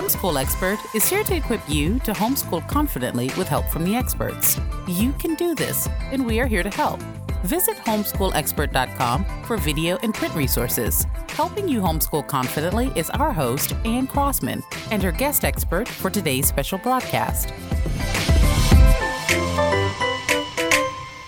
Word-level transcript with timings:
Homeschool 0.00 0.40
Expert 0.40 0.78
is 0.94 1.06
here 1.06 1.22
to 1.24 1.36
equip 1.36 1.60
you 1.68 1.98
to 1.98 2.12
homeschool 2.12 2.66
confidently 2.66 3.26
with 3.36 3.46
help 3.46 3.66
from 3.66 3.84
the 3.84 3.94
experts. 3.94 4.58
You 4.88 5.12
can 5.12 5.34
do 5.34 5.54
this, 5.54 5.90
and 6.10 6.24
we 6.24 6.40
are 6.40 6.46
here 6.46 6.62
to 6.62 6.70
help. 6.70 7.02
Visit 7.44 7.76
homeschoolexpert.com 7.76 9.26
for 9.44 9.58
video 9.58 9.98
and 10.02 10.14
print 10.14 10.34
resources. 10.34 11.04
Helping 11.28 11.68
you 11.68 11.82
homeschool 11.82 12.26
confidently 12.26 12.90
is 12.96 13.10
our 13.10 13.30
host, 13.30 13.74
Anne 13.84 14.06
Crossman, 14.06 14.62
and 14.90 15.02
her 15.02 15.12
guest 15.12 15.44
expert 15.44 15.86
for 15.86 16.08
today's 16.08 16.48
special 16.48 16.78
broadcast. 16.78 17.50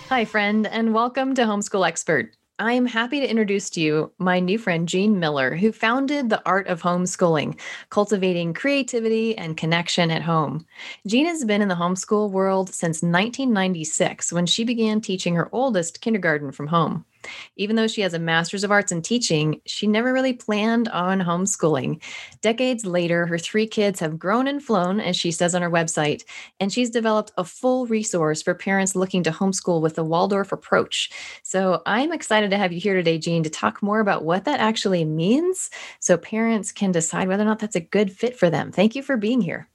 Hi, 0.08 0.24
friend, 0.24 0.66
and 0.66 0.94
welcome 0.94 1.34
to 1.34 1.42
Homeschool 1.42 1.86
Expert. 1.86 2.34
I 2.58 2.74
am 2.74 2.86
happy 2.86 3.18
to 3.18 3.28
introduce 3.28 3.70
to 3.70 3.80
you 3.80 4.12
my 4.18 4.38
new 4.38 4.58
friend, 4.58 4.86
Jean 4.86 5.18
Miller, 5.18 5.56
who 5.56 5.72
founded 5.72 6.28
the 6.28 6.42
Art 6.46 6.66
of 6.66 6.82
Homeschooling, 6.82 7.58
cultivating 7.88 8.52
creativity 8.52 9.36
and 9.36 9.56
connection 9.56 10.10
at 10.10 10.22
home. 10.22 10.66
Jean 11.06 11.26
has 11.26 11.44
been 11.44 11.62
in 11.62 11.68
the 11.68 11.74
homeschool 11.74 12.30
world 12.30 12.68
since 12.68 13.02
1996 13.02 14.32
when 14.32 14.46
she 14.46 14.64
began 14.64 15.00
teaching 15.00 15.34
her 15.34 15.48
oldest 15.50 16.02
kindergarten 16.02 16.52
from 16.52 16.66
home. 16.66 17.06
Even 17.56 17.76
though 17.76 17.86
she 17.86 18.00
has 18.00 18.14
a 18.14 18.18
master's 18.18 18.64
of 18.64 18.70
arts 18.70 18.92
in 18.92 19.02
teaching, 19.02 19.60
she 19.66 19.86
never 19.86 20.12
really 20.12 20.32
planned 20.32 20.88
on 20.88 21.20
homeschooling. 21.20 22.02
Decades 22.40 22.84
later, 22.84 23.26
her 23.26 23.38
three 23.38 23.66
kids 23.66 24.00
have 24.00 24.18
grown 24.18 24.46
and 24.46 24.62
flown, 24.62 25.00
as 25.00 25.16
she 25.16 25.30
says 25.30 25.54
on 25.54 25.62
her 25.62 25.70
website, 25.70 26.24
and 26.60 26.72
she's 26.72 26.90
developed 26.90 27.32
a 27.36 27.44
full 27.44 27.86
resource 27.86 28.42
for 28.42 28.54
parents 28.54 28.96
looking 28.96 29.22
to 29.22 29.30
homeschool 29.30 29.80
with 29.80 29.94
the 29.94 30.04
Waldorf 30.04 30.52
approach. 30.52 31.10
So 31.42 31.82
I'm 31.86 32.12
excited 32.12 32.50
to 32.50 32.58
have 32.58 32.72
you 32.72 32.80
here 32.80 32.94
today, 32.94 33.18
Jean, 33.18 33.42
to 33.42 33.50
talk 33.50 33.82
more 33.82 34.00
about 34.00 34.24
what 34.24 34.44
that 34.44 34.60
actually 34.60 35.04
means 35.04 35.70
so 36.00 36.16
parents 36.16 36.72
can 36.72 36.92
decide 36.92 37.28
whether 37.28 37.42
or 37.42 37.46
not 37.46 37.58
that's 37.58 37.76
a 37.76 37.80
good 37.80 38.12
fit 38.12 38.36
for 38.36 38.50
them. 38.50 38.72
Thank 38.72 38.94
you 38.94 39.02
for 39.02 39.16
being 39.16 39.40
here. 39.40 39.68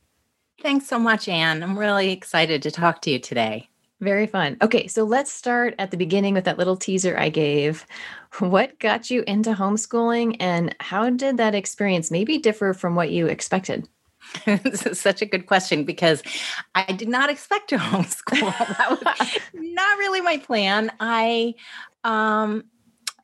Thanks 0.62 0.88
so 0.88 0.98
much, 0.98 1.28
Anne. 1.28 1.62
I'm 1.62 1.78
really 1.78 2.12
excited 2.12 2.64
to 2.64 2.72
talk 2.72 3.02
to 3.04 3.12
you 3.12 3.20
today. 3.20 3.70
Very 4.00 4.28
fun. 4.28 4.58
Okay, 4.62 4.88
so 4.88 5.04
let's 5.04 5.32
start 5.32 5.74
at 5.80 5.90
the 5.90 5.98
beginning 5.98 6.36
with 6.36 6.46
that 6.46 6.60
little 6.60 6.78
teaser 6.78 7.18
I 7.18 7.30
gave. 7.30 7.86
What 8.38 8.78
got 8.78 9.10
you 9.10 9.24
into 9.26 9.54
homeschooling 9.54 10.38
and 10.40 10.76
how 10.80 11.10
did 11.10 11.38
that 11.38 11.56
experience 11.56 12.12
maybe 12.12 12.38
differ 12.38 12.74
from 12.74 12.94
what 12.94 13.10
you 13.10 13.26
expected? 13.26 13.90
this 14.46 14.86
is 14.86 15.00
such 15.00 15.22
a 15.22 15.26
good 15.26 15.48
question 15.48 15.84
because 15.84 16.22
I 16.76 16.92
did 16.92 17.10
not 17.10 17.32
expect 17.32 17.70
to 17.70 17.78
homeschool. 17.78 18.78
that 18.78 18.90
was 18.90 19.38
not 19.54 19.98
really 19.98 20.22
my 20.22 20.38
plan. 20.38 20.92
I 21.00 21.56
um 22.04 22.66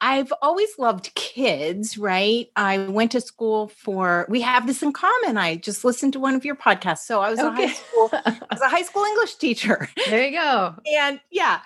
I've 0.06 0.34
always 0.42 0.78
loved 0.78 1.16
kids, 1.16 1.98
right? 1.98 2.50
I 2.58 2.78
went 2.78 3.14
to 3.14 3.22
school 3.22 3.70
for 3.70 4.26
we 4.28 4.42
have 4.42 4.68
this 4.68 4.84
in 4.84 4.92
common. 4.92 5.38
I 5.38 5.56
just 5.56 5.86
listened 5.86 6.12
to 6.14 6.20
one 6.20 6.36
of 6.36 6.44
your 6.44 6.58
podcasts. 6.58 7.06
So 7.06 7.22
I 7.22 7.30
was 7.30 7.40
okay. 7.40 7.64
a 7.64 7.68
high 7.68 7.74
school 7.74 8.10
I 8.14 8.48
was 8.52 8.62
a 8.62 8.68
high 8.68 8.82
school 8.82 9.06
English 9.06 9.36
teacher. 9.36 9.88
There 10.10 10.28
you 10.28 10.38
go. 10.38 10.76
and 10.94 11.22
yeah. 11.32 11.62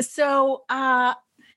So 0.00 0.64
uh 0.70 1.12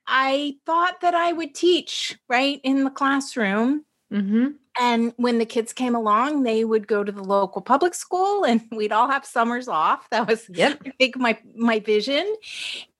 I 0.07 0.55
thought 0.65 0.99
that 1.01 1.15
I 1.15 1.31
would 1.31 1.55
teach 1.55 2.19
right 2.27 2.59
in 2.65 2.83
the 2.83 2.89
classroom. 2.89 3.85
Mm-hmm. 4.11 4.47
And 4.77 5.13
when 5.17 5.37
the 5.37 5.45
kids 5.45 5.71
came 5.71 5.95
along, 5.95 6.43
they 6.43 6.65
would 6.65 6.87
go 6.87 7.03
to 7.03 7.11
the 7.11 7.23
local 7.23 7.61
public 7.61 7.93
school 7.93 8.43
and 8.43 8.61
we'd 8.73 8.91
all 8.91 9.09
have 9.09 9.25
summers 9.25 9.69
off. 9.69 10.09
That 10.09 10.27
was 10.27 10.49
yep. 10.49 10.81
I 10.85 10.91
think 10.99 11.15
my 11.15 11.39
my 11.55 11.79
vision. 11.79 12.35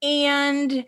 And 0.01 0.85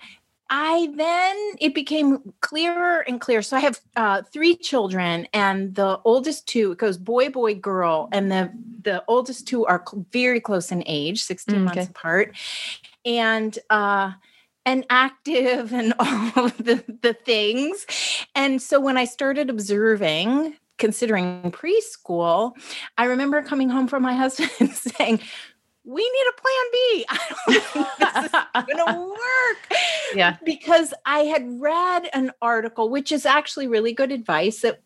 I 0.54 0.90
then 0.96 1.36
it 1.62 1.74
became 1.74 2.34
clearer 2.42 3.00
and 3.00 3.22
clearer. 3.22 3.42
So 3.42 3.56
I 3.56 3.62
have 3.62 3.80
uh, 3.96 4.22
three 4.22 4.58
children, 4.58 5.26
and 5.34 5.74
the 5.74 6.02
oldest 6.04 6.46
two 6.46 6.74
it 6.74 6.78
goes 6.78 6.98
boy, 6.98 7.30
boy, 7.30 7.56
girl, 7.56 8.10
and 8.12 8.30
the 8.30 8.52
the 8.84 9.02
oldest 9.08 9.48
two 9.48 9.66
are 9.66 9.82
cl- 9.88 10.06
very 10.12 10.42
close 10.42 10.70
in 10.70 10.84
age, 10.86 11.24
sixteen 11.24 11.60
mm, 11.60 11.70
okay. 11.70 11.80
months 11.80 11.90
apart, 11.90 12.36
and 13.06 13.58
uh, 13.70 14.12
and 14.66 14.86
active 14.90 15.74
and 15.80 15.94
all 15.98 16.46
of 16.46 16.58
the 16.58 16.84
the 17.02 17.14
things. 17.14 17.86
And 18.36 18.62
so 18.62 18.82
when 18.82 18.98
I 18.98 19.06
started 19.06 19.50
observing 19.50 20.56
considering 20.78 21.52
preschool, 21.52 22.54
I 22.98 23.06
remember 23.06 23.42
coming 23.44 23.70
home 23.70 23.88
from 23.88 24.02
my 24.02 24.16
husband 24.16 24.72
saying, 24.74 25.22
we 25.84 26.02
need 26.02 26.26
a 26.30 26.42
plan 26.42 26.66
B. 26.72 27.06
I 27.10 27.18
don't 27.30 27.64
think 27.64 27.88
this 28.00 28.26
is 28.26 28.32
going 28.76 28.94
to 28.94 29.10
work. 29.10 29.80
Yeah. 30.16 30.38
Because 30.46 30.94
I 31.06 31.20
had 31.22 31.60
read 31.60 32.10
an 32.14 32.32
article, 32.42 32.90
which 32.90 33.12
is 33.12 33.26
actually 33.26 33.68
really 33.68 33.94
good 33.94 34.12
advice 34.12 34.62
that 34.62 34.82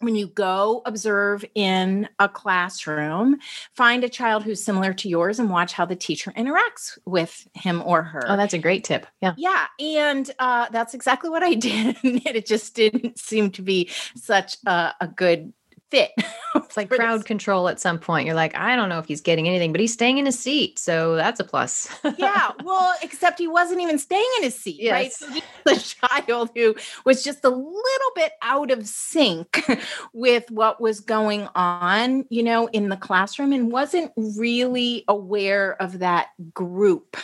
when 0.00 0.14
you 0.14 0.26
go 0.26 0.82
observe 0.84 1.44
in 1.54 2.08
a 2.18 2.28
classroom, 2.28 3.38
find 3.74 4.04
a 4.04 4.08
child 4.08 4.44
who's 4.44 4.62
similar 4.62 4.92
to 4.92 5.08
yours 5.08 5.38
and 5.38 5.48
watch 5.48 5.72
how 5.72 5.86
the 5.86 5.96
teacher 5.96 6.32
interacts 6.32 6.98
with 7.06 7.48
him 7.54 7.82
or 7.84 8.02
her. 8.02 8.22
Oh, 8.28 8.36
that's 8.36 8.52
a 8.52 8.58
great 8.58 8.84
tip. 8.84 9.06
Yeah. 9.22 9.34
Yeah. 9.38 9.66
And 9.80 10.30
uh, 10.38 10.66
that's 10.70 10.92
exactly 10.92 11.30
what 11.30 11.42
I 11.42 11.54
did. 11.54 11.96
it 12.02 12.46
just 12.46 12.74
didn't 12.74 13.18
seem 13.18 13.50
to 13.52 13.62
be 13.62 13.90
such 14.14 14.58
a, 14.66 14.92
a 15.00 15.08
good 15.08 15.52
fit. 15.90 16.10
it's 16.54 16.76
like 16.76 16.90
crowd 16.90 17.20
this. 17.20 17.26
control 17.26 17.68
at 17.68 17.80
some 17.80 17.98
point. 17.98 18.26
You're 18.26 18.34
like, 18.34 18.56
I 18.56 18.76
don't 18.76 18.88
know 18.88 18.98
if 18.98 19.06
he's 19.06 19.20
getting 19.20 19.48
anything, 19.48 19.72
but 19.72 19.80
he's 19.80 19.92
staying 19.92 20.18
in 20.18 20.26
his 20.26 20.38
seat. 20.38 20.78
So 20.78 21.16
that's 21.16 21.40
a 21.40 21.44
plus. 21.44 21.88
yeah. 22.18 22.50
Well, 22.64 22.94
except 23.00 23.38
he 23.38 23.46
wasn't 23.46 23.80
even 23.80 23.96
staying 23.96 24.28
in 24.38 24.44
his 24.44 24.58
seat, 24.58 24.80
yes. 24.80 24.92
right? 24.92 25.12
So 25.12 25.28
the 25.64 25.96
child 26.10 26.50
who 26.54 26.74
was 27.04 27.22
just 27.22 27.44
a 27.44 27.48
little 27.48 28.10
bit 28.16 28.32
out 28.42 28.72
of 28.72 28.88
sync 28.88 29.64
with 30.12 30.50
what 30.50 30.80
was 30.80 30.98
going 30.98 31.46
on, 31.54 32.24
you 32.28 32.42
know, 32.42 32.66
in 32.68 32.88
the 32.88 32.96
classroom 32.96 33.52
and 33.52 33.70
wasn't 33.70 34.10
really 34.16 35.04
aware 35.06 35.80
of 35.80 36.00
that 36.00 36.28
group 36.52 37.16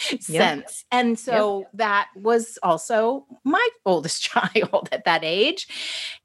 sense. 0.00 0.28
Yep. 0.28 0.66
And 0.90 1.18
so 1.18 1.60
yep. 1.60 1.70
that 1.74 2.08
was 2.16 2.58
also 2.62 3.26
my 3.44 3.68
oldest 3.86 4.22
child 4.22 4.88
at 4.90 5.04
that 5.04 5.22
age. 5.22 5.68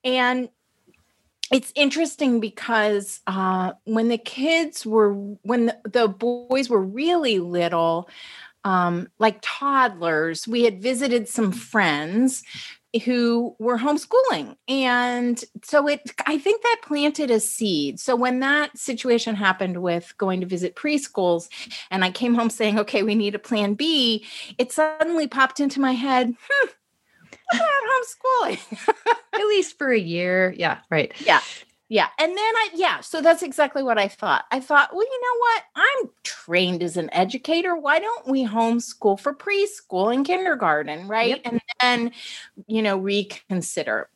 And 0.04 0.50
it's 1.52 1.72
interesting 1.76 2.40
because 2.40 3.22
uh, 3.28 3.74
when 3.86 4.08
the 4.08 4.18
kids 4.18 4.86
were 4.86 5.14
when 5.14 5.68
the, 5.68 5.78
the 5.86 6.08
boys 6.08 6.70
were 6.70 6.82
really 6.82 7.40
little 7.40 8.10
um, 8.64 9.08
like 9.20 9.38
toddlers 9.42 10.48
we 10.48 10.64
had 10.64 10.82
visited 10.82 11.28
some 11.28 11.52
friends 11.52 12.44
who 13.04 13.56
were 13.60 13.78
homeschooling 13.78 14.56
and 14.68 15.44
so 15.64 15.88
it 15.88 16.00
i 16.26 16.38
think 16.38 16.62
that 16.64 16.82
planted 16.84 17.30
a 17.30 17.40
seed. 17.40 18.00
So 18.00 18.16
when 18.16 18.40
that 18.40 18.78
situation 18.78 19.36
happened 19.36 19.82
with 19.82 20.14
going 20.18 20.40
to 20.42 20.48
visit 20.48 20.76
preschools 20.76 21.50
and 21.92 22.04
i 22.06 22.10
came 22.10 22.34
home 22.34 22.50
saying 22.50 22.80
okay 22.80 23.04
we 23.04 23.16
need 23.16 23.36
a 23.36 23.40
plan 23.40 23.74
b 23.74 24.26
it 24.58 24.72
suddenly 24.72 25.28
popped 25.28 25.60
into 25.60 25.82
my 25.82 25.92
head 25.92 26.34
hmm, 26.50 26.68
about 27.54 27.70
homeschooling? 27.92 28.90
At 29.34 29.40
least 29.48 29.78
for 29.78 29.92
a 29.92 30.00
year. 30.00 30.54
Yeah, 30.58 30.80
right. 30.90 31.14
Yeah. 31.26 31.42
Yeah. 31.88 32.08
And 32.18 32.32
then 32.32 32.38
I, 32.40 32.70
yeah, 32.74 33.02
so 33.02 33.22
that's 33.22 33.44
exactly 33.44 33.84
what 33.84 34.00
I 34.00 34.08
thought. 34.08 34.46
I 34.52 34.60
thought, 34.60 34.90
well, 34.92 35.04
you 35.04 35.22
know 35.22 35.40
what? 35.40 35.64
I'm 35.76 36.10
trained 36.24 36.82
as 36.82 36.98
an 36.98 37.14
educator. 37.14 37.76
Why 37.76 38.00
don't 38.00 38.28
we 38.28 38.44
homeschool 38.46 39.20
for 39.20 39.36
preschool 39.36 40.12
and 40.14 40.26
kindergarten? 40.26 41.08
Right. 41.08 41.30
Yep. 41.30 41.42
And 41.46 41.62
then, 41.82 42.12
you 42.66 42.82
know, 42.82 42.98
reconsider. 42.98 44.10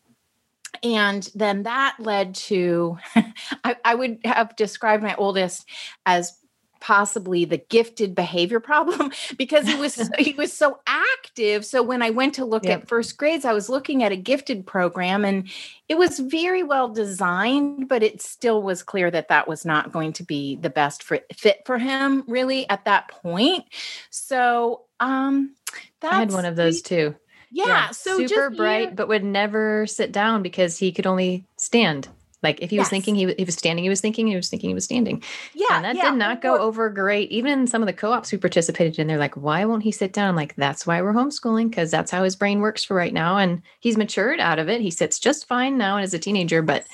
And 0.82 1.30
then 1.36 1.64
that 1.64 1.98
led 2.00 2.34
to, 2.36 2.98
I, 3.64 3.76
I 3.86 3.96
would 3.96 4.20
have 4.26 4.56
described 4.56 5.04
my 5.04 5.14
oldest 5.16 5.70
as 6.06 6.39
possibly 6.80 7.46
the 7.46 7.58
gifted 7.58 8.16
behavior 8.16 8.60
problem 8.60 9.12
because 9.38 9.68
he 9.68 9.76
was 9.76 10.10
he 10.20 10.34
was 10.34 10.54
so 10.54 10.80
active. 10.88 11.66
So 11.66 11.84
when 11.84 12.02
i 12.02 12.10
went 12.10 12.36
to 12.36 12.46
look 12.46 12.66
yep. 12.66 12.82
at 12.82 12.88
first 12.88 13.18
grades 13.18 13.46
i 13.46 13.54
was 13.54 13.70
looking 13.70 14.04
at 14.04 14.12
a 14.12 14.16
gifted 14.16 14.66
program 14.66 15.26
and 15.26 15.50
it 15.88 15.98
was 15.98 16.20
very 16.20 16.64
well 16.64 16.90
designed 16.90 17.88
but 17.88 18.04
it 18.04 18.22
still 18.22 18.62
was 18.62 18.84
clear 18.84 19.10
that 19.12 19.28
that 19.30 19.48
was 19.48 19.66
not 19.66 19.92
going 19.92 20.14
to 20.14 20.24
be 20.24 20.56
the 20.58 20.70
best 20.70 21.04
for, 21.04 21.20
fit 21.36 21.62
for 21.66 21.78
him 21.78 22.24
really 22.28 22.70
at 22.70 22.86
that 22.86 23.08
point. 23.10 23.66
So 24.10 24.84
um 25.00 25.56
i 26.02 26.20
had 26.20 26.32
one 26.32 26.46
of 26.46 26.56
those 26.56 26.82
too. 26.82 27.16
Yeah, 27.52 27.68
yeah 27.68 27.92
so 27.92 28.26
super 28.26 28.50
bright 28.50 28.96
but 28.96 29.08
would 29.08 29.24
never 29.24 29.88
sit 29.88 30.12
down 30.12 30.44
because 30.44 30.78
he 30.78 30.92
could 30.92 31.08
only 31.08 31.46
stand 31.58 32.08
like 32.42 32.62
if 32.62 32.70
he 32.70 32.78
yes. 32.78 32.86
was 32.86 32.90
thinking 32.90 33.16
he, 33.16 33.34
he 33.34 33.44
was 33.44 33.56
standing, 33.56 33.84
he 33.84 33.90
was 33.90 34.02
thinking 34.02 34.28
he 34.28 34.36
was 34.36 34.50
thinking 34.50 34.70
he 34.70 34.74
was 34.74 34.86
standing. 34.86 35.22
Yeah. 35.54 35.66
And 35.72 35.86
that 35.86 35.96
yeah. 35.96 36.10
did 36.10 36.18
not 36.18 36.42
go 36.42 36.58
over 36.58 36.90
great. 36.90 37.32
Even 37.32 37.60
in 37.60 37.68
some 37.68 37.82
of 37.82 37.88
the 37.88 37.94
co-ops 37.94 38.32
we 38.32 38.38
participated 38.38 38.98
in, 38.98 39.08
they're 39.08 39.18
like, 39.18 39.36
why 39.36 39.66
won't 39.66 39.84
he 39.84 39.92
sit 39.92 40.14
down? 40.14 40.30
I'm 40.30 40.36
like, 40.36 40.56
that's 40.56 40.88
why 40.88 41.02
we're 41.02 41.14
homeschooling, 41.14 41.70
because 41.70 41.92
that's 41.92 42.12
how 42.12 42.24
his 42.24 42.36
brain 42.36 42.60
works 42.60 42.84
for 42.84 42.94
right 42.94 43.14
now. 43.14 43.38
And 43.38 43.62
he's 43.80 43.98
matured 43.98 44.40
out 44.40 44.60
of 44.60 44.70
it. 44.70 44.82
He 44.82 44.92
sits 44.92 45.20
just 45.20 45.48
fine 45.48 45.78
now 45.78 45.98
and 45.98 46.04
as 46.04 46.14
a 46.14 46.20
teenager, 46.20 46.62
but 46.62 46.86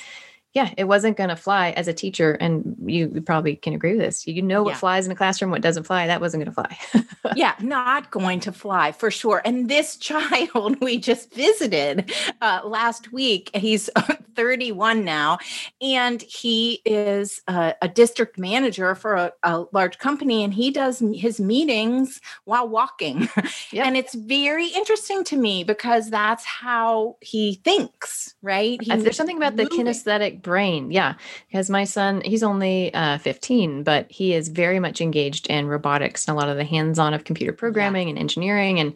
yeah, 0.55 0.73
it 0.77 0.85
wasn't 0.85 1.17
going 1.17 1.29
to 1.29 1.35
fly 1.35 1.71
as 1.71 1.89
a 1.89 1.93
teacher. 1.93 2.31
And 2.31 2.77
you 2.85 3.21
probably 3.25 3.57
can 3.57 3.73
agree 3.73 3.91
with 3.91 3.99
this. 3.99 4.25
You 4.25 4.41
know 4.41 4.63
what 4.63 4.71
yeah. 4.71 4.77
flies 4.77 5.05
in 5.05 5.11
a 5.11 5.15
classroom, 5.15 5.51
what 5.51 5.61
doesn't 5.61 5.83
fly. 5.83 6.07
That 6.07 6.21
wasn't 6.21 6.45
going 6.45 6.55
to 6.55 6.95
fly. 6.95 7.03
yeah, 7.35 7.55
not 7.59 8.09
going 8.09 8.39
to 8.39 8.53
fly 8.53 8.93
for 8.93 9.11
sure. 9.11 9.41
And 9.43 9.67
this 9.69 9.97
child 10.05 10.79
we 10.79 10.97
just 10.97 11.33
visited 11.33 12.09
uh, 12.41 12.61
last 12.63 13.11
week, 13.11 13.51
he's 13.53 13.89
31 14.35 15.03
now. 15.03 15.39
And 15.81 16.21
he 16.21 16.81
is 16.85 17.41
a, 17.47 17.75
a 17.81 17.87
district 17.89 18.37
manager 18.37 18.95
for 18.95 19.15
a, 19.15 19.33
a, 19.43 19.65
large 19.71 19.97
company 19.97 20.43
and 20.43 20.53
he 20.53 20.71
does 20.71 21.01
his 21.13 21.39
meetings 21.39 22.21
while 22.45 22.67
walking. 22.67 23.27
Yep. 23.71 23.87
and 23.87 23.97
it's 23.97 24.13
very 24.13 24.67
interesting 24.67 25.23
to 25.25 25.37
me 25.37 25.63
because 25.63 26.09
that's 26.09 26.45
how 26.45 27.17
he 27.19 27.55
thinks, 27.63 28.35
right? 28.41 28.81
He 28.81 28.95
There's 28.95 29.17
something 29.17 29.37
about 29.37 29.55
moving. 29.55 29.85
the 29.85 29.91
kinesthetic 29.91 30.41
brain. 30.45 30.91
Yeah. 30.91 31.15
Because 31.47 31.69
my 31.69 31.83
son, 31.83 32.21
he's 32.23 32.43
only 32.43 32.93
uh, 32.93 33.17
15, 33.17 33.83
but 33.83 34.09
he 34.09 34.33
is 34.33 34.47
very 34.47 34.79
much 34.79 35.01
engaged 35.01 35.47
in 35.47 35.67
robotics 35.67 36.27
and 36.27 36.37
a 36.37 36.39
lot 36.39 36.49
of 36.49 36.55
the 36.55 36.63
hands 36.63 36.99
on 36.99 37.13
of 37.13 37.25
computer 37.25 37.51
programming 37.51 38.07
yeah. 38.07 38.11
and 38.11 38.19
engineering. 38.19 38.79
And 38.79 38.93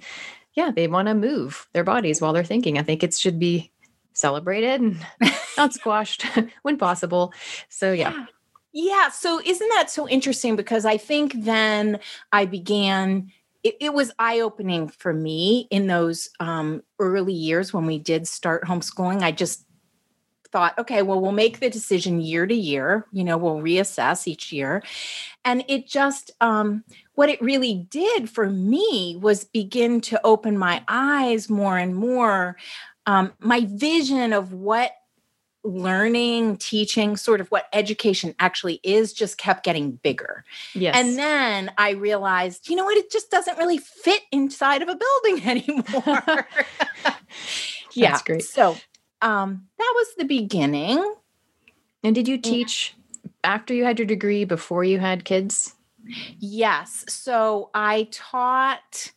yeah, 0.54 0.72
they 0.72 0.88
want 0.88 1.07
to 1.07 1.16
move 1.16 1.68
their 1.74 1.84
bodies 1.84 2.22
while 2.22 2.31
they're 2.31 2.44
thinking. 2.44 2.78
I 2.78 2.84
think 2.84 3.04
it 3.04 3.13
should 3.16 3.40
be 3.40 3.72
celebrated 4.13 4.80
and 4.80 5.06
not 5.57 5.74
squashed 5.74 6.24
when 6.62 6.78
possible. 6.78 7.34
So 7.68 7.92
yeah. 7.92 8.12
yeah. 8.12 8.25
Yeah. 8.72 9.10
So 9.10 9.42
isn't 9.44 9.69
that 9.69 9.90
so 9.90 10.07
interesting? 10.07 10.56
Because 10.56 10.86
I 10.86 10.98
think 10.98 11.34
then 11.36 12.00
I 12.31 12.46
began, 12.46 13.31
it, 13.63 13.75
it 13.81 13.94
was 13.96 14.12
eye 14.19 14.42
opening 14.42 14.90
for 14.90 15.12
me 15.12 15.68
in 15.72 15.88
those 15.88 16.30
um, 16.40 16.84
early 17.00 17.34
years 17.34 17.74
when 17.74 17.88
we 17.88 17.98
did 17.98 18.28
start 18.28 18.66
homeschooling. 18.66 19.24
I 19.24 19.31
just 19.31 19.66
thought, 20.51 20.78
okay, 20.78 21.01
well, 21.01 21.22
we'll 21.22 21.31
make 21.31 21.60
the 21.60 21.69
decision 21.69 22.22
year 22.22 22.46
to 22.46 22.56
year. 22.56 23.06
You 23.12 23.24
know, 23.24 23.38
we'll 23.38 23.57
reassess 23.57 24.28
each 24.28 24.51
year. 24.51 24.84
And 25.46 25.63
it 25.68 25.88
just, 25.88 26.31
um, 26.42 26.84
what 27.13 27.30
it 27.30 27.42
really 27.42 27.88
did 27.90 28.30
for 28.30 28.50
me 28.50 29.18
was 29.22 29.44
begin 29.44 30.01
to 30.01 30.19
open 30.25 30.57
my 30.57 30.84
eyes 30.88 31.50
more 31.50 31.78
and 31.78 31.96
more. 31.96 32.57
Um, 33.06 33.34
my 33.40 33.66
vision 33.69 34.34
of 34.34 34.54
what 34.54 34.92
learning, 35.63 36.57
teaching, 36.57 37.18
sort 37.18 37.42
of 37.42 37.50
what 37.50 37.68
education 37.74 38.34
actually 38.40 38.80
is, 38.84 39.13
just 39.13 39.38
kept 39.38 39.63
getting 39.63 39.92
bigger. 39.92 40.46
Yes. 40.74 40.96
And 40.96 41.18
then 41.18 41.72
I 41.78 41.92
realized, 41.92 42.69
you 42.69 42.75
know 42.75 42.86
what, 42.86 42.98
it 42.98 43.12
just 43.12 43.30
doesn't 43.30 43.57
really 43.57 43.78
fit 43.78 44.22
inside 44.31 44.81
of 44.81 44.90
a 44.90 44.96
building 44.96 45.48
anymore. 45.50 46.48
yeah. 47.94 48.12
That's 48.12 48.22
great. 48.22 48.44
So 48.44 48.78
um, 49.21 49.68
that 49.77 49.94
was 49.95 50.07
the 50.18 50.25
beginning. 50.25 51.16
And 52.04 52.16
did 52.16 52.27
you 52.27 52.38
teach 52.38 52.95
after 53.44 53.74
you 53.74 53.83
had 53.83 54.00
your 54.00 54.06
degree, 54.06 54.45
before 54.45 54.83
you 54.83 55.00
had 55.00 55.25
kids? 55.25 55.75
Yes. 56.39 57.06
So 57.07 57.69
I 57.74 58.07
taught 58.12 59.12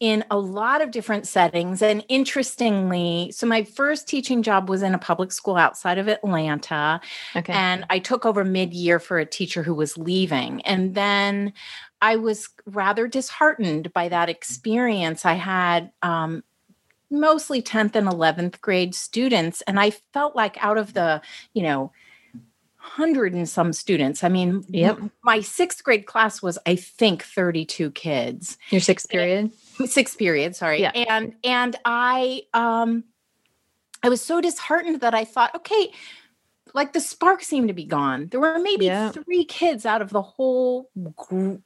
in 0.00 0.24
a 0.32 0.38
lot 0.38 0.82
of 0.82 0.90
different 0.90 1.28
settings. 1.28 1.80
And 1.80 2.04
interestingly, 2.08 3.30
so 3.32 3.46
my 3.46 3.62
first 3.62 4.08
teaching 4.08 4.42
job 4.42 4.68
was 4.68 4.82
in 4.82 4.94
a 4.94 4.98
public 4.98 5.30
school 5.30 5.54
outside 5.54 5.96
of 5.96 6.08
Atlanta. 6.08 7.00
Okay. 7.36 7.52
And 7.52 7.86
I 7.88 8.00
took 8.00 8.26
over 8.26 8.44
mid 8.44 8.74
year 8.74 8.98
for 8.98 9.20
a 9.20 9.26
teacher 9.26 9.62
who 9.62 9.74
was 9.74 9.96
leaving. 9.96 10.60
And 10.62 10.96
then 10.96 11.52
I 12.00 12.16
was 12.16 12.48
rather 12.66 13.06
disheartened 13.06 13.92
by 13.92 14.08
that 14.08 14.28
experience. 14.28 15.24
I 15.24 15.34
had 15.34 15.92
um, 16.02 16.42
mostly 17.12 17.62
10th 17.62 17.94
and 17.94 18.08
11th 18.08 18.60
grade 18.60 18.94
students. 18.94 19.62
And 19.62 19.78
I 19.78 19.90
felt 20.12 20.34
like 20.34 20.62
out 20.62 20.78
of 20.78 20.94
the, 20.94 21.20
you 21.52 21.62
know, 21.62 21.92
hundred 22.82 23.32
and 23.32 23.48
some 23.48 23.72
students. 23.72 24.24
I 24.24 24.28
mean, 24.28 24.64
yep. 24.68 24.98
my 25.22 25.40
sixth 25.40 25.84
grade 25.84 26.06
class 26.06 26.42
was, 26.42 26.58
I 26.66 26.74
think, 26.74 27.22
32 27.22 27.92
kids. 27.92 28.58
Your 28.70 28.80
sixth 28.80 29.08
period? 29.08 29.52
And, 29.78 29.88
sixth 29.88 30.18
period, 30.18 30.56
sorry. 30.56 30.80
Yeah. 30.80 30.90
And 30.90 31.34
and 31.44 31.76
I 31.84 32.42
um 32.52 33.04
I 34.02 34.08
was 34.08 34.20
so 34.20 34.40
disheartened 34.40 35.00
that 35.00 35.14
I 35.14 35.24
thought, 35.24 35.54
okay, 35.54 35.92
like 36.74 36.92
the 36.92 37.00
spark 37.00 37.42
seemed 37.42 37.68
to 37.68 37.74
be 37.74 37.84
gone. 37.84 38.28
There 38.30 38.40
were 38.40 38.58
maybe 38.58 38.86
yeah. 38.86 39.12
three 39.12 39.44
kids 39.44 39.86
out 39.86 40.02
of 40.02 40.10
the 40.10 40.22
whole 40.22 40.90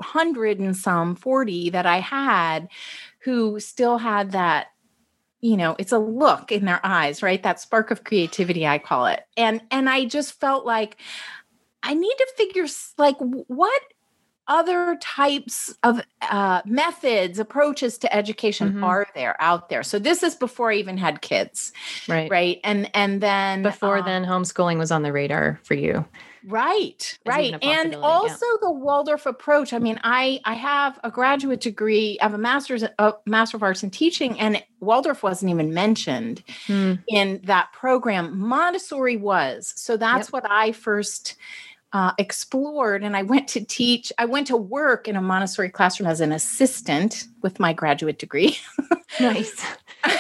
hundred 0.03 0.59
and 0.59 0.77
some 0.77 1.17
40 1.17 1.71
that 1.71 1.87
I 1.87 2.01
had 2.01 2.69
who 3.21 3.59
still 3.59 3.99
had 3.99 4.33
that 4.33 4.69
you 5.41 5.57
know 5.57 5.77
it's 5.79 5.93
a 5.93 5.99
look 5.99 6.51
in 6.53 6.65
their 6.65 6.81
eyes 6.85 7.23
right? 7.23 7.43
That 7.43 7.61
spark 7.61 7.91
of 7.91 8.05
creativity 8.05 8.67
i 8.67 8.79
call 8.79 9.07
it. 9.07 9.25
And 9.37 9.61
and 9.71 9.89
i 9.89 10.05
just 10.05 10.39
felt 10.41 10.67
like 10.67 10.97
i 11.83 11.95
need 11.95 12.15
to 12.17 12.27
figure 12.37 12.67
like 12.99 13.17
what 13.19 13.83
other 14.49 14.97
types 15.01 15.77
of 15.83 16.01
uh, 16.23 16.63
methods 16.65 17.39
approaches 17.39 17.99
to 17.99 18.15
education 18.15 18.69
mm-hmm. 18.69 18.85
are 18.85 19.07
there 19.15 19.37
out 19.41 19.69
there? 19.69 19.83
So 19.83 19.99
this 19.99 20.23
is 20.23 20.35
before 20.35 20.71
i 20.71 20.77
even 20.77 20.97
had 20.97 21.21
kids 21.21 21.73
right. 22.09 22.31
right? 22.31 22.61
And 22.65 22.91
and 22.95 23.21
then 23.21 23.63
before 23.63 23.99
um, 23.99 24.05
then 24.05 24.25
homeschooling 24.25 24.79
was 24.79 24.91
on 24.91 25.03
the 25.03 25.13
radar 25.13 25.61
for 25.65 25.75
you 25.75 26.05
Right, 26.49 27.19
right. 27.27 27.59
And 27.61 27.97
also 27.97 28.47
yeah. 28.47 28.57
the 28.63 28.71
Waldorf 28.71 29.27
approach. 29.27 29.73
I 29.73 29.81
mean, 29.81 29.99
I 30.05 30.41
I 30.45 30.55
have 30.55 31.01
a 31.03 31.11
graduate 31.11 31.61
degree, 31.61 32.19
I 32.21 32.25
have 32.25 32.35
a 32.35 32.39
master's 32.39 32.85
a 32.85 33.15
master 33.27 33.57
of 33.57 33.65
arts 33.65 33.83
in 33.83 33.91
teaching 33.91 34.39
and 34.39 34.63
Waldorf 34.79 35.25
wasn't 35.25 35.51
even 35.51 35.75
mentioned 35.75 36.45
hmm. 36.67 36.95
in 37.09 37.41
that 37.45 37.73
program. 37.73 38.39
Montessori 38.39 39.17
was. 39.17 39.73
So 39.77 39.97
that's 39.97 40.29
yep. 40.29 40.33
what 40.33 40.49
I 40.49 40.71
first 40.71 41.35
uh, 41.93 42.13
explored 42.19 43.03
and 43.03 43.17
I 43.17 43.23
went 43.23 43.49
to 43.49 43.65
teach. 43.65 44.13
I 44.17 44.27
went 44.27 44.47
to 44.49 44.57
work 44.57 45.09
in 45.09 45.17
a 45.17 45.23
Montessori 45.23 45.71
classroom 45.71 46.09
as 46.09 46.21
an 46.21 46.31
assistant 46.31 47.27
with 47.43 47.59
my 47.59 47.73
graduate 47.73 48.21
degree. 48.21 48.57
nice. 49.21 49.65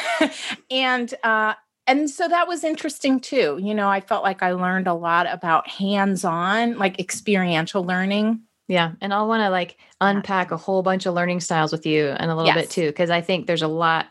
and 0.70 1.14
uh, 1.22 1.54
and 1.86 2.10
so 2.10 2.28
that 2.28 2.48
was 2.48 2.64
interesting 2.64 3.20
too. 3.20 3.58
You 3.62 3.74
know, 3.74 3.88
I 3.88 4.00
felt 4.00 4.22
like 4.22 4.42
I 4.42 4.52
learned 4.52 4.86
a 4.86 4.94
lot 4.94 5.26
about 5.30 5.68
hands-on, 5.68 6.78
like 6.78 6.98
experiential 6.98 7.84
learning. 7.84 8.40
Yeah. 8.68 8.92
And 9.00 9.14
I'll 9.14 9.28
want 9.28 9.42
to 9.42 9.50
like 9.50 9.78
unpack 10.00 10.50
a 10.50 10.56
whole 10.56 10.82
bunch 10.82 11.06
of 11.06 11.14
learning 11.14 11.40
styles 11.40 11.70
with 11.70 11.86
you 11.86 12.08
in 12.08 12.28
a 12.28 12.36
little 12.36 12.46
yes. 12.46 12.56
bit 12.56 12.70
too, 12.70 12.86
because 12.88 13.10
I 13.10 13.20
think 13.20 13.46
there's 13.46 13.62
a 13.62 13.68
lot 13.68 14.06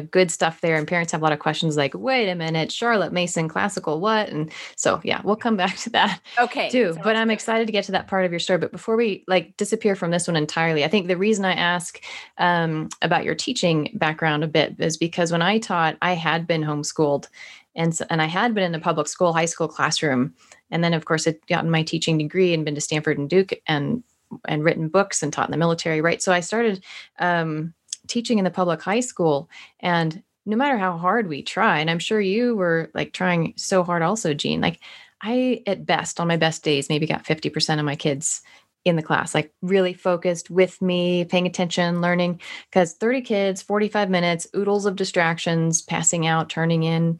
good 0.00 0.30
stuff 0.30 0.60
there. 0.60 0.76
And 0.76 0.86
parents 0.86 1.12
have 1.12 1.20
a 1.20 1.24
lot 1.24 1.32
of 1.32 1.38
questions 1.38 1.76
like, 1.76 1.94
wait 1.94 2.28
a 2.28 2.34
minute, 2.34 2.72
Charlotte 2.72 3.12
Mason, 3.12 3.48
classical, 3.48 4.00
what? 4.00 4.28
And 4.28 4.52
so, 4.76 5.00
yeah, 5.04 5.20
we'll 5.24 5.36
come 5.36 5.56
back 5.56 5.76
to 5.78 5.90
that. 5.90 6.20
Okay. 6.38 6.70
Too. 6.70 6.92
Sounds 6.92 7.04
but 7.04 7.16
I'm 7.16 7.30
excited 7.30 7.66
to 7.66 7.72
get 7.72 7.84
to 7.84 7.92
that 7.92 8.08
part 8.08 8.24
of 8.24 8.32
your 8.32 8.40
story. 8.40 8.58
But 8.58 8.72
before 8.72 8.96
we 8.96 9.24
like 9.26 9.56
disappear 9.56 9.96
from 9.96 10.10
this 10.10 10.26
one 10.26 10.36
entirely, 10.36 10.84
I 10.84 10.88
think 10.88 11.08
the 11.08 11.16
reason 11.16 11.44
I 11.44 11.52
ask 11.52 12.02
um, 12.38 12.88
about 13.02 13.24
your 13.24 13.34
teaching 13.34 13.90
background 13.94 14.44
a 14.44 14.48
bit 14.48 14.76
is 14.78 14.96
because 14.96 15.32
when 15.32 15.42
I 15.42 15.58
taught, 15.58 15.96
I 16.02 16.14
had 16.14 16.46
been 16.46 16.62
homeschooled 16.62 17.28
and, 17.74 17.94
so, 17.94 18.06
and 18.10 18.22
I 18.22 18.26
had 18.26 18.54
been 18.54 18.64
in 18.64 18.74
a 18.74 18.80
public 18.80 19.06
school, 19.06 19.32
high 19.32 19.44
school 19.44 19.68
classroom. 19.68 20.34
And 20.70 20.82
then, 20.82 20.94
of 20.94 21.04
course, 21.04 21.28
I'd 21.28 21.46
gotten 21.46 21.70
my 21.70 21.82
teaching 21.82 22.18
degree 22.18 22.52
and 22.52 22.64
been 22.64 22.74
to 22.74 22.80
Stanford 22.80 23.18
and 23.18 23.30
Duke 23.30 23.52
and 23.66 24.02
and 24.46 24.64
written 24.64 24.88
books 24.88 25.22
and 25.22 25.32
taught 25.32 25.46
in 25.46 25.52
the 25.52 25.56
military, 25.56 26.00
right? 26.00 26.20
So 26.20 26.32
I 26.32 26.40
started 26.40 26.84
um, 27.20 27.74
teaching 28.06 28.38
in 28.38 28.44
the 28.44 28.50
public 28.50 28.82
high 28.82 29.00
school 29.00 29.48
and 29.80 30.22
no 30.44 30.56
matter 30.56 30.78
how 30.78 30.96
hard 30.96 31.28
we 31.28 31.42
try 31.42 31.78
and 31.78 31.90
i'm 31.90 31.98
sure 31.98 32.20
you 32.20 32.54
were 32.56 32.90
like 32.94 33.12
trying 33.12 33.52
so 33.56 33.82
hard 33.82 34.02
also 34.02 34.34
jean 34.34 34.60
like 34.60 34.80
i 35.22 35.62
at 35.66 35.86
best 35.86 36.20
on 36.20 36.28
my 36.28 36.36
best 36.36 36.62
days 36.62 36.88
maybe 36.88 37.06
got 37.06 37.24
50% 37.24 37.78
of 37.78 37.84
my 37.84 37.96
kids 37.96 38.42
in 38.84 38.94
the 38.94 39.02
class 39.02 39.34
like 39.34 39.52
really 39.62 39.92
focused 39.92 40.48
with 40.48 40.80
me 40.80 41.24
paying 41.24 41.46
attention 41.46 42.00
learning 42.00 42.40
because 42.70 42.92
30 42.94 43.20
kids 43.22 43.62
45 43.62 44.08
minutes 44.08 44.46
oodles 44.54 44.86
of 44.86 44.94
distractions 44.94 45.82
passing 45.82 46.26
out 46.26 46.48
turning 46.48 46.84
in 46.84 47.18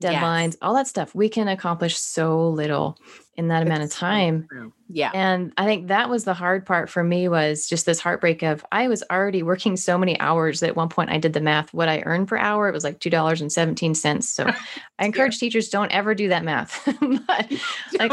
deadlines 0.00 0.52
yes. 0.52 0.56
all 0.62 0.74
that 0.74 0.86
stuff 0.86 1.12
we 1.14 1.28
can 1.28 1.48
accomplish 1.48 1.98
so 1.98 2.48
little 2.48 2.96
in 3.34 3.48
that 3.48 3.62
it's 3.62 3.68
amount 3.68 3.82
of 3.82 3.90
time. 3.90 4.46
So 4.50 4.72
yeah. 4.88 5.10
And 5.14 5.52
I 5.56 5.64
think 5.64 5.88
that 5.88 6.10
was 6.10 6.24
the 6.24 6.34
hard 6.34 6.66
part 6.66 6.90
for 6.90 7.02
me 7.02 7.28
was 7.28 7.66
just 7.66 7.86
this 7.86 7.98
heartbreak 7.98 8.42
of 8.42 8.64
I 8.70 8.88
was 8.88 9.02
already 9.10 9.42
working 9.42 9.76
so 9.76 9.96
many 9.96 10.20
hours 10.20 10.60
that 10.60 10.68
at 10.68 10.76
one 10.76 10.90
point 10.90 11.10
I 11.10 11.18
did 11.18 11.32
the 11.32 11.40
math. 11.40 11.72
What 11.72 11.88
I 11.88 12.02
earned 12.04 12.28
per 12.28 12.36
hour, 12.36 12.68
it 12.68 12.74
was 12.74 12.84
like 12.84 13.00
$2.17. 13.00 14.22
So 14.22 14.46
I 14.98 15.04
encourage 15.04 15.38
teachers 15.38 15.70
don't 15.70 15.90
ever 15.92 16.14
do 16.14 16.28
that 16.28 16.44
math. 16.44 16.82
but 17.26 17.52
like 17.98 18.12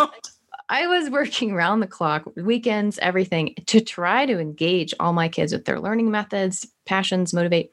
I 0.70 0.88
was 0.88 1.10
working 1.10 1.52
around 1.52 1.82
the 1.82 1.88
clock, 1.88 2.24
weekends, 2.38 2.98
everything 3.00 3.56
to 3.68 3.82
try 3.82 4.26
to 4.26 4.40
engage 4.40 4.94
all 5.00 5.14
my 5.14 5.28
kids 5.28 5.52
with 5.52 5.66
their 5.66 5.80
learning 5.80 6.12
methods, 6.12 6.66
passions, 6.86 7.34
motivate. 7.34 7.72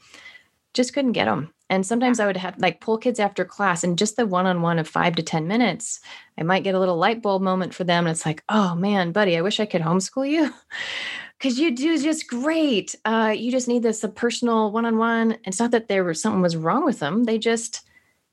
Just 0.74 0.94
couldn't 0.94 1.12
get 1.12 1.26
them. 1.26 1.52
And 1.68 1.85
sometimes 1.85 2.20
I 2.20 2.26
would 2.26 2.37
have 2.37 2.58
like 2.58 2.80
pull 2.80 2.99
kids 2.99 3.18
after 3.18 3.44
class 3.44 3.82
and 3.82 3.99
just 3.99 4.16
the 4.16 4.26
one 4.26 4.46
on 4.46 4.62
one 4.62 4.78
of 4.78 4.87
five 4.87 5.16
to 5.16 5.23
10 5.23 5.49
minutes, 5.49 6.00
I 6.38 6.42
might 6.42 6.62
get 6.62 6.75
a 6.75 6.78
little 6.78 6.96
light 6.96 7.23
bulb 7.23 7.42
moment 7.42 7.75
for 7.75 7.85
them. 7.85 8.06
And 8.06 8.14
it's 8.14 8.26
like, 8.26 8.44
oh 8.49 8.75
man, 8.75 9.12
buddy, 9.12 9.37
I 9.37 9.40
wish 9.40 9.58
I 9.58 9.66
could 9.66 9.82
homeschool 9.82 10.30
you. 10.30 10.52
Cause 11.40 11.58
you 11.58 11.76
do 11.76 12.02
just 12.02 12.28
great. 12.28 12.94
Uh, 13.04 13.35
you 13.37 13.50
just 13.50 13.68
need 13.68 13.82
this 13.82 14.02
a 14.02 14.08
personal 14.08 14.73
one 14.73 14.87
on 14.87 14.96
one. 14.96 15.37
It's 15.44 15.61
not 15.61 15.70
that 15.73 15.87
there 15.87 16.02
was 16.02 16.23
something 16.23 16.40
was 16.40 16.56
wrong 16.56 16.85
with 16.85 16.99
them. 16.99 17.25
They 17.25 17.37
just 17.37 17.82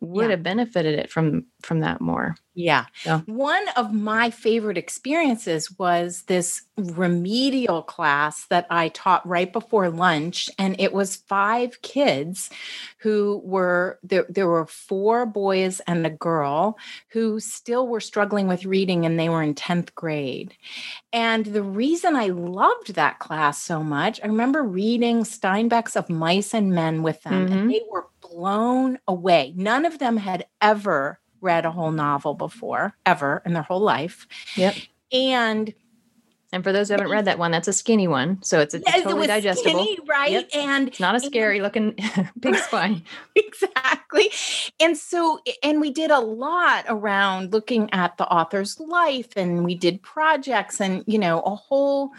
would 0.04 0.26
Yeah. 0.26 0.32
have 0.32 0.44
benefited 0.44 1.00
it 1.00 1.10
from 1.10 1.46
from 1.62 1.80
that 1.80 2.02
more. 2.02 2.36
Yeah. 2.56 2.86
Yeah. 3.06 3.22
One 3.26 3.64
of 3.78 3.94
my 3.94 4.30
favorite 4.30 4.78
experiences 4.78 5.72
was 5.80 6.24
this 6.24 6.62
remedial 6.78 7.82
class 7.84 8.46
that 8.48 8.68
I 8.70 8.90
taught 8.90 9.26
right 9.28 9.52
before 9.52 9.90
lunch. 9.90 10.50
And 10.60 10.76
it 10.80 10.92
was 10.94 11.16
five 11.16 11.82
kids 11.82 12.50
who 13.00 13.42
were 13.46 13.98
there, 14.04 14.26
there 14.30 14.48
were 14.48 14.66
four 14.68 15.26
boys 15.26 15.80
and 15.88 16.06
a 16.06 16.10
girl 16.12 16.78
who 17.10 17.40
still 17.40 17.88
were 17.88 18.02
struggling 18.02 18.48
with 18.50 18.66
reading 18.66 19.06
and 19.06 19.18
they 19.18 19.30
were 19.30 19.42
in 19.42 19.56
10th 19.56 19.96
grade. 19.96 20.54
And 21.14 21.46
the 21.46 21.64
reason 21.64 22.16
I 22.16 22.28
loved 22.28 22.96
that 22.96 23.20
class 23.20 23.62
so 23.62 23.82
much, 23.84 24.20
I 24.24 24.28
remember 24.28 24.64
reading 24.64 25.24
Steinbeck's 25.24 25.96
Of 25.96 26.10
Mice 26.10 26.54
and 26.54 26.72
Men 26.72 27.04
with 27.04 27.22
them, 27.24 27.48
Mhm. 27.48 27.52
and 27.54 27.72
they 27.72 27.82
were 27.90 28.08
blown 28.34 29.00
away. 29.08 29.54
None 29.56 29.86
of 29.86 30.00
them 30.00 30.18
had 30.18 30.46
ever 30.62 31.20
read 31.42 31.66
a 31.66 31.72
whole 31.72 31.92
novel 31.92 32.34
before, 32.34 32.96
ever 33.06 33.42
in 33.46 33.54
their 33.54 33.64
whole 33.64 33.82
life. 33.82 34.28
Yep. 34.56 34.76
And 35.12 35.74
And 36.54 36.64
for 36.64 36.72
those 36.72 36.88
who 36.88 36.94
haven't 36.94 37.10
read 37.10 37.26
that 37.26 37.40
one, 37.40 37.52
that's 37.52 37.68
a 37.68 37.74
skinny 37.74 38.08
one, 38.08 38.42
so 38.44 38.60
it's, 38.60 38.74
it 38.76 38.84
totally 38.86 39.16
was 39.22 39.28
digestible. 39.28 39.84
skinny, 39.84 39.98
right? 40.08 40.32
Yep. 40.32 40.50
And 40.56 40.88
It's 40.90 41.00
not 41.00 41.16
a 41.16 41.18
and- 41.18 41.24
scary 41.26 41.62
looking 41.62 41.96
big 42.40 42.56
spine. 42.68 43.04
exactly. 43.36 44.30
And 44.80 44.96
so, 44.98 45.40
and 45.64 45.82
we 45.82 45.92
did 45.92 46.12
a 46.12 46.20
lot 46.20 46.86
around 46.88 47.52
looking 47.54 47.90
at 47.92 48.18
the 48.18 48.28
author's 48.28 48.80
life 48.80 49.30
and 49.36 49.66
we 49.66 49.76
did 49.76 50.02
projects 50.02 50.80
and, 50.80 51.04
you 51.08 51.18
know, 51.20 51.42
a 51.42 51.56
whole, 51.56 52.12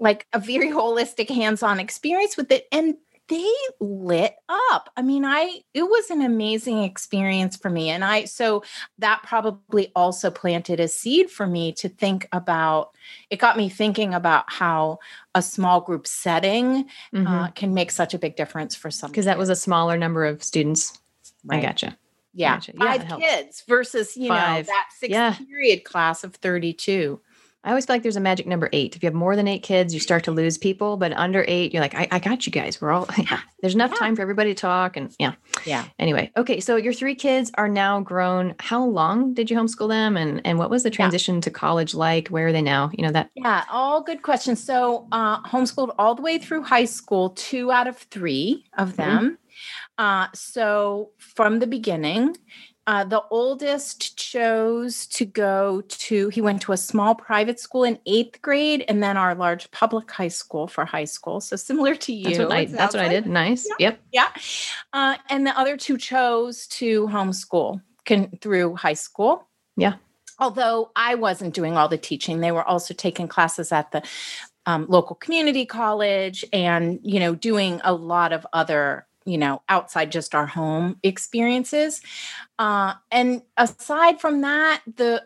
like 0.00 0.26
a 0.32 0.38
very 0.40 0.68
holistic 0.80 1.28
hands 1.30 1.62
on 1.62 1.78
experience 1.80 2.36
with 2.36 2.50
it. 2.52 2.66
And 2.72 2.96
they 3.30 3.50
lit 3.80 4.34
up. 4.70 4.90
I 4.96 5.02
mean, 5.02 5.24
I, 5.24 5.60
it 5.72 5.84
was 5.84 6.10
an 6.10 6.20
amazing 6.20 6.82
experience 6.82 7.56
for 7.56 7.70
me. 7.70 7.88
And 7.88 8.04
I, 8.04 8.24
so 8.26 8.62
that 8.98 9.22
probably 9.24 9.90
also 9.96 10.30
planted 10.30 10.80
a 10.80 10.88
seed 10.88 11.30
for 11.30 11.46
me 11.46 11.72
to 11.74 11.88
think 11.88 12.28
about, 12.32 12.90
it 13.30 13.38
got 13.38 13.56
me 13.56 13.68
thinking 13.70 14.12
about 14.12 14.44
how 14.52 14.98
a 15.34 15.40
small 15.40 15.80
group 15.80 16.06
setting 16.06 16.86
uh, 17.16 17.48
can 17.52 17.72
make 17.72 17.90
such 17.92 18.12
a 18.12 18.18
big 18.18 18.36
difference 18.36 18.74
for 18.74 18.90
some 18.90 19.10
Because 19.10 19.22
Mm-hmm. 19.24 19.30
that 19.30 19.38
was 19.38 19.48
a 19.48 19.56
smaller 19.56 19.96
number 19.96 20.26
of 20.26 20.42
students. 20.42 20.98
I 21.48 21.54
Right. 21.54 21.62
gotcha. 21.62 21.96
Yeah, 22.34 22.56
Gotcha. 22.56 22.72
Yeah, 22.74 22.98
five 22.98 23.20
kids 23.20 23.64
versus 23.66 24.16
you 24.16 24.28
Five. 24.28 24.66
know 24.66 24.72
that 24.72 24.88
sixth 24.96 25.10
Yeah. 25.12 25.34
period 25.48 25.82
class 25.84 26.22
of 26.22 26.34
thirty-two. 26.36 27.20
I 27.62 27.68
always 27.70 27.84
feel 27.84 27.94
like 27.96 28.02
there's 28.02 28.16
a 28.16 28.20
magic 28.20 28.46
number 28.46 28.70
eight. 28.72 28.96
If 28.96 29.02
you 29.02 29.06
have 29.08 29.14
more 29.14 29.36
than 29.36 29.46
eight 29.46 29.62
kids, 29.62 29.92
you 29.92 30.00
start 30.00 30.24
to 30.24 30.30
lose 30.32 30.56
people. 30.56 30.96
But 30.96 31.12
under 31.12 31.44
eight, 31.46 31.74
you're 31.74 31.82
like, 31.82 31.94
I, 31.94 32.08
I 32.10 32.18
got 32.18 32.46
you 32.46 32.52
guys. 32.52 32.80
We're 32.80 32.90
all, 32.90 33.06
yeah. 33.18 33.40
There's 33.60 33.74
enough 33.74 33.90
Yeah. 33.92 33.98
time 33.98 34.16
for 34.16 34.22
everybody 34.22 34.54
to 34.54 34.58
talk. 34.60 34.96
And 34.96 35.14
yeah. 35.18 35.34
Yeah. 35.66 35.84
Anyway, 35.98 36.32
okay. 36.38 36.60
So 36.60 36.76
your 36.76 36.94
three 36.94 37.14
kids 37.14 37.50
are 37.58 37.68
now 37.68 38.00
grown. 38.00 38.54
How 38.60 38.82
long 38.82 39.34
did 39.34 39.50
you 39.50 39.58
homeschool 39.58 39.88
them? 39.90 40.16
And 40.16 40.40
and 40.46 40.58
what 40.58 40.70
was 40.70 40.84
the 40.84 40.90
transition 40.90 41.42
to 41.42 41.50
college 41.50 41.94
like? 41.94 42.28
Where 42.28 42.46
are 42.48 42.52
they 42.52 42.62
now? 42.62 42.90
You 42.94 43.04
know, 43.04 43.12
that 43.12 43.28
Yeah, 43.34 43.64
all 43.70 44.02
good 44.02 44.22
questions. 44.22 44.62
So, 44.64 45.06
uh, 45.12 45.42
homeschooled 45.42 45.94
all 45.98 46.14
the 46.14 46.22
way 46.22 46.38
through 46.38 46.62
high 46.62 46.86
school, 46.86 47.30
two 47.30 47.70
out 47.70 47.86
of 47.86 47.98
three 47.98 48.64
of 48.78 48.96
them. 48.96 49.36
Uh, 49.98 50.28
so, 50.32 51.10
from 51.18 51.58
the 51.58 51.66
beginning, 51.66 52.34
uh, 52.90 53.04
the 53.04 53.22
oldest 53.30 54.18
chose 54.18 55.06
to 55.06 55.24
go 55.24 55.80
to, 55.86 56.28
he 56.30 56.40
went 56.40 56.60
to 56.60 56.72
a 56.72 56.76
small 56.76 57.14
private 57.14 57.60
school 57.60 57.84
in 57.84 57.96
eighth 58.04 58.42
grade 58.42 58.84
and 58.88 59.00
then 59.00 59.16
our 59.16 59.32
large 59.32 59.70
public 59.70 60.10
high 60.10 60.26
school 60.26 60.66
for 60.66 60.84
high 60.84 61.04
school. 61.04 61.40
So, 61.40 61.54
similar 61.54 61.94
to 61.94 62.12
you. 62.12 62.24
that's 62.24 62.38
what 62.40 62.52
I 62.52 62.64
that's 62.64 62.92
what 62.92 63.04
I 63.04 63.08
did. 63.08 63.26
Nice. 63.26 63.68
Yep. 63.78 64.00
Yeah. 64.10 64.26
Uh, 64.92 65.14
and 65.28 65.46
the 65.46 65.56
other 65.56 65.76
two 65.76 65.98
chose 65.98 66.66
to 66.66 67.06
homeschool 67.06 67.80
can, 68.04 68.36
through 68.40 68.74
high 68.74 68.94
school. 68.94 69.46
Yeah. 69.76 69.94
Although 70.40 70.90
I 70.96 71.14
wasn't 71.14 71.54
doing 71.54 71.76
all 71.76 71.86
the 71.86 71.96
teaching, 71.96 72.40
they 72.40 72.50
were 72.50 72.64
also 72.64 72.92
taking 72.92 73.28
classes 73.28 73.70
at 73.70 73.92
the 73.92 74.02
um, 74.66 74.86
local 74.88 75.14
community 75.14 75.64
college 75.64 76.44
and, 76.52 76.98
you 77.04 77.20
know, 77.20 77.36
doing 77.36 77.80
a 77.84 77.92
lot 77.92 78.32
of 78.32 78.44
other, 78.52 79.06
you 79.24 79.38
know, 79.38 79.62
outside 79.68 80.10
just 80.12 80.34
our 80.34 80.46
home 80.46 80.98
experiences. 81.02 82.00
Uh, 82.58 82.94
and 83.10 83.42
aside 83.56 84.20
from 84.20 84.40
that, 84.42 84.82
the 84.96 85.22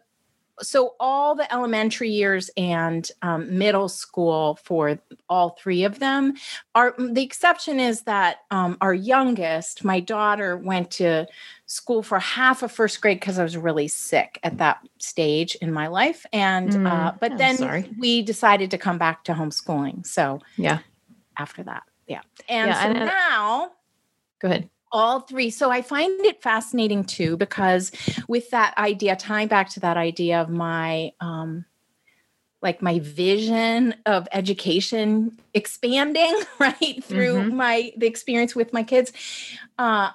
so 0.61 0.95
all 1.01 1.35
the 1.35 1.53
elementary 1.53 2.11
years 2.11 2.49
and 2.57 3.11
um, 3.23 3.59
middle 3.59 3.89
school 3.89 4.59
for 4.63 4.99
all 5.29 5.51
three 5.61 5.85
of 5.85 5.99
them 5.99 6.35
are 6.75 6.95
the 6.99 7.23
exception 7.23 7.81
is 7.81 8.03
that 8.03 8.39
um, 8.51 8.77
our 8.81 8.95
youngest 8.95 9.85
my 9.85 9.99
daughter 10.01 10.57
went 10.57 10.91
to 10.93 11.27
school 11.67 12.03
for 12.03 12.19
half 12.21 12.63
of 12.63 12.71
first 12.71 13.01
grade 13.01 13.19
because 13.19 13.39
i 13.39 13.43
was 13.43 13.57
really 13.57 13.89
sick 13.89 14.39
at 14.45 14.59
that 14.59 14.79
stage 14.99 15.57
in 15.57 15.73
my 15.73 15.89
life 15.89 16.25
and 16.33 16.71
Mm, 16.71 16.87
uh, 16.87 17.13
but 17.21 17.33
I'm 17.33 17.39
then 17.39 17.57
sorry. 17.57 17.91
we 17.99 18.23
decided 18.23 18.71
to 18.71 18.79
come 18.79 18.99
back 18.99 19.25
to 19.25 19.33
homeschooling 19.33 20.07
so 20.07 20.41
Yeah. 20.57 20.79
after 21.37 21.63
that 21.65 21.83
yeah 22.07 22.21
and 22.49 22.69
Yeah, 22.69 22.83
so 22.85 22.93
now 22.93 23.73
Go 24.45 24.51
ahead. 24.51 24.69
all 24.93 25.21
three. 25.21 25.49
So 25.51 25.71
I 25.71 25.81
find 25.81 26.21
it 26.21 26.43
fascinating 26.43 27.03
too, 27.03 27.37
because 27.39 27.91
with 28.29 28.51
that 28.51 28.77
idea, 28.77 29.17
tying 29.17 29.49
back 29.49 29.71
to 29.71 29.81
that 29.81 29.97
idea 29.97 30.41
of 30.43 30.51
my, 30.51 31.13
um, 31.19 31.65
like 32.61 32.83
my 32.83 32.99
vision 32.99 33.95
of 34.07 34.29
education 34.33 35.37
expanding 35.55 36.35
right 36.61 37.03
through 37.03 37.45
Mhm. 37.45 37.53
my 37.53 37.93
the 37.97 38.07
experience 38.07 38.55
with 38.55 38.73
my 38.73 38.83
kids 38.83 39.13
uh 39.79 40.11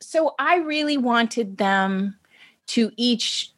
so 0.00 0.34
i 0.38 0.56
really 0.58 0.98
wanted 0.98 1.56
them 1.56 2.16
to 2.66 2.90
each 2.98 3.52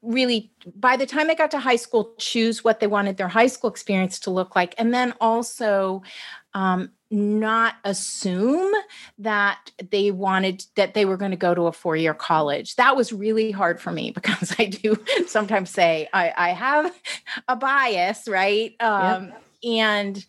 really 0.00 0.52
by 0.76 0.96
the 0.96 1.06
time 1.06 1.26
they 1.26 1.34
got 1.34 1.50
to 1.50 1.58
high 1.58 1.76
school 1.76 2.14
choose 2.18 2.62
what 2.62 2.78
they 2.78 2.86
wanted 2.86 3.16
their 3.16 3.28
high 3.28 3.48
school 3.48 3.70
experience 3.70 4.20
to 4.20 4.30
look 4.30 4.54
like 4.54 4.74
and 4.78 4.94
then 4.94 5.12
also 5.20 6.02
um, 6.54 6.90
not 7.14 7.76
assume 7.84 8.72
that 9.18 9.70
they 9.90 10.10
wanted 10.10 10.64
that 10.74 10.94
they 10.94 11.04
were 11.04 11.16
going 11.16 11.30
to 11.30 11.36
go 11.36 11.54
to 11.54 11.66
a 11.66 11.72
four-year 11.72 12.14
college. 12.14 12.76
That 12.76 12.96
was 12.96 13.12
really 13.12 13.50
hard 13.50 13.80
for 13.80 13.92
me 13.92 14.10
because 14.14 14.54
i 14.58 14.66
do 14.66 14.96
sometimes 15.26 15.70
say 15.70 16.08
i, 16.12 16.32
I 16.36 16.48
have 16.50 16.92
a 17.48 17.56
bias 17.56 18.28
right? 18.28 18.74
Um, 18.80 19.32
and 19.62 20.24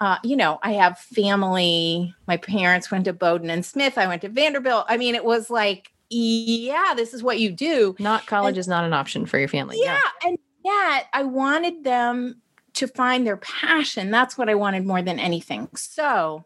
uh, 0.00 0.16
you 0.24 0.36
know 0.36 0.58
i 0.62 0.72
have 0.72 0.98
family. 0.98 2.14
My 2.26 2.38
parents 2.38 2.90
went 2.90 3.04
to 3.04 3.12
bowdoin 3.12 3.50
and 3.50 3.64
smith. 3.64 3.98
I 3.98 4.06
went 4.06 4.22
to 4.22 4.28
vanderbilt. 4.28 4.86
I 4.88 4.96
mean 4.96 5.14
it 5.14 5.24
was 5.24 5.50
like 5.50 5.92
yeah 6.08 6.94
this 6.96 7.14
is 7.14 7.22
what 7.22 7.38
you 7.38 7.52
do. 7.52 7.94
Not 7.98 8.26
college 8.26 8.58
is 8.58 8.66
not 8.66 8.84
an 8.84 8.92
option 8.92 9.26
for 9.26 9.38
your 9.38 9.48
family. 9.48 9.78
yeah. 9.80 10.00
And 10.24 10.38
yet 10.64 11.06
I 11.12 11.22
wanted 11.22 11.84
them 11.84 12.40
to 12.74 12.86
find 12.86 13.26
their 13.26 13.36
passion. 13.36 14.10
That's 14.10 14.38
what 14.38 14.48
I 14.48 14.54
wanted 14.54 14.86
more 14.86 15.02
than 15.02 15.18
anything. 15.18 15.68
So, 15.74 16.44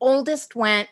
oldest 0.00 0.54
went 0.54 0.88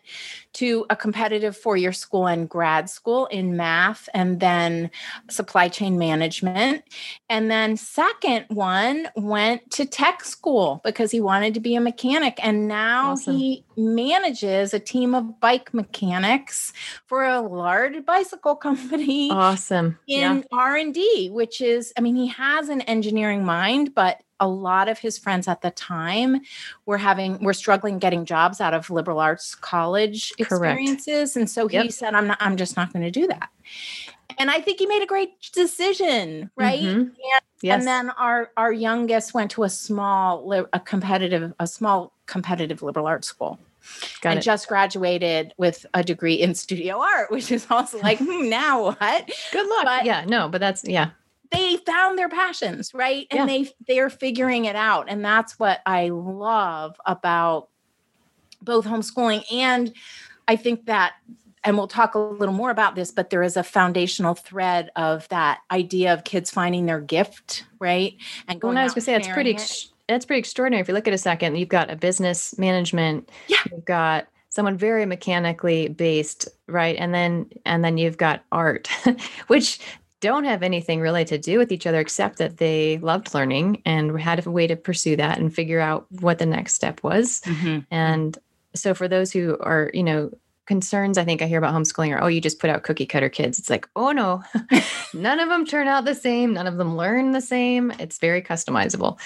to 0.54 0.84
a 0.90 0.96
competitive 0.96 1.56
four 1.56 1.76
year 1.76 1.92
school 1.92 2.26
and 2.26 2.48
grad 2.48 2.90
school 2.90 3.26
in 3.26 3.56
math 3.56 4.08
and 4.14 4.40
then 4.40 4.90
supply 5.30 5.68
chain 5.68 5.98
management. 5.98 6.82
And 7.28 7.50
then, 7.50 7.76
second 7.76 8.46
one 8.48 9.08
went 9.16 9.70
to 9.72 9.86
tech 9.86 10.24
school 10.24 10.80
because 10.84 11.10
he 11.10 11.20
wanted 11.20 11.54
to 11.54 11.60
be 11.60 11.74
a 11.74 11.80
mechanic. 11.80 12.38
And 12.42 12.68
now 12.68 13.12
Awesome. 13.12 13.36
he 13.36 13.64
manages 13.76 14.74
a 14.74 14.78
team 14.78 15.14
of 15.14 15.40
bike 15.40 15.72
mechanics 15.72 16.72
for 17.06 17.24
a 17.24 17.40
large 17.40 18.04
bicycle 18.04 18.54
company 18.56 19.30
Awesome. 19.30 19.98
yeah. 20.06 20.30
in 20.32 20.44
r&d 20.52 21.30
which 21.30 21.60
is 21.60 21.92
i 21.96 22.00
mean 22.00 22.14
he 22.14 22.26
has 22.28 22.68
an 22.68 22.82
engineering 22.82 23.44
mind 23.44 23.94
but 23.94 24.20
a 24.40 24.48
lot 24.48 24.88
of 24.88 24.98
his 24.98 25.18
friends 25.18 25.46
at 25.46 25.62
the 25.62 25.70
time 25.70 26.40
were 26.84 26.98
having 26.98 27.42
were 27.42 27.54
struggling 27.54 27.98
getting 27.98 28.24
jobs 28.24 28.60
out 28.60 28.74
of 28.74 28.90
liberal 28.90 29.20
arts 29.20 29.54
college 29.54 30.32
Correct. 30.48 30.78
experiences 30.80 31.36
and 31.36 31.48
so 31.48 31.68
he 31.68 31.76
Yep. 31.76 31.92
said 31.92 32.14
i'm 32.14 32.26
not 32.26 32.38
i'm 32.40 32.56
just 32.56 32.76
not 32.76 32.92
going 32.92 33.04
to 33.04 33.10
do 33.10 33.26
that 33.28 33.48
and 34.38 34.50
i 34.50 34.60
think 34.60 34.78
he 34.78 34.86
made 34.86 35.02
a 35.02 35.06
great 35.06 35.30
decision 35.52 36.50
right 36.56 36.80
Mhm. 36.80 37.12
Yes. 37.62 37.78
and 37.78 37.86
then 37.86 38.10
our 38.10 38.50
our 38.56 38.72
youngest 38.72 39.34
went 39.34 39.50
to 39.52 39.62
a 39.64 39.68
small 39.70 40.52
a 40.72 40.80
competitive 40.80 41.52
a 41.60 41.66
small 41.66 42.12
competitive 42.26 42.82
liberal 42.82 43.06
arts 43.06 43.28
school 43.28 43.58
Got 44.20 44.30
and 44.30 44.38
it. 44.38 44.42
just 44.42 44.68
graduated 44.68 45.54
with 45.58 45.84
a 45.92 46.04
degree 46.04 46.34
in 46.34 46.54
studio 46.54 47.00
art 47.00 47.30
which 47.30 47.50
is 47.50 47.66
also 47.70 47.98
like 48.00 48.18
hmm, 48.22 48.48
now 48.48 48.82
what 48.84 49.30
Good 49.52 49.66
luck. 49.68 49.84
but- 49.84 50.04
yeah. 50.04 50.24
No, 50.26 50.48
but 50.48 50.60
that's 50.60 50.84
yeah. 50.84 51.10
they 51.50 51.76
found 51.78 52.16
their 52.18 52.28
passions 52.28 52.94
right 52.94 53.26
and 53.30 53.40
Yeah. 53.40 53.46
they 53.46 53.70
they're 53.88 54.10
figuring 54.10 54.64
it 54.66 54.76
out 54.76 55.06
and 55.08 55.24
that's 55.24 55.58
what 55.58 55.80
i 55.84 56.08
love 56.10 56.96
about 57.06 57.68
both 58.62 58.86
homeschooling 58.86 59.42
and 59.52 59.92
i 60.48 60.56
think 60.56 60.86
that 60.86 61.14
and 61.64 61.76
we'll 61.76 61.88
talk 61.88 62.14
a 62.14 62.18
little 62.18 62.54
more 62.54 62.70
about 62.70 62.94
this 62.94 63.10
but 63.10 63.30
there 63.30 63.42
is 63.42 63.56
a 63.56 63.62
foundational 63.62 64.34
thread 64.34 64.90
of 64.96 65.28
that 65.28 65.60
idea 65.70 66.12
of 66.12 66.24
kids 66.24 66.50
finding 66.50 66.86
their 66.86 67.00
gift 67.00 67.64
right 67.78 68.14
and 68.48 68.56
Well, 68.62 68.70
going 68.70 68.76
and 68.76 68.80
I 68.80 68.84
was 68.84 68.92
going 68.92 69.02
to 69.02 69.04
say 69.04 69.12
that's 69.12 69.28
pretty. 69.28 69.52
Ex- 69.52 69.88
that's 70.08 70.26
pretty 70.26 70.40
extraordinary. 70.40 70.82
If 70.82 70.88
you 70.88 70.94
look 70.94 71.08
at 71.08 71.14
a 71.14 71.18
second, 71.18 71.56
you've 71.56 71.68
got 71.68 71.88
a 71.88 71.96
business 71.96 72.58
management. 72.58 73.30
Yeah. 73.46 73.58
You've 73.70 73.84
got 73.84 74.26
someone 74.52 74.76
very 74.76 75.06
mechanically 75.06 75.88
based 75.88 76.46
right 76.66 76.96
and 76.98 77.14
then 77.14 77.48
and 77.64 77.82
then 77.82 77.96
you've 77.96 78.18
got 78.18 78.44
art 78.52 78.86
which 79.46 79.80
don't 80.20 80.44
have 80.44 80.62
anything 80.62 81.00
really 81.00 81.24
to 81.24 81.38
do 81.38 81.56
with 81.56 81.72
each 81.72 81.86
other 81.86 81.98
except 81.98 82.36
that 82.36 82.58
they 82.58 82.98
loved 82.98 83.32
learning 83.32 83.80
and 83.86 84.20
had 84.20 84.46
a 84.46 84.50
way 84.50 84.66
to 84.66 84.76
pursue 84.76 85.16
that 85.16 85.38
and 85.38 85.54
figure 85.54 85.80
out 85.80 86.06
what 86.20 86.38
the 86.38 86.44
next 86.44 86.74
step 86.74 87.02
was 87.02 87.40
mm-hmm. 87.46 87.78
and 87.90 88.36
so 88.74 88.94
for 88.94 89.08
those 89.08 89.32
who 89.32 89.56
are 89.60 89.90
you 89.94 90.02
know 90.02 90.30
concerns 90.66 91.18
I 91.18 91.24
think 91.24 91.42
I 91.42 91.46
hear 91.46 91.58
about 91.58 91.74
homeschooling 91.74 92.14
are, 92.14 92.22
oh, 92.22 92.28
you 92.28 92.40
just 92.40 92.60
put 92.60 92.70
out 92.70 92.84
cookie 92.84 93.04
cutter 93.04 93.28
kids. 93.28 93.58
It's 93.58 93.68
like, 93.68 93.88
oh 93.96 94.12
no, 94.12 94.42
none 95.14 95.40
of 95.40 95.48
them 95.48 95.66
turn 95.66 95.88
out 95.88 96.04
the 96.04 96.14
same. 96.14 96.54
None 96.54 96.68
of 96.68 96.76
them 96.76 96.96
learn 96.96 97.32
the 97.32 97.40
same. 97.40 97.90
It's 97.98 98.18
very 98.18 98.40
customizable 98.40 99.18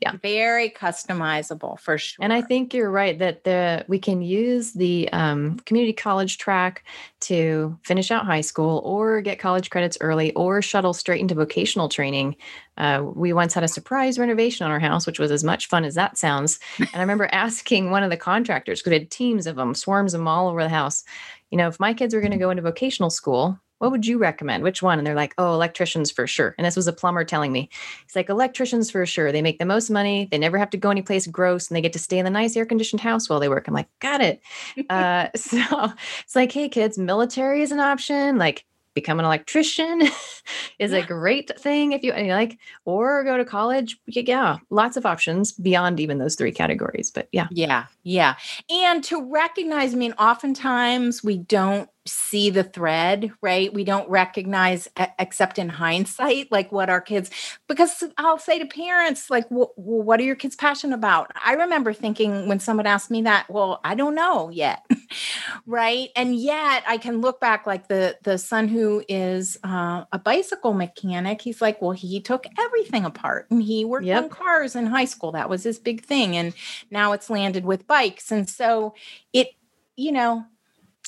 yeah. 0.00 0.12
Very 0.22 0.68
customizable 0.68 1.80
for 1.80 1.96
sure 1.96 2.22
and 2.22 2.32
i 2.32 2.42
think 2.42 2.74
you're 2.74 2.90
right 2.90 3.18
that 3.18 3.44
the 3.44 3.84
we 3.88 3.98
can 3.98 4.20
use 4.20 4.72
the 4.72 5.08
um, 5.12 5.58
community 5.60 5.92
college 5.92 6.38
track 6.38 6.84
to 7.20 7.78
finish 7.82 8.10
out 8.10 8.26
high 8.26 8.42
school 8.42 8.82
or 8.84 9.20
get 9.20 9.38
college 9.38 9.70
credits 9.70 9.96
early 10.00 10.32
or 10.34 10.60
shuttle 10.60 10.92
straight 10.92 11.20
into 11.20 11.34
vocational 11.34 11.88
training. 11.88 12.36
Uh, 12.76 13.04
we 13.14 13.32
once 13.32 13.54
had 13.54 13.64
a 13.64 13.68
surprise 13.68 14.18
renovation 14.18 14.66
on 14.66 14.70
our 14.70 14.80
house 14.80 15.06
which 15.06 15.18
was 15.18 15.30
as 15.30 15.42
much 15.42 15.66
fun 15.66 15.84
as 15.84 15.94
that 15.94 16.18
sounds. 16.18 16.58
And 16.78 16.88
i 16.94 17.00
remember 17.00 17.28
asking 17.32 17.90
one 17.90 18.02
of 18.02 18.10
the 18.10 18.16
contractors 18.16 18.80
because 18.80 18.90
we 18.90 18.98
had 18.98 19.10
teams 19.10 19.46
of 19.46 19.56
them 19.56 19.74
swarms 19.74 20.12
of 20.12 20.20
them 20.20 20.28
all 20.28 20.48
over 20.48 20.62
the 20.62 20.68
house 20.68 21.04
you 21.50 21.58
know 21.58 21.68
if 21.68 21.80
my 21.80 21.94
kids 21.94 22.14
were 22.14 22.20
going 22.20 22.32
to 22.32 22.38
go 22.38 22.50
into 22.50 22.62
vocational 22.62 23.10
school 23.10 23.58
what 23.78 23.90
would 23.90 24.06
you 24.06 24.18
recommend? 24.18 24.62
Which 24.62 24.82
one? 24.82 24.98
And 24.98 25.06
they're 25.06 25.14
like, 25.14 25.34
oh, 25.38 25.52
electricians 25.54 26.10
for 26.10 26.26
sure. 26.26 26.54
And 26.56 26.66
this 26.66 26.76
was 26.76 26.86
a 26.86 26.92
plumber 26.92 27.24
telling 27.24 27.52
me. 27.52 27.68
He's 28.04 28.16
like, 28.16 28.28
electricians 28.28 28.90
for 28.90 29.04
sure. 29.04 29.32
They 29.32 29.42
make 29.42 29.58
the 29.58 29.66
most 29.66 29.90
money. 29.90 30.28
They 30.30 30.38
never 30.38 30.58
have 30.58 30.70
to 30.70 30.76
go 30.76 30.90
anyplace 30.90 31.26
gross 31.26 31.68
and 31.68 31.76
they 31.76 31.82
get 31.82 31.92
to 31.92 31.98
stay 31.98 32.18
in 32.18 32.24
the 32.24 32.30
nice 32.30 32.56
air 32.56 32.66
conditioned 32.66 33.00
house 33.00 33.28
while 33.28 33.40
they 33.40 33.48
work. 33.48 33.68
I'm 33.68 33.74
like, 33.74 33.88
got 34.00 34.20
it. 34.20 34.40
uh, 34.90 35.28
so 35.36 35.92
it's 36.20 36.36
like, 36.36 36.52
hey, 36.52 36.68
kids, 36.68 36.98
military 36.98 37.62
is 37.62 37.72
an 37.72 37.80
option. 37.80 38.38
Like, 38.38 38.64
become 38.96 39.20
an 39.20 39.26
electrician 39.26 40.02
is 40.80 40.92
a 40.92 41.02
great 41.02 41.50
thing 41.60 41.92
if 41.92 42.02
you, 42.02 42.12
you 42.16 42.32
like, 42.32 42.58
or 42.86 43.22
go 43.22 43.36
to 43.36 43.44
college. 43.44 43.98
Yeah, 44.06 44.56
lots 44.70 44.96
of 44.96 45.06
options 45.06 45.52
beyond 45.52 46.00
even 46.00 46.18
those 46.18 46.34
three 46.34 46.50
categories. 46.50 47.10
But 47.10 47.28
yeah. 47.30 47.46
Yeah. 47.52 47.86
Yeah. 48.02 48.36
And 48.70 49.04
to 49.04 49.22
recognize, 49.22 49.92
I 49.92 49.98
mean, 49.98 50.14
oftentimes 50.14 51.22
we 51.22 51.36
don't 51.36 51.88
see 52.08 52.50
the 52.50 52.64
thread, 52.64 53.32
right? 53.40 53.72
We 53.72 53.84
don't 53.84 54.08
recognize, 54.08 54.88
except 55.18 55.58
in 55.58 55.68
hindsight, 55.68 56.50
like 56.50 56.72
what 56.72 56.88
our 56.88 57.00
kids, 57.00 57.30
because 57.68 58.02
I'll 58.18 58.38
say 58.38 58.58
to 58.58 58.66
parents, 58.66 59.30
like, 59.30 59.50
well, 59.50 59.72
what 59.76 60.20
are 60.20 60.24
your 60.24 60.36
kids 60.36 60.56
passionate 60.56 60.94
about? 60.94 61.30
I 61.44 61.54
remember 61.54 61.92
thinking 61.92 62.48
when 62.48 62.60
someone 62.60 62.86
asked 62.86 63.10
me 63.10 63.22
that, 63.22 63.46
well, 63.48 63.80
I 63.84 63.94
don't 63.94 64.14
know 64.14 64.50
yet, 64.50 64.84
right? 65.66 66.08
And 66.16 66.34
yet 66.36 66.84
I 66.86 66.98
can 66.98 67.20
look 67.20 67.40
back, 67.40 67.66
like 67.66 67.88
the 67.88 68.18
the 68.22 68.38
son 68.38 68.68
who 68.68 69.04
is 69.08 69.58
uh, 69.64 70.04
a 70.12 70.18
bicycle 70.18 70.72
mechanic, 70.72 71.42
he's 71.42 71.60
like, 71.60 71.80
well, 71.80 71.92
he 71.92 72.20
took 72.20 72.46
everything 72.58 73.04
apart 73.04 73.46
and 73.50 73.62
he 73.62 73.84
worked 73.84 74.06
yep. 74.06 74.24
on 74.24 74.28
cars 74.28 74.76
in 74.76 74.86
high 74.86 75.04
school. 75.04 75.32
That 75.32 75.48
was 75.48 75.64
his 75.64 75.78
big 75.78 76.04
thing, 76.04 76.36
and 76.36 76.54
now 76.90 77.12
it's 77.12 77.30
landed 77.30 77.64
with 77.64 77.86
bikes, 77.86 78.30
and 78.30 78.48
so 78.48 78.94
it, 79.32 79.48
you 79.96 80.12
know, 80.12 80.44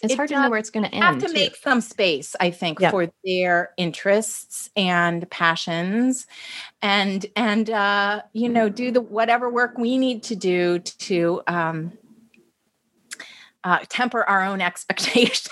it's 0.02 0.12
it 0.12 0.16
hard 0.16 0.28
to 0.28 0.40
know 0.40 0.50
where 0.50 0.58
it's 0.58 0.70
going 0.70 0.84
to 0.84 0.94
end. 0.94 1.02
Have 1.02 1.18
to 1.18 1.26
too. 1.26 1.32
make 1.32 1.56
some 1.56 1.80
space, 1.80 2.36
I 2.38 2.50
think, 2.50 2.80
yeah. 2.80 2.90
for 2.90 3.10
their 3.24 3.70
interests 3.76 4.70
and 4.76 5.28
passions, 5.30 6.26
and 6.82 7.26
and 7.36 7.68
uh, 7.70 8.22
you 8.32 8.48
know, 8.48 8.68
do 8.68 8.90
the 8.90 9.00
whatever 9.00 9.50
work 9.50 9.76
we 9.78 9.98
need 9.98 10.22
to 10.24 10.36
do 10.36 10.78
to 10.78 11.42
um, 11.46 11.92
uh, 13.68 13.84
temper 13.90 14.24
our 14.24 14.42
own 14.42 14.60
expectations. 14.70 15.48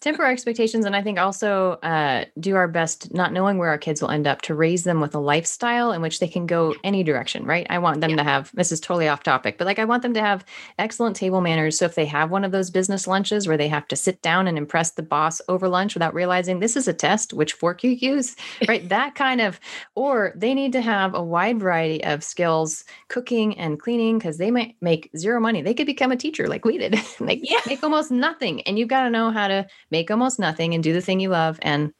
temper 0.00 0.24
our 0.24 0.30
expectations, 0.30 0.86
and 0.86 0.96
I 0.96 1.02
think 1.02 1.18
also 1.18 1.72
uh, 1.82 2.24
do 2.40 2.56
our 2.56 2.68
best, 2.68 3.12
not 3.12 3.32
knowing 3.32 3.58
where 3.58 3.68
our 3.68 3.78
kids 3.78 4.00
will 4.00 4.10
end 4.10 4.26
up, 4.26 4.40
to 4.42 4.54
raise 4.54 4.84
them 4.84 5.00
with 5.00 5.14
a 5.14 5.18
lifestyle 5.18 5.92
in 5.92 6.00
which 6.00 6.20
they 6.20 6.28
can 6.28 6.46
go 6.46 6.74
any 6.84 7.02
direction. 7.02 7.44
Right? 7.44 7.66
I 7.68 7.78
want 7.78 8.00
them 8.00 8.10
yeah. 8.10 8.16
to 8.16 8.24
have. 8.24 8.50
This 8.54 8.72
is 8.72 8.80
totally 8.80 9.08
off 9.08 9.22
topic, 9.22 9.58
but 9.58 9.66
like 9.66 9.78
I 9.78 9.84
want 9.84 10.02
them 10.02 10.14
to 10.14 10.22
have 10.22 10.44
excellent 10.78 11.16
table 11.16 11.42
manners. 11.42 11.78
So 11.78 11.84
if 11.84 11.94
they 11.94 12.06
have 12.06 12.30
one 12.30 12.44
of 12.44 12.52
those 12.52 12.70
business 12.70 13.06
lunches 13.06 13.46
where 13.46 13.58
they 13.58 13.68
have 13.68 13.86
to 13.88 13.96
sit 13.96 14.22
down 14.22 14.46
and 14.46 14.56
impress 14.56 14.92
the 14.92 15.02
boss 15.02 15.42
over 15.48 15.68
lunch 15.68 15.94
without 15.94 16.14
realizing 16.14 16.60
this 16.60 16.76
is 16.76 16.88
a 16.88 16.94
test, 16.94 17.34
which 17.34 17.52
fork 17.52 17.84
you 17.84 17.90
use, 17.90 18.36
right? 18.68 18.88
that 18.88 19.14
kind 19.14 19.40
of, 19.42 19.60
or 19.94 20.32
they 20.34 20.54
need 20.54 20.72
to 20.72 20.80
have 20.80 21.14
a 21.14 21.22
wide 21.22 21.60
variety 21.60 22.02
of 22.04 22.24
skills, 22.24 22.84
cooking 23.08 23.58
and 23.58 23.78
cleaning, 23.78 24.18
because 24.18 24.38
they 24.38 24.50
might 24.50 24.76
make 24.80 25.10
zero 25.16 25.40
money. 25.40 25.60
They 25.60 25.74
could 25.74 25.86
become 25.86 26.10
a 26.10 26.16
teacher 26.16 26.48
like 26.48 26.64
we 26.64 26.78
did. 26.78 26.98
make 27.24 27.40
yeah. 27.42 27.60
make 27.66 27.82
almost 27.82 28.10
nothing 28.10 28.62
and 28.62 28.78
you've 28.78 28.88
got 28.88 29.04
to 29.04 29.10
know 29.10 29.30
how 29.30 29.48
to 29.48 29.66
make 29.90 30.10
almost 30.10 30.38
nothing 30.38 30.74
and 30.74 30.82
do 30.82 30.92
the 30.92 31.00
thing 31.00 31.20
you 31.20 31.28
love 31.28 31.58
and 31.62 31.92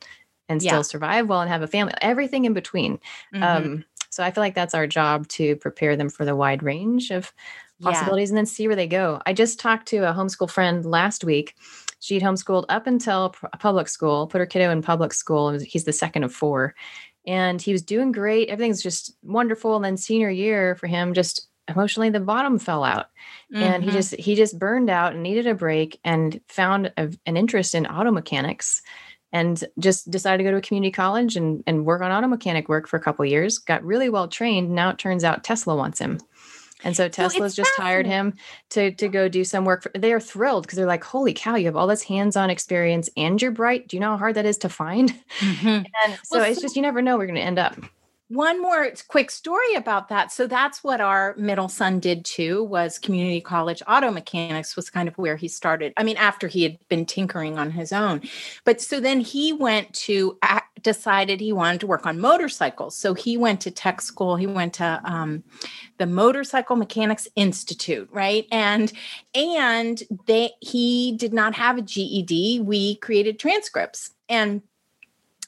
and 0.48 0.62
still 0.62 0.76
yeah. 0.76 0.82
survive 0.82 1.28
well 1.28 1.40
and 1.40 1.50
have 1.50 1.62
a 1.62 1.66
family 1.66 1.92
everything 2.00 2.44
in 2.44 2.52
between 2.52 2.98
mm-hmm. 3.34 3.42
um 3.42 3.84
so 4.10 4.22
i 4.22 4.30
feel 4.30 4.42
like 4.42 4.54
that's 4.54 4.74
our 4.74 4.86
job 4.86 5.26
to 5.28 5.56
prepare 5.56 5.96
them 5.96 6.08
for 6.08 6.24
the 6.24 6.36
wide 6.36 6.62
range 6.62 7.10
of 7.10 7.32
possibilities 7.80 8.28
yeah. 8.28 8.32
and 8.32 8.38
then 8.38 8.46
see 8.46 8.66
where 8.66 8.76
they 8.76 8.86
go 8.86 9.20
i 9.26 9.32
just 9.32 9.60
talked 9.60 9.86
to 9.86 9.98
a 9.98 10.12
homeschool 10.12 10.50
friend 10.50 10.84
last 10.84 11.24
week 11.24 11.54
she'd 12.00 12.22
homeschooled 12.22 12.64
up 12.68 12.86
until 12.86 13.34
public 13.58 13.88
school 13.88 14.26
put 14.26 14.40
her 14.40 14.46
kiddo 14.46 14.70
in 14.70 14.82
public 14.82 15.12
school 15.12 15.50
he's 15.58 15.84
the 15.84 15.92
second 15.92 16.24
of 16.24 16.32
four 16.32 16.74
and 17.26 17.60
he 17.60 17.72
was 17.72 17.82
doing 17.82 18.10
great 18.10 18.48
everything's 18.48 18.82
just 18.82 19.14
wonderful 19.22 19.76
and 19.76 19.84
then 19.84 19.96
senior 19.96 20.30
year 20.30 20.74
for 20.74 20.86
him 20.86 21.14
just 21.14 21.47
emotionally 21.68 22.10
the 22.10 22.20
bottom 22.20 22.58
fell 22.58 22.84
out. 22.84 23.06
Mm-hmm. 23.52 23.62
and 23.62 23.82
he 23.82 23.88
mm-hmm. 23.88 23.96
just 23.96 24.14
he 24.16 24.34
just 24.34 24.58
burned 24.58 24.90
out 24.90 25.14
and 25.14 25.22
needed 25.22 25.46
a 25.46 25.54
break 25.54 25.98
and 26.04 26.38
found 26.48 26.92
a, 26.98 27.10
an 27.24 27.38
interest 27.38 27.74
in 27.74 27.86
auto 27.86 28.10
mechanics 28.10 28.82
and 29.32 29.64
just 29.78 30.10
decided 30.10 30.38
to 30.38 30.44
go 30.44 30.50
to 30.50 30.58
a 30.58 30.62
community 30.62 30.90
college 30.90 31.34
and, 31.34 31.64
and 31.66 31.86
work 31.86 32.02
on 32.02 32.12
auto 32.12 32.26
mechanic 32.26 32.68
work 32.68 32.86
for 32.86 32.98
a 32.98 33.00
couple 33.00 33.24
years. 33.24 33.56
Got 33.56 33.84
really 33.84 34.10
well 34.10 34.28
trained. 34.28 34.70
Now 34.74 34.90
it 34.90 34.98
turns 34.98 35.24
out 35.24 35.44
tesla 35.44 35.74
wants 35.76 35.98
him. 35.98 36.18
And 36.84 36.94
so 36.94 37.08
tesla's 37.08 37.56
just 37.56 37.70
hired 37.76 38.04
him 38.04 38.34
to 38.70 38.92
to 38.96 39.08
go 39.08 39.28
do 39.28 39.44
some 39.44 39.64
work 39.64 39.82
for, 39.82 39.90
they 39.96 40.12
are 40.12 40.20
thrilled 40.20 40.64
because 40.64 40.76
they're 40.76 40.86
like 40.86 41.02
holy 41.02 41.32
cow 41.32 41.56
you 41.56 41.64
have 41.64 41.76
all 41.76 41.86
this 41.86 42.02
hands-on 42.02 42.50
experience 42.50 43.08
and 43.16 43.40
you're 43.40 43.50
bright. 43.50 43.88
Do 43.88 43.96
you 43.96 44.00
know 44.00 44.10
how 44.10 44.18
hard 44.18 44.36
that 44.36 44.44
is 44.44 44.58
to 44.58 44.68
find? 44.68 45.10
Mm-hmm. 45.40 45.68
and 46.04 46.18
so 46.22 46.38
well, 46.38 46.44
it's 46.44 46.56
so- 46.56 46.62
just 46.62 46.76
you 46.76 46.82
never 46.82 47.00
know 47.00 47.16
where 47.16 47.26
you're 47.26 47.34
going 47.34 47.42
to 47.42 47.46
end 47.46 47.58
up 47.58 47.76
one 48.28 48.60
more 48.60 48.90
quick 49.08 49.30
story 49.30 49.74
about 49.74 50.08
that. 50.08 50.30
So 50.30 50.46
that's 50.46 50.84
what 50.84 51.00
our 51.00 51.34
middle 51.38 51.68
son 51.68 51.98
did 51.98 52.26
too 52.26 52.62
was 52.62 52.98
community 52.98 53.40
college 53.40 53.82
auto 53.88 54.10
mechanics 54.10 54.76
was 54.76 54.90
kind 54.90 55.08
of 55.08 55.16
where 55.16 55.36
he 55.36 55.48
started 55.48 55.92
i 55.96 56.02
mean 56.02 56.16
after 56.18 56.46
he 56.46 56.62
had 56.62 56.78
been 56.88 57.06
tinkering 57.06 57.58
on 57.58 57.70
his 57.70 57.92
own. 57.92 58.20
But 58.64 58.80
so 58.80 59.00
then 59.00 59.20
he 59.20 59.52
went 59.52 59.94
to 59.94 60.38
decided 60.82 61.40
he 61.40 61.52
wanted 61.52 61.80
to 61.80 61.86
work 61.86 62.06
on 62.06 62.20
motorcycles. 62.20 62.96
So 62.96 63.14
he 63.14 63.36
went 63.36 63.60
to 63.62 63.70
tech 63.70 64.00
school 64.00 64.36
he 64.36 64.46
went 64.46 64.74
to 64.74 65.00
um, 65.04 65.42
the 65.96 66.06
motorcycle 66.06 66.76
mechanics 66.76 67.26
institute 67.34 68.08
right? 68.12 68.46
And 68.52 68.92
and 69.34 70.02
they 70.26 70.50
he 70.60 71.16
did 71.16 71.32
not 71.32 71.54
have 71.54 71.78
a 71.78 71.82
ged 71.82 72.60
we 72.60 72.96
created 72.96 73.38
transcripts. 73.38 74.10
And 74.28 74.62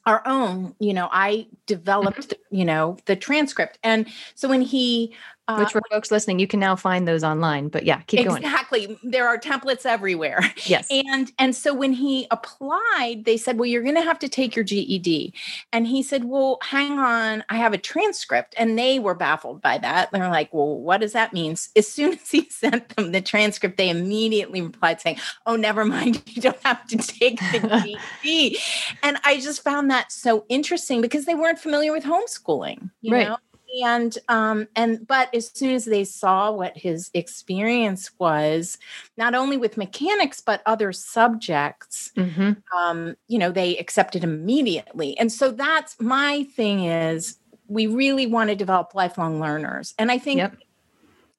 our 0.06 0.22
own 0.26 0.74
you 0.78 0.92
know 0.94 1.08
i 1.12 1.46
developed 1.66 2.28
mm-hmm. 2.28 2.56
you 2.56 2.64
know 2.64 2.96
the 3.06 3.16
transcript 3.16 3.78
and 3.82 4.06
so 4.34 4.48
when 4.48 4.62
he 4.62 5.14
uh, 5.50 5.58
Which 5.58 5.72
for 5.72 5.82
folks 5.90 6.10
listening, 6.10 6.38
you 6.38 6.46
can 6.46 6.60
now 6.60 6.76
find 6.76 7.06
those 7.06 7.24
online. 7.24 7.68
But 7.68 7.84
yeah, 7.84 8.00
keep 8.02 8.20
exactly. 8.20 8.40
going. 8.40 8.52
Exactly. 8.52 8.98
There 9.10 9.26
are 9.26 9.38
templates 9.38 9.86
everywhere. 9.86 10.40
Yes. 10.64 10.88
And 11.10 11.32
and 11.38 11.56
so 11.56 11.74
when 11.74 11.92
he 11.92 12.26
applied, 12.30 13.22
they 13.24 13.36
said, 13.36 13.58
Well, 13.58 13.66
you're 13.66 13.82
gonna 13.82 14.02
have 14.02 14.18
to 14.20 14.28
take 14.28 14.54
your 14.54 14.64
GED. 14.64 15.32
And 15.72 15.86
he 15.86 16.02
said, 16.02 16.24
Well, 16.24 16.58
hang 16.62 16.98
on, 16.98 17.42
I 17.48 17.56
have 17.56 17.72
a 17.72 17.78
transcript. 17.78 18.54
And 18.58 18.78
they 18.78 18.98
were 18.98 19.14
baffled 19.14 19.60
by 19.60 19.78
that. 19.78 20.10
They're 20.12 20.28
like, 20.28 20.52
Well, 20.52 20.78
what 20.78 21.00
does 21.00 21.12
that 21.14 21.32
mean? 21.32 21.52
As 21.52 21.88
soon 21.88 22.12
as 22.22 22.30
he 22.30 22.48
sent 22.50 22.90
them 22.90 23.12
the 23.12 23.20
transcript, 23.20 23.76
they 23.76 23.88
immediately 23.88 24.60
replied 24.60 25.00
saying, 25.00 25.18
Oh, 25.46 25.56
never 25.56 25.84
mind, 25.84 26.22
you 26.26 26.42
don't 26.42 26.62
have 26.64 26.86
to 26.88 26.98
take 26.98 27.40
the 27.40 27.98
GED. 28.22 28.58
and 29.02 29.18
I 29.24 29.40
just 29.40 29.62
found 29.64 29.90
that 29.90 30.12
so 30.12 30.44
interesting 30.48 31.00
because 31.00 31.24
they 31.24 31.34
weren't 31.34 31.58
familiar 31.58 31.92
with 31.92 32.04
homeschooling. 32.04 32.90
You 33.00 33.14
right. 33.14 33.28
know? 33.28 33.36
And 33.82 34.18
um 34.28 34.66
and 34.74 35.06
but 35.06 35.32
as 35.34 35.50
soon 35.54 35.74
as 35.74 35.84
they 35.84 36.04
saw 36.04 36.50
what 36.50 36.76
his 36.76 37.10
experience 37.14 38.10
was 38.18 38.78
not 39.16 39.34
only 39.34 39.56
with 39.56 39.76
mechanics 39.76 40.40
but 40.40 40.62
other 40.66 40.92
subjects 40.92 42.10
mm-hmm. 42.16 42.52
um 42.76 43.14
you 43.28 43.38
know 43.38 43.50
they 43.50 43.76
accepted 43.78 44.24
immediately 44.24 45.16
and 45.18 45.30
so 45.30 45.50
that's 45.50 45.96
my 46.00 46.44
thing 46.54 46.84
is 46.84 47.38
we 47.68 47.86
really 47.86 48.26
want 48.26 48.50
to 48.50 48.56
develop 48.56 48.94
lifelong 48.94 49.40
learners 49.40 49.94
and 49.98 50.10
i 50.10 50.18
think 50.18 50.38
yep. 50.38 50.56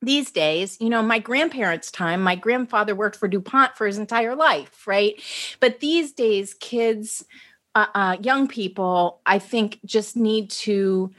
these 0.01 0.31
days 0.31 0.77
you 0.79 0.89
know 0.89 1.01
my 1.01 1.19
grandparents 1.19 1.91
time 1.91 2.21
my 2.21 2.35
grandfather 2.35 2.95
worked 2.95 3.15
for 3.15 3.27
dupont 3.27 3.75
for 3.75 3.85
his 3.85 3.97
entire 3.97 4.35
life 4.35 4.87
right 4.87 5.21
but 5.59 5.79
these 5.79 6.11
days 6.11 6.53
kids 6.55 7.25
uh, 7.73 7.87
uh, 7.95 8.17
young 8.21 8.47
people 8.47 9.21
i 9.25 9.39
think 9.39 9.79
just 9.85 10.15
need 10.15 10.49
to 10.49 11.11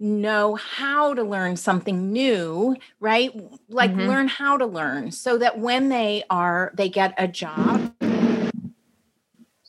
know 0.00 0.56
how 0.56 1.14
to 1.14 1.22
learn 1.22 1.56
something 1.56 2.12
new 2.12 2.76
right 3.00 3.32
like 3.68 3.90
mm-hmm. 3.90 4.08
learn 4.08 4.28
how 4.28 4.56
to 4.56 4.66
learn 4.66 5.10
so 5.10 5.38
that 5.38 5.58
when 5.58 5.88
they 5.88 6.22
are 6.30 6.72
they 6.74 6.88
get 6.88 7.14
a 7.16 7.28
job 7.28 7.94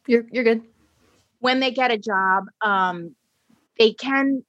you're 0.08 0.26
you're 0.32 0.44
good 0.44 0.64
when 1.40 1.60
they 1.60 1.72
get 1.72 1.92
a 1.92 1.98
job 1.98 2.46
um 2.62 3.16
they 3.78 3.94
can 3.94 4.44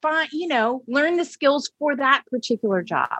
find 0.00 0.28
you 0.32 0.46
know 0.46 0.82
learn 0.86 1.16
the 1.16 1.24
skills 1.24 1.70
for 1.78 1.96
that 1.96 2.22
particular 2.30 2.82
job 2.82 3.18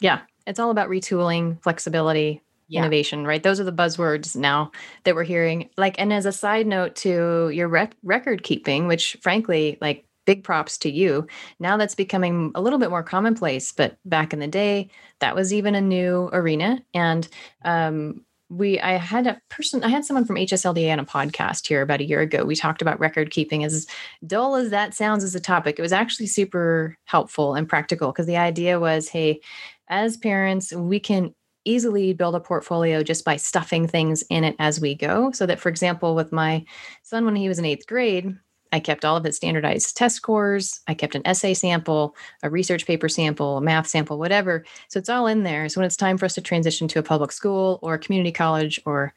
yeah 0.00 0.20
it's 0.46 0.60
all 0.60 0.70
about 0.70 0.88
retooling 0.88 1.60
flexibility 1.62 2.40
yeah. 2.72 2.80
innovation, 2.80 3.26
right? 3.26 3.42
Those 3.42 3.60
are 3.60 3.64
the 3.64 3.72
buzzwords 3.72 4.34
now 4.34 4.72
that 5.04 5.14
we're 5.14 5.24
hearing. 5.24 5.68
Like, 5.76 5.94
and 5.98 6.10
as 6.10 6.24
a 6.24 6.32
side 6.32 6.66
note 6.66 6.96
to 6.96 7.50
your 7.50 7.68
rec- 7.68 7.94
record 8.02 8.42
keeping, 8.42 8.86
which 8.86 9.18
frankly, 9.20 9.76
like, 9.82 10.06
big 10.24 10.44
props 10.44 10.78
to 10.78 10.90
you. 10.90 11.26
Now 11.58 11.76
that's 11.76 11.94
becoming 11.94 12.52
a 12.54 12.60
little 12.60 12.78
bit 12.78 12.90
more 12.90 13.02
commonplace, 13.02 13.72
but 13.72 13.96
back 14.04 14.32
in 14.32 14.38
the 14.38 14.46
day, 14.46 14.90
that 15.20 15.34
was 15.34 15.52
even 15.52 15.74
a 15.74 15.80
new 15.80 16.28
arena. 16.32 16.82
And 16.94 17.28
um, 17.64 18.24
we, 18.48 18.78
I 18.80 18.92
had 18.92 19.26
a 19.26 19.40
person, 19.48 19.82
I 19.82 19.88
had 19.88 20.04
someone 20.04 20.24
from 20.24 20.36
HSLDA 20.36 20.92
on 20.92 20.98
a 20.98 21.04
podcast 21.04 21.66
here 21.66 21.82
about 21.82 22.00
a 22.00 22.06
year 22.06 22.20
ago. 22.20 22.44
We 22.44 22.54
talked 22.54 22.82
about 22.82 23.00
record 23.00 23.30
keeping. 23.30 23.64
As 23.64 23.86
dull 24.26 24.56
as 24.56 24.70
that 24.70 24.94
sounds 24.94 25.24
as 25.24 25.34
a 25.34 25.40
topic, 25.40 25.78
it 25.78 25.82
was 25.82 25.92
actually 25.92 26.26
super 26.26 26.96
helpful 27.04 27.54
and 27.54 27.68
practical 27.68 28.12
because 28.12 28.26
the 28.26 28.36
idea 28.36 28.78
was, 28.78 29.08
hey, 29.08 29.40
as 29.88 30.16
parents, 30.16 30.72
we 30.72 31.00
can 31.00 31.34
easily 31.64 32.12
build 32.12 32.34
a 32.34 32.40
portfolio 32.40 33.02
just 33.02 33.24
by 33.24 33.36
stuffing 33.36 33.86
things 33.86 34.22
in 34.28 34.44
it 34.44 34.56
as 34.58 34.80
we 34.80 34.94
go. 34.94 35.30
So 35.32 35.46
that, 35.46 35.60
for 35.60 35.68
example, 35.68 36.14
with 36.14 36.32
my 36.32 36.64
son 37.02 37.24
when 37.24 37.36
he 37.36 37.48
was 37.48 37.58
in 37.58 37.64
eighth 37.64 37.86
grade, 37.86 38.36
I 38.72 38.80
kept 38.80 39.04
all 39.04 39.16
of 39.16 39.24
his 39.24 39.36
standardized 39.36 39.96
test 39.96 40.16
scores. 40.16 40.80
I 40.88 40.94
kept 40.94 41.14
an 41.14 41.22
essay 41.26 41.54
sample, 41.54 42.16
a 42.42 42.50
research 42.50 42.86
paper 42.86 43.08
sample, 43.08 43.58
a 43.58 43.60
math 43.60 43.86
sample, 43.86 44.18
whatever. 44.18 44.64
So 44.88 44.98
it's 44.98 45.10
all 45.10 45.26
in 45.26 45.42
there. 45.42 45.68
So 45.68 45.80
when 45.80 45.86
it's 45.86 45.96
time 45.96 46.18
for 46.18 46.24
us 46.24 46.34
to 46.34 46.40
transition 46.40 46.88
to 46.88 46.98
a 46.98 47.02
public 47.02 47.32
school 47.32 47.78
or 47.82 47.98
community 47.98 48.32
college 48.32 48.80
or 48.86 49.14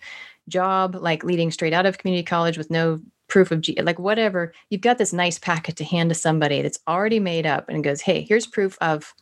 job, 0.50 0.96
like 0.96 1.24
leading 1.24 1.52
straight 1.52 1.74
out 1.74 1.86
of 1.86 1.98
community 1.98 2.24
college 2.24 2.58
with 2.58 2.70
no 2.70 3.00
proof 3.28 3.52
of 3.52 3.62
G, 3.62 3.80
like 3.82 3.98
whatever, 3.98 4.54
you've 4.70 4.82
got 4.82 4.98
this 4.98 5.14
nice 5.14 5.40
packet 5.40 5.78
to 5.78 5.84
hand 5.84 6.10
to 6.10 6.16
somebody 6.16 6.62
that's 6.62 6.80
already 6.88 7.20
made 7.20 7.46
up 7.46 7.70
and 7.70 7.84
goes, 7.84 8.02
hey, 8.02 8.22
here's 8.22 8.46
proof 8.46 8.78
of 8.82 9.14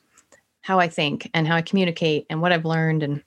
how 0.62 0.80
I 0.80 0.88
think 0.88 1.30
and 1.34 1.48
how 1.48 1.56
I 1.56 1.62
communicate 1.62 2.26
and 2.30 2.42
what 2.42 2.52
I've 2.52 2.66
learned 2.66 3.04
and 3.04 3.24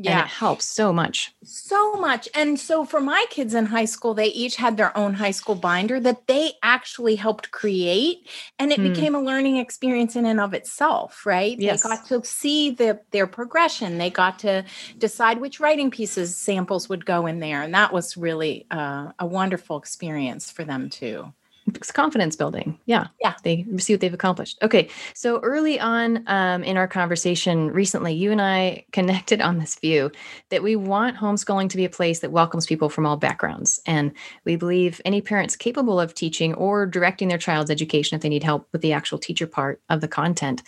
yeah. 0.00 0.20
And 0.20 0.26
it 0.26 0.30
helps 0.30 0.64
so 0.64 0.92
much. 0.92 1.32
So 1.42 1.94
much. 1.94 2.28
And 2.32 2.58
so 2.58 2.84
for 2.84 3.00
my 3.00 3.26
kids 3.30 3.52
in 3.52 3.66
high 3.66 3.84
school, 3.84 4.14
they 4.14 4.28
each 4.28 4.54
had 4.54 4.76
their 4.76 4.96
own 4.96 5.14
high 5.14 5.32
school 5.32 5.56
binder 5.56 5.98
that 5.98 6.28
they 6.28 6.52
actually 6.62 7.16
helped 7.16 7.50
create. 7.50 8.28
And 8.60 8.70
it 8.70 8.78
hmm. 8.78 8.92
became 8.92 9.16
a 9.16 9.20
learning 9.20 9.56
experience 9.56 10.14
in 10.14 10.24
and 10.24 10.40
of 10.40 10.54
itself, 10.54 11.26
right? 11.26 11.58
Yes. 11.58 11.82
They 11.82 11.88
got 11.88 12.06
to 12.06 12.24
see 12.24 12.70
the, 12.70 13.00
their 13.10 13.26
progression. 13.26 13.98
They 13.98 14.10
got 14.10 14.38
to 14.40 14.64
decide 14.98 15.40
which 15.40 15.58
writing 15.58 15.90
pieces 15.90 16.36
samples 16.36 16.88
would 16.88 17.04
go 17.04 17.26
in 17.26 17.40
there. 17.40 17.62
And 17.62 17.74
that 17.74 17.92
was 17.92 18.16
really 18.16 18.66
uh, 18.70 19.10
a 19.18 19.26
wonderful 19.26 19.78
experience 19.78 20.48
for 20.48 20.62
them 20.62 20.90
too 20.90 21.32
it's 21.74 21.90
confidence 21.90 22.36
building. 22.36 22.78
Yeah. 22.86 23.08
Yeah. 23.20 23.34
They 23.42 23.66
see 23.78 23.92
what 23.92 24.00
they've 24.00 24.14
accomplished. 24.14 24.58
Okay. 24.62 24.88
So 25.14 25.40
early 25.40 25.78
on 25.80 26.24
um, 26.26 26.62
in 26.62 26.76
our 26.76 26.88
conversation 26.88 27.70
recently, 27.70 28.14
you 28.14 28.32
and 28.32 28.40
I 28.40 28.84
connected 28.92 29.40
on 29.40 29.58
this 29.58 29.76
view 29.76 30.10
that 30.50 30.62
we 30.62 30.76
want 30.76 31.16
homeschooling 31.16 31.70
to 31.70 31.76
be 31.76 31.84
a 31.84 31.90
place 31.90 32.20
that 32.20 32.32
welcomes 32.32 32.66
people 32.66 32.88
from 32.88 33.06
all 33.06 33.16
backgrounds. 33.16 33.80
And 33.86 34.12
we 34.44 34.56
believe 34.56 35.00
any 35.04 35.20
parents 35.20 35.56
capable 35.56 36.00
of 36.00 36.14
teaching 36.14 36.54
or 36.54 36.86
directing 36.86 37.28
their 37.28 37.38
child's 37.38 37.70
education 37.70 38.16
if 38.16 38.22
they 38.22 38.28
need 38.28 38.44
help 38.44 38.68
with 38.72 38.82
the 38.82 38.92
actual 38.92 39.18
teacher 39.18 39.46
part 39.46 39.80
of 39.88 40.00
the 40.00 40.08
content. 40.08 40.62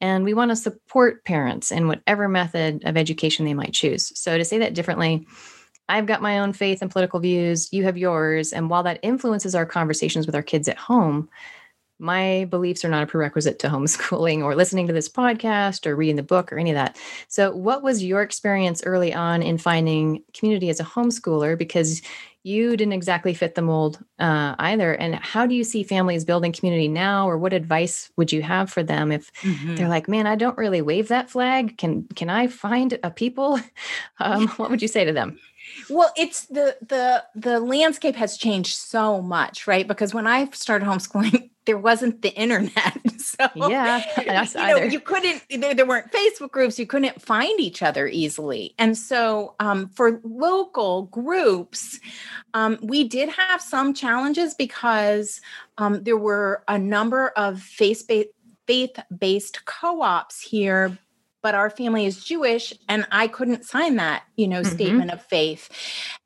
And 0.00 0.24
we 0.24 0.34
want 0.34 0.50
to 0.50 0.56
support 0.56 1.24
parents 1.24 1.70
in 1.70 1.88
whatever 1.88 2.28
method 2.28 2.84
of 2.84 2.96
education 2.96 3.44
they 3.44 3.54
might 3.54 3.72
choose. 3.72 4.12
So 4.18 4.36
to 4.36 4.44
say 4.44 4.58
that 4.58 4.74
differently, 4.74 5.26
I've 5.88 6.06
got 6.06 6.22
my 6.22 6.38
own 6.38 6.52
faith 6.52 6.82
and 6.82 6.90
political 6.90 7.20
views, 7.20 7.72
you 7.72 7.84
have 7.84 7.96
yours. 7.96 8.52
And 8.52 8.68
while 8.68 8.82
that 8.82 8.98
influences 9.02 9.54
our 9.54 9.66
conversations 9.66 10.26
with 10.26 10.34
our 10.34 10.42
kids 10.42 10.68
at 10.68 10.76
home, 10.76 11.28
my 11.98 12.46
beliefs 12.50 12.84
are 12.84 12.88
not 12.88 13.02
a 13.02 13.06
prerequisite 13.06 13.58
to 13.60 13.68
homeschooling 13.70 14.42
or 14.42 14.54
listening 14.54 14.86
to 14.86 14.92
this 14.92 15.08
podcast 15.08 15.86
or 15.86 15.96
reading 15.96 16.16
the 16.16 16.22
book 16.22 16.52
or 16.52 16.58
any 16.58 16.70
of 16.70 16.74
that. 16.74 16.96
So, 17.28 17.54
what 17.54 17.82
was 17.82 18.04
your 18.04 18.22
experience 18.22 18.82
early 18.84 19.14
on 19.14 19.42
in 19.42 19.58
finding 19.58 20.22
community 20.34 20.68
as 20.68 20.80
a 20.80 20.84
homeschooler? 20.84 21.56
Because 21.56 22.02
you 22.42 22.76
didn't 22.76 22.92
exactly 22.92 23.34
fit 23.34 23.56
the 23.56 23.62
mold 23.62 23.98
uh, 24.20 24.54
either. 24.60 24.92
And 24.92 25.16
how 25.16 25.46
do 25.46 25.54
you 25.56 25.64
see 25.64 25.82
families 25.82 26.24
building 26.24 26.52
community 26.52 26.86
now, 26.86 27.28
or 27.28 27.36
what 27.38 27.52
advice 27.52 28.08
would 28.16 28.30
you 28.30 28.40
have 28.42 28.70
for 28.70 28.84
them 28.84 29.10
if 29.10 29.32
mm-hmm. 29.42 29.74
they're 29.74 29.88
like, 29.88 30.06
"Man, 30.06 30.28
I 30.28 30.36
don't 30.36 30.56
really 30.56 30.80
wave 30.80 31.08
that 31.08 31.28
flag. 31.28 31.76
Can 31.76 32.04
can 32.14 32.30
I 32.30 32.46
find 32.46 32.98
a 33.02 33.10
people?" 33.10 33.58
Um, 34.18 34.48
what 34.56 34.70
would 34.70 34.80
you 34.80 34.88
say 34.88 35.04
to 35.04 35.12
them? 35.12 35.38
Well, 35.90 36.12
it's 36.16 36.46
the 36.46 36.76
the 36.86 37.24
the 37.34 37.60
landscape 37.60 38.16
has 38.16 38.36
changed 38.36 38.76
so 38.76 39.20
much, 39.22 39.66
right? 39.66 39.86
Because 39.86 40.14
when 40.14 40.26
I 40.26 40.48
started 40.50 40.86
homeschooling, 40.86 41.50
there 41.66 41.78
wasn't 41.78 42.22
the 42.22 42.34
internet. 42.34 42.98
So 43.26 43.48
yeah, 43.68 44.02
you 44.16 44.56
know, 44.56 44.82
you 44.84 45.00
couldn't 45.00 45.42
there, 45.50 45.74
there 45.74 45.84
weren't 45.84 46.10
Facebook 46.10 46.52
groups, 46.52 46.78
you 46.78 46.86
couldn't 46.86 47.20
find 47.20 47.60
each 47.60 47.82
other 47.82 48.06
easily. 48.06 48.74
And 48.78 48.96
so 48.96 49.56
um, 49.60 49.88
for 49.90 50.20
local 50.22 51.02
groups, 51.02 52.00
um, 52.54 52.78
we 52.80 53.04
did 53.04 53.28
have 53.28 53.60
some 53.60 53.92
challenges 53.92 54.54
because 54.54 55.42
um, 55.76 56.02
there 56.04 56.16
were 56.16 56.62
a 56.66 56.78
number 56.78 57.28
of 57.30 57.60
faith-based 57.60 58.28
faith-based 58.66 59.64
co-ops 59.66 60.40
here 60.40 60.96
but 61.46 61.54
our 61.54 61.70
family 61.70 62.06
is 62.06 62.24
Jewish 62.24 62.74
and 62.88 63.06
I 63.12 63.28
couldn't 63.28 63.64
sign 63.64 63.94
that, 63.98 64.24
you 64.34 64.48
know, 64.48 64.62
mm-hmm. 64.62 64.74
statement 64.74 65.12
of 65.12 65.22
faith. 65.22 65.70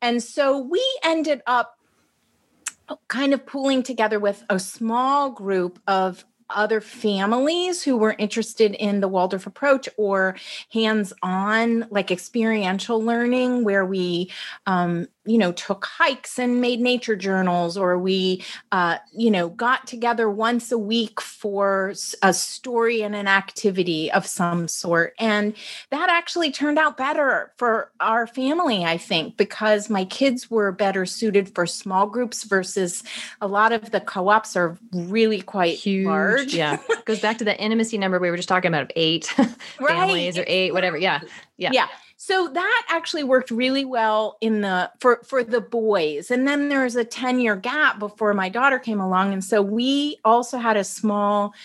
And 0.01 0.23
so 0.23 0.57
we 0.57 0.83
ended 1.03 1.43
up 1.45 1.77
kind 3.07 3.31
of 3.31 3.45
pooling 3.45 3.83
together 3.83 4.19
with 4.19 4.43
a 4.49 4.57
small 4.57 5.29
group 5.29 5.79
of 5.85 6.25
other 6.49 6.81
families 6.81 7.83
who 7.83 7.97
were 7.97 8.15
interested 8.17 8.73
in 8.73 8.99
the 8.99 9.07
Waldorf 9.07 9.45
approach 9.45 9.87
or 9.95 10.35
hands 10.73 11.13
on, 11.21 11.85
like 11.91 12.09
experiential 12.09 12.99
learning, 12.99 13.63
where 13.63 13.85
we, 13.85 14.31
um, 14.65 15.07
you 15.31 15.37
know, 15.37 15.53
took 15.53 15.85
hikes 15.85 16.37
and 16.37 16.59
made 16.59 16.81
nature 16.81 17.15
journals, 17.15 17.77
or 17.77 17.97
we, 17.97 18.43
uh, 18.73 18.97
you 19.13 19.31
know, 19.31 19.47
got 19.47 19.87
together 19.87 20.29
once 20.29 20.73
a 20.73 20.77
week 20.77 21.21
for 21.21 21.93
a 22.21 22.33
story 22.33 23.01
and 23.01 23.15
an 23.15 23.29
activity 23.29 24.11
of 24.11 24.27
some 24.27 24.67
sort. 24.67 25.13
And 25.17 25.53
that 25.89 26.09
actually 26.09 26.51
turned 26.51 26.77
out 26.77 26.97
better 26.97 27.53
for 27.55 27.91
our 28.01 28.27
family, 28.27 28.83
I 28.83 28.97
think, 28.97 29.37
because 29.37 29.89
my 29.89 30.03
kids 30.03 30.51
were 30.51 30.73
better 30.73 31.05
suited 31.05 31.55
for 31.55 31.65
small 31.65 32.07
groups 32.07 32.43
versus 32.43 33.01
a 33.39 33.47
lot 33.47 33.71
of 33.71 33.91
the 33.91 34.01
co 34.01 34.27
ops 34.27 34.57
are 34.57 34.77
really 34.91 35.41
quite 35.41 35.77
Huge. 35.77 36.07
large. 36.07 36.53
Yeah. 36.53 36.77
Goes 37.05 37.21
back 37.21 37.37
to 37.37 37.45
the 37.45 37.57
intimacy 37.57 37.97
number 37.97 38.19
we 38.19 38.29
were 38.29 38.35
just 38.35 38.49
talking 38.49 38.67
about 38.67 38.83
of 38.83 38.91
eight 38.97 39.33
right. 39.37 39.55
families 39.79 40.37
or 40.37 40.43
eight, 40.45 40.73
whatever. 40.73 40.97
Yeah. 40.97 41.21
Yeah. 41.55 41.69
Yeah 41.71 41.87
so 42.23 42.47
that 42.49 42.85
actually 42.87 43.23
worked 43.23 43.49
really 43.49 43.83
well 43.83 44.37
in 44.41 44.61
the 44.61 44.91
for 44.99 45.21
for 45.23 45.43
the 45.43 45.59
boys. 45.59 46.29
And 46.29 46.47
then 46.47 46.69
there 46.69 46.83
was 46.83 46.95
a 46.95 47.03
10 47.03 47.39
year 47.39 47.55
gap 47.55 47.97
before 47.97 48.35
my 48.35 48.47
daughter 48.47 48.77
came 48.77 49.01
along. 49.01 49.33
And 49.33 49.43
so 49.43 49.63
we 49.63 50.17
also 50.23 50.59
had 50.59 50.77
a 50.77 50.83
small 50.83 51.55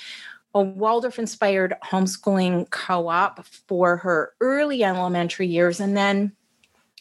a 0.54 0.62
waldorf 0.62 1.18
inspired 1.18 1.74
homeschooling 1.84 2.70
co-op 2.70 3.44
for 3.44 3.98
her 3.98 4.32
early 4.40 4.82
elementary 4.82 5.46
years. 5.46 5.78
And 5.78 5.94
then 5.94 6.32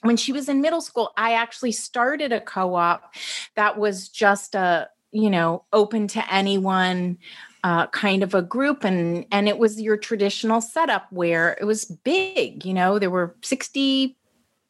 when 0.01 0.17
she 0.17 0.33
was 0.33 0.49
in 0.49 0.61
middle 0.61 0.81
school 0.81 1.13
i 1.15 1.33
actually 1.33 1.71
started 1.71 2.31
a 2.31 2.41
co-op 2.41 3.15
that 3.55 3.79
was 3.79 4.09
just 4.09 4.53
a 4.53 4.87
you 5.11 5.31
know 5.31 5.63
open 5.73 6.07
to 6.07 6.21
anyone 6.31 7.17
uh, 7.65 7.87
kind 7.87 8.21
of 8.21 8.35
a 8.35 8.43
group 8.43 8.83
and 8.83 9.25
and 9.31 9.49
it 9.49 9.57
was 9.57 9.81
your 9.81 9.97
traditional 9.97 10.61
setup 10.61 11.11
where 11.11 11.57
it 11.59 11.65
was 11.65 11.85
big 11.85 12.63
you 12.63 12.75
know 12.75 12.99
there 12.99 13.09
were 13.09 13.35
60 13.41 14.15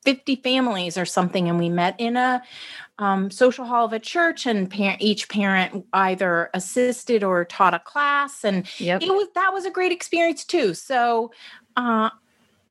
50 0.05 0.35
families 0.37 0.97
or 0.97 1.03
something 1.03 1.49
and 1.49 1.59
we 1.59 1.67
met 1.67 1.95
in 1.99 2.15
a 2.15 2.41
um, 2.97 3.29
social 3.29 3.65
hall 3.65 3.83
of 3.83 3.91
a 3.91 3.99
church 3.99 4.45
and 4.45 4.71
par- 4.71 4.95
each 5.01 5.27
parent 5.27 5.85
either 5.91 6.49
assisted 6.53 7.21
or 7.21 7.43
taught 7.43 7.73
a 7.73 7.79
class 7.79 8.45
and 8.45 8.65
yep. 8.79 9.01
it 9.01 9.09
was 9.09 9.27
that 9.35 9.51
was 9.51 9.65
a 9.65 9.71
great 9.71 9.91
experience 9.91 10.45
too 10.45 10.73
so 10.73 11.33
uh, 11.75 12.09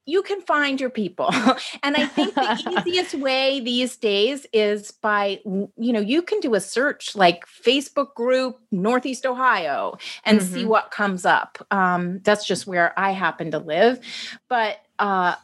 you 0.06 0.22
can 0.22 0.40
find 0.42 0.80
your 0.80 0.90
people. 0.90 1.30
and 1.82 1.96
I 1.96 2.06
think 2.06 2.34
the 2.34 2.82
easiest 2.86 3.14
way 3.14 3.60
these 3.60 3.96
days 3.96 4.46
is 4.52 4.90
by, 4.90 5.40
you 5.44 5.92
know, 5.92 6.00
you 6.00 6.22
can 6.22 6.40
do 6.40 6.54
a 6.54 6.60
search 6.60 7.16
like 7.16 7.46
Facebook 7.46 8.14
group 8.14 8.60
Northeast 8.70 9.24
Ohio 9.24 9.96
and 10.24 10.40
mm-hmm. 10.40 10.54
see 10.54 10.64
what 10.64 10.90
comes 10.90 11.24
up. 11.24 11.66
Um, 11.70 12.20
that's 12.20 12.46
just 12.46 12.66
where 12.66 12.98
I 12.98 13.12
happen 13.12 13.50
to 13.52 13.58
live. 13.58 14.00
But 14.48 14.78
uh, 14.98 15.36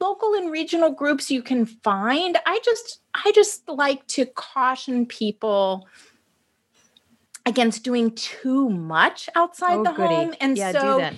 local 0.00 0.34
and 0.34 0.50
regional 0.50 0.90
groups 0.90 1.30
you 1.30 1.42
can 1.42 1.64
find. 1.64 2.38
I 2.44 2.58
just, 2.64 3.00
I 3.14 3.30
just 3.32 3.68
like 3.68 4.06
to 4.08 4.26
caution 4.26 5.06
people 5.06 5.86
against 7.44 7.84
doing 7.84 8.10
too 8.16 8.68
much 8.68 9.28
outside 9.36 9.78
oh, 9.78 9.84
the 9.84 9.92
goody. 9.92 10.14
home. 10.14 10.34
And 10.40 10.58
yeah, 10.58 10.72
so, 10.72 11.10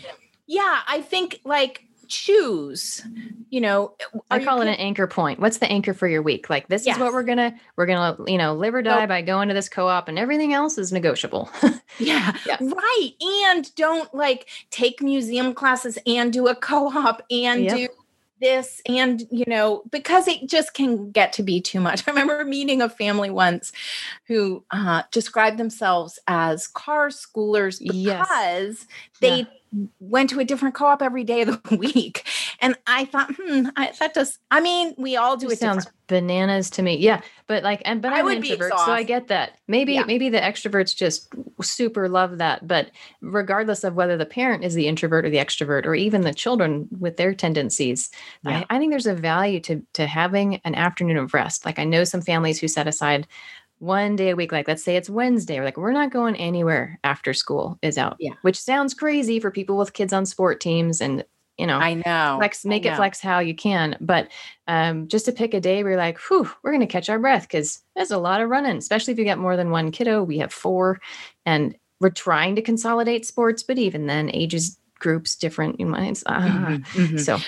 yeah, 0.46 0.80
I 0.86 1.00
think 1.00 1.40
like 1.46 1.87
choose 2.08 3.02
you 3.50 3.60
know 3.60 3.92
i 4.30 4.42
call 4.42 4.60
it 4.60 4.68
an 4.68 4.74
anchor 4.74 5.06
point 5.06 5.38
what's 5.38 5.58
the 5.58 5.70
anchor 5.70 5.92
for 5.92 6.08
your 6.08 6.22
week 6.22 6.48
like 6.48 6.66
this 6.68 6.86
yes. 6.86 6.96
is 6.96 7.02
what 7.02 7.12
we're 7.12 7.22
gonna 7.22 7.54
we're 7.76 7.86
gonna 7.86 8.16
you 8.26 8.38
know 8.38 8.54
live 8.54 8.74
or 8.74 8.82
die 8.82 9.06
by 9.06 9.22
going 9.22 9.48
to 9.48 9.54
this 9.54 9.68
co-op 9.68 10.08
and 10.08 10.18
everything 10.18 10.52
else 10.52 10.78
is 10.78 10.92
negotiable 10.92 11.50
yeah, 11.98 12.34
yeah, 12.46 12.56
right 12.60 13.10
and 13.20 13.74
don't 13.74 14.12
like 14.14 14.48
take 14.70 15.02
museum 15.02 15.52
classes 15.52 15.98
and 16.06 16.32
do 16.32 16.48
a 16.48 16.54
co-op 16.54 17.22
and 17.30 17.64
yep. 17.64 17.76
do 17.76 17.88
this 18.40 18.80
and 18.86 19.26
you 19.30 19.44
know 19.46 19.82
because 19.90 20.28
it 20.28 20.48
just 20.48 20.74
can 20.74 21.10
get 21.10 21.32
to 21.34 21.42
be 21.42 21.60
too 21.60 21.80
much. 21.80 22.04
I 22.06 22.10
remember 22.10 22.44
meeting 22.44 22.82
a 22.82 22.88
family 22.88 23.30
once 23.30 23.72
who 24.26 24.64
uh, 24.70 25.02
described 25.10 25.58
themselves 25.58 26.18
as 26.26 26.66
car 26.68 27.08
schoolers 27.08 27.80
because 27.80 28.06
yes. 28.80 28.86
they 29.20 29.46
yeah. 29.72 29.86
went 30.00 30.30
to 30.30 30.40
a 30.40 30.44
different 30.44 30.74
co-op 30.74 31.02
every 31.02 31.24
day 31.24 31.42
of 31.42 31.62
the 31.62 31.76
week 31.94 32.26
and 32.60 32.76
i 32.86 33.04
thought 33.04 33.30
hmm 33.34 33.66
I, 33.76 33.92
that 33.98 34.14
does 34.14 34.38
i 34.50 34.60
mean 34.60 34.94
we 34.96 35.16
all 35.16 35.36
do 35.36 35.50
it 35.50 35.58
sounds 35.58 35.86
bananas 36.06 36.70
to 36.70 36.82
me 36.82 36.96
yeah 36.96 37.20
but 37.46 37.62
like 37.62 37.82
and 37.84 38.00
but 38.00 38.12
i'm 38.12 38.26
an 38.28 38.38
introvert 38.38 38.72
so 38.78 38.92
i 38.92 39.02
get 39.02 39.28
that 39.28 39.58
maybe 39.68 39.94
yeah. 39.94 40.04
maybe 40.04 40.28
the 40.28 40.38
extroverts 40.38 40.96
just 40.96 41.32
super 41.62 42.08
love 42.08 42.38
that 42.38 42.66
but 42.66 42.90
regardless 43.20 43.84
of 43.84 43.94
whether 43.94 44.16
the 44.16 44.26
parent 44.26 44.64
is 44.64 44.74
the 44.74 44.88
introvert 44.88 45.24
or 45.24 45.30
the 45.30 45.36
extrovert 45.36 45.84
or 45.84 45.94
even 45.94 46.22
the 46.22 46.34
children 46.34 46.88
with 46.98 47.16
their 47.16 47.34
tendencies 47.34 48.10
yeah. 48.44 48.64
I, 48.70 48.76
I 48.76 48.78
think 48.78 48.92
there's 48.92 49.06
a 49.06 49.14
value 49.14 49.60
to 49.60 49.82
to 49.94 50.06
having 50.06 50.56
an 50.64 50.74
afternoon 50.74 51.18
of 51.18 51.34
rest 51.34 51.64
like 51.64 51.78
i 51.78 51.84
know 51.84 52.04
some 52.04 52.22
families 52.22 52.58
who 52.58 52.68
set 52.68 52.88
aside 52.88 53.26
one 53.80 54.16
day 54.16 54.30
a 54.30 54.36
week, 54.36 54.52
like 54.52 54.68
let's 54.68 54.82
say 54.82 54.96
it's 54.96 55.10
Wednesday, 55.10 55.58
we're 55.58 55.64
like, 55.64 55.76
we're 55.76 55.92
not 55.92 56.10
going 56.10 56.34
anywhere 56.36 56.98
after 57.04 57.32
school 57.32 57.78
is 57.82 57.96
out. 57.96 58.16
Yeah. 58.18 58.32
Which 58.42 58.60
sounds 58.60 58.94
crazy 58.94 59.38
for 59.38 59.50
people 59.50 59.76
with 59.76 59.92
kids 59.92 60.12
on 60.12 60.26
sport 60.26 60.60
teams 60.60 61.00
and 61.00 61.24
you 61.58 61.66
know, 61.66 61.78
I 61.78 61.94
know. 61.94 62.36
Flex, 62.38 62.64
make 62.64 62.84
know. 62.84 62.92
it 62.92 62.96
flex 62.96 63.20
how 63.20 63.40
you 63.40 63.54
can. 63.54 63.96
But 64.00 64.28
um, 64.68 65.08
just 65.08 65.24
to 65.24 65.32
pick 65.32 65.54
a 65.54 65.60
day 65.60 65.82
where 65.82 65.92
you're 65.92 66.00
like, 66.00 66.18
whew, 66.28 66.50
we're 66.62 66.70
going 66.70 66.80
to 66.80 66.86
catch 66.86 67.08
our 67.10 67.18
breath 67.18 67.42
because 67.42 67.80
there's 67.96 68.12
a 68.12 68.18
lot 68.18 68.40
of 68.40 68.48
running, 68.48 68.76
especially 68.76 69.12
if 69.12 69.18
you 69.18 69.24
get 69.24 69.38
more 69.38 69.56
than 69.56 69.70
one 69.70 69.90
kiddo. 69.90 70.22
We 70.22 70.38
have 70.38 70.52
four, 70.52 71.00
and 71.44 71.76
we're 72.00 72.10
trying 72.10 72.54
to 72.56 72.62
consolidate 72.62 73.26
sports, 73.26 73.62
but 73.62 73.78
even 73.78 74.06
then, 74.06 74.30
ages 74.32 74.78
groups 75.00 75.36
different 75.36 75.76
in 75.80 75.88
minds. 75.88 76.22
Uh, 76.26 76.40
mm-hmm, 76.40 77.00
mm-hmm. 77.00 77.18
So 77.18 77.38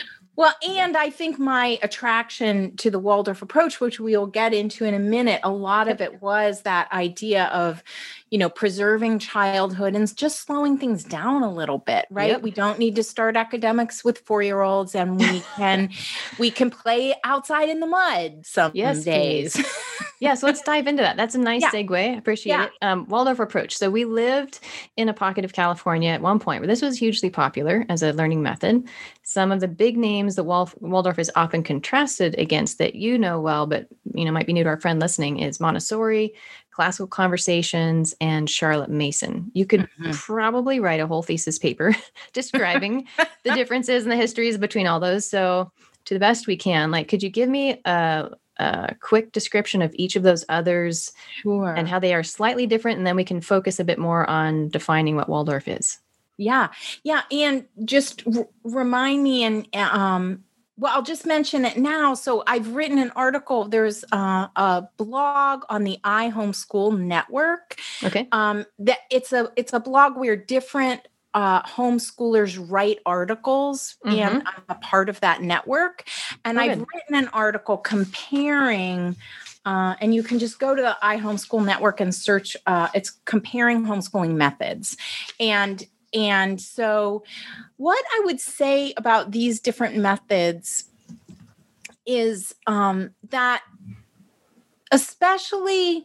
well, 0.40 0.54
and 0.66 0.96
I 0.96 1.10
think 1.10 1.38
my 1.38 1.78
attraction 1.82 2.74
to 2.76 2.90
the 2.90 2.98
Waldorf 2.98 3.42
approach, 3.42 3.78
which 3.78 4.00
we'll 4.00 4.26
get 4.26 4.54
into 4.54 4.86
in 4.86 4.94
a 4.94 4.98
minute, 4.98 5.38
a 5.44 5.50
lot 5.50 5.86
of 5.86 6.00
it 6.00 6.22
was 6.22 6.62
that 6.62 6.90
idea 6.94 7.44
of, 7.48 7.84
you 8.30 8.38
know, 8.38 8.48
preserving 8.48 9.18
childhood 9.18 9.94
and 9.94 10.16
just 10.16 10.40
slowing 10.40 10.78
things 10.78 11.04
down 11.04 11.42
a 11.42 11.52
little 11.52 11.76
bit, 11.76 12.06
right? 12.08 12.30
Yep. 12.30 12.40
We 12.40 12.52
don't 12.52 12.78
need 12.78 12.96
to 12.96 13.02
start 13.02 13.36
academics 13.36 14.02
with 14.02 14.20
four-year-olds 14.20 14.94
and 14.94 15.20
we 15.20 15.40
can 15.56 15.90
we 16.38 16.50
can 16.50 16.70
play 16.70 17.14
outside 17.22 17.68
in 17.68 17.80
the 17.80 17.86
mud 17.86 18.46
some 18.46 18.72
yes, 18.74 19.04
days. 19.04 19.62
yeah, 20.20 20.34
so 20.34 20.46
let's 20.46 20.60
dive 20.60 20.86
into 20.86 21.02
that. 21.02 21.16
That's 21.16 21.34
a 21.34 21.38
nice 21.38 21.62
yeah. 21.62 21.70
segue. 21.70 22.18
Appreciate 22.18 22.52
yeah. 22.52 22.66
it. 22.66 22.72
Um, 22.82 23.06
Waldorf 23.08 23.40
approach. 23.40 23.76
So 23.76 23.90
we 23.90 24.04
lived 24.04 24.60
in 24.98 25.08
a 25.08 25.14
pocket 25.14 25.46
of 25.46 25.54
California 25.54 26.10
at 26.10 26.20
one 26.20 26.38
point 26.38 26.60
where 26.60 26.68
this 26.68 26.82
was 26.82 26.98
hugely 26.98 27.30
popular 27.30 27.86
as 27.88 28.02
a 28.02 28.12
learning 28.12 28.42
method. 28.42 28.86
Some 29.22 29.50
of 29.50 29.60
the 29.60 29.68
big 29.68 29.96
names 29.96 30.36
that 30.36 30.44
Waldorf 30.44 31.18
is 31.18 31.30
often 31.36 31.62
contrasted 31.62 32.38
against 32.38 32.76
that 32.78 32.94
you 32.94 33.16
know 33.16 33.40
well, 33.40 33.66
but 33.66 33.88
you 34.12 34.26
know 34.26 34.30
might 34.30 34.46
be 34.46 34.52
new 34.52 34.62
to 34.62 34.68
our 34.68 34.80
friend 34.80 35.00
listening 35.00 35.38
is 35.38 35.58
Montessori, 35.58 36.34
classical 36.70 37.06
conversations, 37.06 38.14
and 38.20 38.48
Charlotte 38.50 38.90
Mason. 38.90 39.50
You 39.54 39.64
could 39.64 39.88
mm-hmm. 40.00 40.10
probably 40.10 40.80
write 40.80 41.00
a 41.00 41.06
whole 41.06 41.22
thesis 41.22 41.58
paper 41.58 41.96
describing 42.34 43.06
the 43.42 43.54
differences 43.54 44.02
and 44.02 44.12
the 44.12 44.16
histories 44.16 44.58
between 44.58 44.86
all 44.86 45.00
those. 45.00 45.24
So, 45.26 45.72
to 46.06 46.14
the 46.14 46.20
best 46.20 46.46
we 46.46 46.56
can, 46.56 46.90
like, 46.90 47.08
could 47.08 47.22
you 47.22 47.30
give 47.30 47.48
me 47.48 47.80
a, 47.84 48.30
a 48.60 48.94
quick 49.00 49.32
description 49.32 49.82
of 49.82 49.92
each 49.94 50.16
of 50.16 50.22
those 50.22 50.44
others 50.48 51.12
sure. 51.42 51.74
and 51.74 51.88
how 51.88 51.98
they 51.98 52.14
are 52.14 52.22
slightly 52.22 52.66
different? 52.66 52.98
And 52.98 53.06
then 53.06 53.16
we 53.16 53.24
can 53.24 53.40
focus 53.40 53.80
a 53.80 53.84
bit 53.84 53.98
more 53.98 54.28
on 54.28 54.68
defining 54.68 55.16
what 55.16 55.28
Waldorf 55.28 55.66
is. 55.66 55.98
Yeah. 56.36 56.68
Yeah. 57.02 57.22
And 57.30 57.66
just 57.84 58.22
r- 58.26 58.48
remind 58.64 59.22
me 59.22 59.44
and 59.44 59.66
um, 59.74 60.44
well, 60.80 60.94
I'll 60.94 61.02
just 61.02 61.26
mention 61.26 61.66
it 61.66 61.76
now. 61.76 62.14
So 62.14 62.42
I've 62.46 62.74
written 62.74 62.98
an 62.98 63.12
article. 63.14 63.68
There's 63.68 64.02
uh, 64.12 64.48
a 64.56 64.88
blog 64.96 65.64
on 65.68 65.84
the 65.84 65.98
iHomeschool 66.04 66.98
network. 66.98 67.78
Okay. 68.02 68.26
Um, 68.32 68.64
that 68.78 69.00
it's 69.10 69.34
a 69.34 69.52
it's 69.56 69.74
a 69.74 69.80
blog 69.80 70.16
where 70.16 70.36
different 70.36 71.06
uh, 71.34 71.62
homeschoolers 71.62 72.58
write 72.68 72.98
articles, 73.06 73.96
mm-hmm. 74.04 74.18
and 74.18 74.42
I'm 74.46 74.62
a 74.68 74.74
part 74.76 75.08
of 75.08 75.20
that 75.20 75.42
network. 75.42 76.04
And 76.44 76.58
I've 76.60 76.78
written 76.78 77.14
an 77.14 77.28
article 77.28 77.76
comparing. 77.76 79.16
Uh, 79.66 79.94
and 80.00 80.14
you 80.14 80.22
can 80.22 80.38
just 80.38 80.58
go 80.58 80.74
to 80.74 80.80
the 80.80 80.96
iHomeschool 81.02 81.64
network 81.64 82.00
and 82.00 82.14
search. 82.14 82.56
Uh, 82.66 82.88
it's 82.94 83.10
comparing 83.26 83.84
homeschooling 83.84 84.34
methods, 84.34 84.96
and 85.38 85.86
and 86.12 86.60
so, 86.60 87.24
what 87.76 88.02
I 88.14 88.22
would 88.24 88.40
say 88.40 88.94
about 88.96 89.30
these 89.30 89.60
different 89.60 89.96
methods 89.96 90.84
is 92.06 92.54
um, 92.66 93.10
that, 93.28 93.62
especially 94.90 96.04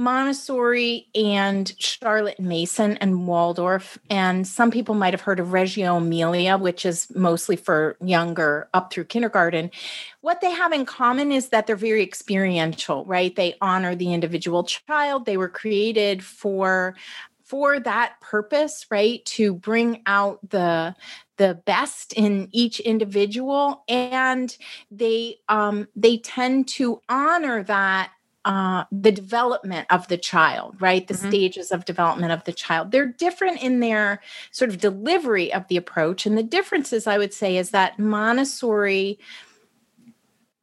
Montessori 0.00 1.08
and 1.14 1.74
Charlotte 1.78 2.40
Mason 2.40 2.96
and 2.96 3.26
Waldorf, 3.26 3.98
and 4.08 4.48
some 4.48 4.70
people 4.70 4.94
might 4.94 5.12
have 5.12 5.20
heard 5.20 5.38
of 5.38 5.52
Reggio 5.52 5.98
Emilia, 5.98 6.56
which 6.56 6.86
is 6.86 7.12
mostly 7.14 7.54
for 7.54 7.98
younger 8.02 8.70
up 8.72 8.90
through 8.90 9.04
kindergarten. 9.04 9.70
What 10.22 10.40
they 10.40 10.52
have 10.52 10.72
in 10.72 10.86
common 10.86 11.30
is 11.30 11.50
that 11.50 11.66
they're 11.66 11.76
very 11.76 12.02
experiential, 12.02 13.04
right? 13.04 13.36
They 13.36 13.56
honor 13.60 13.94
the 13.94 14.14
individual 14.14 14.64
child. 14.64 15.26
They 15.26 15.36
were 15.36 15.50
created 15.50 16.24
for 16.24 16.96
for 17.44 17.80
that 17.80 18.14
purpose, 18.20 18.86
right? 18.90 19.22
To 19.26 19.52
bring 19.52 20.02
out 20.06 20.38
the 20.48 20.94
the 21.36 21.60
best 21.66 22.14
in 22.14 22.48
each 22.52 22.80
individual 22.80 23.84
and 23.88 24.56
they 24.90 25.36
um 25.50 25.88
they 25.94 26.18
tend 26.18 26.68
to 26.68 27.00
honor 27.08 27.62
that 27.64 28.12
uh, 28.44 28.84
the 28.90 29.12
development 29.12 29.86
of 29.90 30.08
the 30.08 30.16
child, 30.16 30.76
right? 30.80 31.06
The 31.06 31.14
mm-hmm. 31.14 31.28
stages 31.28 31.70
of 31.70 31.84
development 31.84 32.32
of 32.32 32.44
the 32.44 32.52
child. 32.52 32.90
They're 32.90 33.06
different 33.06 33.62
in 33.62 33.80
their 33.80 34.22
sort 34.50 34.70
of 34.70 34.78
delivery 34.78 35.52
of 35.52 35.68
the 35.68 35.76
approach. 35.76 36.24
And 36.24 36.38
the 36.38 36.42
differences, 36.42 37.06
I 37.06 37.18
would 37.18 37.34
say, 37.34 37.56
is 37.56 37.70
that 37.70 37.98
Montessori, 37.98 39.18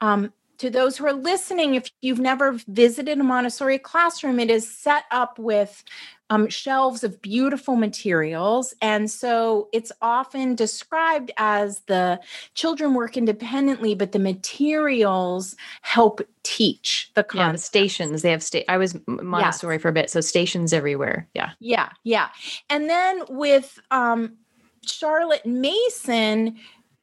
um, 0.01 0.33
to 0.57 0.69
those 0.69 0.97
who 0.97 1.05
are 1.05 1.13
listening, 1.13 1.75
if 1.75 1.91
you've 2.01 2.19
never 2.19 2.53
visited 2.67 3.19
a 3.19 3.23
Montessori 3.23 3.77
classroom, 3.77 4.39
it 4.39 4.49
is 4.49 4.69
set 4.69 5.03
up 5.11 5.37
with 5.37 5.83
um, 6.29 6.49
shelves 6.49 7.03
of 7.03 7.21
beautiful 7.21 7.75
materials. 7.75 8.73
And 8.81 9.09
so 9.09 9.69
it's 9.71 9.91
often 10.01 10.55
described 10.55 11.31
as 11.37 11.81
the 11.81 12.19
children 12.53 12.93
work 12.93 13.15
independently, 13.15 13.95
but 13.95 14.11
the 14.11 14.19
materials 14.19 15.55
help 15.83 16.21
teach 16.43 17.11
the 17.13 17.23
concept. 17.23 17.47
Yeah, 17.47 17.51
the 17.53 17.57
stations. 17.57 18.21
They 18.21 18.31
have 18.31 18.43
state. 18.43 18.65
I 18.67 18.77
was 18.77 18.97
Montessori 19.07 19.75
yes. 19.75 19.81
for 19.81 19.89
a 19.89 19.93
bit, 19.93 20.09
so 20.09 20.21
stations 20.21 20.73
everywhere. 20.73 21.27
Yeah. 21.33 21.51
Yeah, 21.59 21.89
yeah. 22.03 22.29
And 22.69 22.89
then 22.89 23.23
with 23.29 23.79
um, 23.91 24.33
Charlotte 24.85 25.45
Mason, 25.45 26.57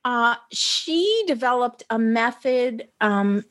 uh, 0.04 0.36
she 0.52 1.24
developed 1.26 1.82
a 1.90 1.98
method 1.98 2.88
um, 3.00 3.44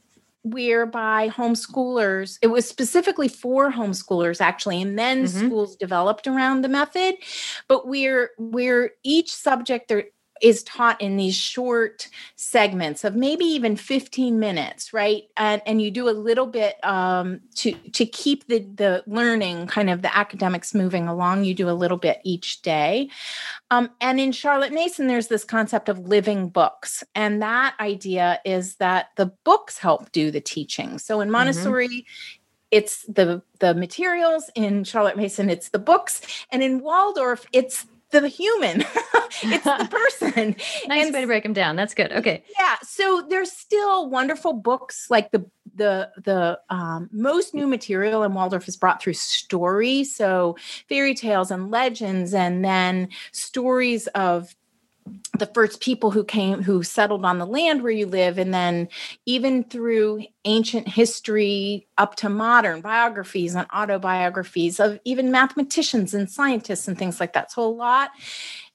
whereby 0.43 1.29
homeschoolers 1.29 2.37
it 2.41 2.47
was 2.47 2.67
specifically 2.67 3.29
for 3.29 3.71
homeschoolers 3.71 4.41
actually 4.41 4.81
and 4.81 4.99
then 4.99 5.23
mm-hmm. 5.23 5.47
schools 5.47 5.77
developed 5.77 6.27
around 6.27 6.61
the 6.61 6.67
method 6.67 7.15
but 7.69 7.87
we're 7.87 8.31
we're 8.37 8.91
each 9.03 9.33
subject 9.33 9.87
there 9.87 10.03
is 10.43 10.62
taught 10.63 10.99
in 11.01 11.15
these 11.15 11.36
short 11.36 12.10
segments 12.36 13.06
of 13.06 13.15
maybe 13.15 13.45
even 13.45 13.77
15 13.77 14.39
minutes 14.39 14.93
right? 14.93 15.23
And 15.38 15.62
and 15.65 15.82
you 15.82 15.89
do 15.89 16.10
a 16.10 16.12
little 16.12 16.45
bit 16.45 16.84
um, 16.86 17.39
to 17.56 17.71
to 17.71 18.06
keep 18.06 18.47
the 18.47 18.60
the 18.60 19.03
learning 19.08 19.67
kind 19.67 19.89
of 19.89 20.01
the 20.01 20.15
academics 20.15 20.75
moving 20.75 21.08
along 21.08 21.45
you 21.45 21.56
do 21.56 21.69
a 21.69 21.71
little 21.71 21.97
bit 21.97 22.19
each 22.23 22.62
day. 22.62 23.10
Um, 23.71 23.89
and 24.01 24.19
in 24.19 24.34
charlotte 24.34 24.73
mason 24.73 25.08
there's 25.08 25.29
this 25.29 25.45
concept 25.45 25.89
of 25.89 25.97
living 25.99 26.49
books 26.49 27.03
and 27.15 27.41
that 27.41 27.75
idea 27.79 28.39
is 28.45 28.75
that 28.75 29.08
the 29.15 29.27
books 29.45 29.77
help 29.79 30.12
do 30.12 30.29
the 30.29 30.41
teaching. 30.41 30.99
So 30.99 31.21
in 31.21 31.27
mm-hmm. 31.27 31.32
montessori 31.32 31.88
mm-hmm 31.88 32.39
it's 32.73 33.03
the 33.03 33.39
the 33.60 33.75
materials 33.75 34.49
in 34.56 34.84
charlotte 34.84 35.15
mason 35.15 35.47
it's 35.47 35.69
the 35.69 35.77
books 35.77 36.21
and 36.49 36.63
in 36.63 36.79
waldorf 36.79 37.45
it's 37.53 37.86
the 38.19 38.28
human. 38.28 38.86
It's 39.45 39.63
the 39.63 39.88
person. 40.21 40.56
Nice 40.88 41.06
and, 41.06 41.13
way 41.13 41.21
to 41.21 41.28
break 41.28 41.41
them 41.41 41.54
down. 41.54 41.76
That's 41.76 41.95
good. 41.95 42.13
Okay. 42.13 42.43
Yeah 42.58 42.73
so 42.93 43.26
there's 43.28 43.52
still 43.52 44.10
wonderful 44.10 44.54
books 44.54 45.08
like 45.10 45.32
the 45.32 45.45
the 45.76 46.12
the 46.23 46.60
um, 46.69 47.10
most 47.12 47.54
new 47.54 47.65
material 47.65 48.23
in 48.23 48.34
Waldorf 48.34 48.67
is 48.67 48.78
brought 48.78 49.02
through 49.02 49.13
story, 49.13 50.04
so 50.04 50.56
fairy 50.88 51.15
tales 51.15 51.49
and 51.49 51.71
legends, 51.71 52.34
and 52.34 52.63
then 52.63 53.10
stories 53.32 54.06
of 54.08 54.56
the 55.39 55.47
first 55.47 55.81
people 55.81 56.11
who 56.11 56.23
came 56.23 56.61
who 56.61 56.83
settled 56.83 57.25
on 57.25 57.39
the 57.39 57.45
land 57.45 57.81
where 57.81 57.91
you 57.91 58.05
live 58.05 58.37
and 58.37 58.53
then 58.53 58.87
even 59.25 59.63
through 59.63 60.23
ancient 60.45 60.87
history 60.87 61.87
up 61.97 62.15
to 62.15 62.29
modern 62.29 62.81
biographies 62.81 63.55
and 63.55 63.67
autobiographies 63.73 64.79
of 64.79 64.99
even 65.05 65.31
mathematicians 65.31 66.13
and 66.13 66.29
scientists 66.29 66.87
and 66.87 66.97
things 66.97 67.19
like 67.19 67.33
that. 67.33 67.51
So 67.51 67.63
a 67.63 67.65
lot 67.65 68.11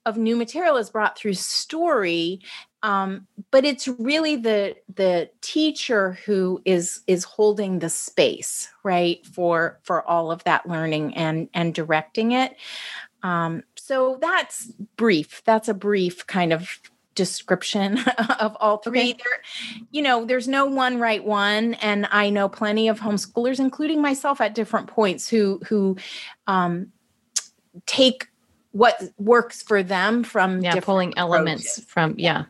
of 0.04 0.16
new 0.16 0.36
material 0.36 0.76
is 0.76 0.90
brought 0.90 1.16
through 1.16 1.34
story 1.34 2.40
um, 2.82 3.26
but 3.50 3.64
it's 3.64 3.88
really 3.88 4.36
the 4.36 4.76
the 4.94 5.30
teacher 5.40 6.18
who 6.24 6.62
is 6.64 7.00
is 7.06 7.24
holding 7.24 7.80
the 7.80 7.88
space 7.88 8.68
right 8.84 9.24
for 9.26 9.80
for 9.82 10.06
all 10.08 10.30
of 10.30 10.44
that 10.44 10.68
learning 10.68 11.16
and 11.16 11.48
and 11.54 11.74
directing 11.74 12.32
it 12.32 12.54
um, 13.22 13.62
so 13.76 14.18
that's 14.20 14.72
brief. 14.96 15.42
That's 15.44 15.68
a 15.68 15.74
brief 15.74 16.26
kind 16.26 16.52
of 16.52 16.78
description 17.14 17.98
of 18.38 18.56
all 18.60 18.78
three. 18.78 19.00
Okay. 19.00 19.12
There, 19.12 19.86
you 19.90 20.02
know, 20.02 20.24
there's 20.24 20.46
no 20.46 20.66
one 20.66 20.98
right 20.98 21.24
one, 21.24 21.74
and 21.74 22.06
I 22.10 22.30
know 22.30 22.48
plenty 22.48 22.88
of 22.88 23.00
homeschoolers, 23.00 23.58
including 23.58 24.00
myself, 24.00 24.40
at 24.40 24.54
different 24.54 24.86
points, 24.86 25.28
who 25.28 25.60
who 25.68 25.96
um, 26.46 26.92
take 27.86 28.28
what 28.72 29.02
works 29.18 29.62
for 29.62 29.82
them 29.82 30.22
from 30.22 30.60
yeah, 30.60 30.78
pulling 30.80 31.10
approaches. 31.10 31.20
elements 31.20 31.84
from 31.84 32.14
yeah. 32.18 32.44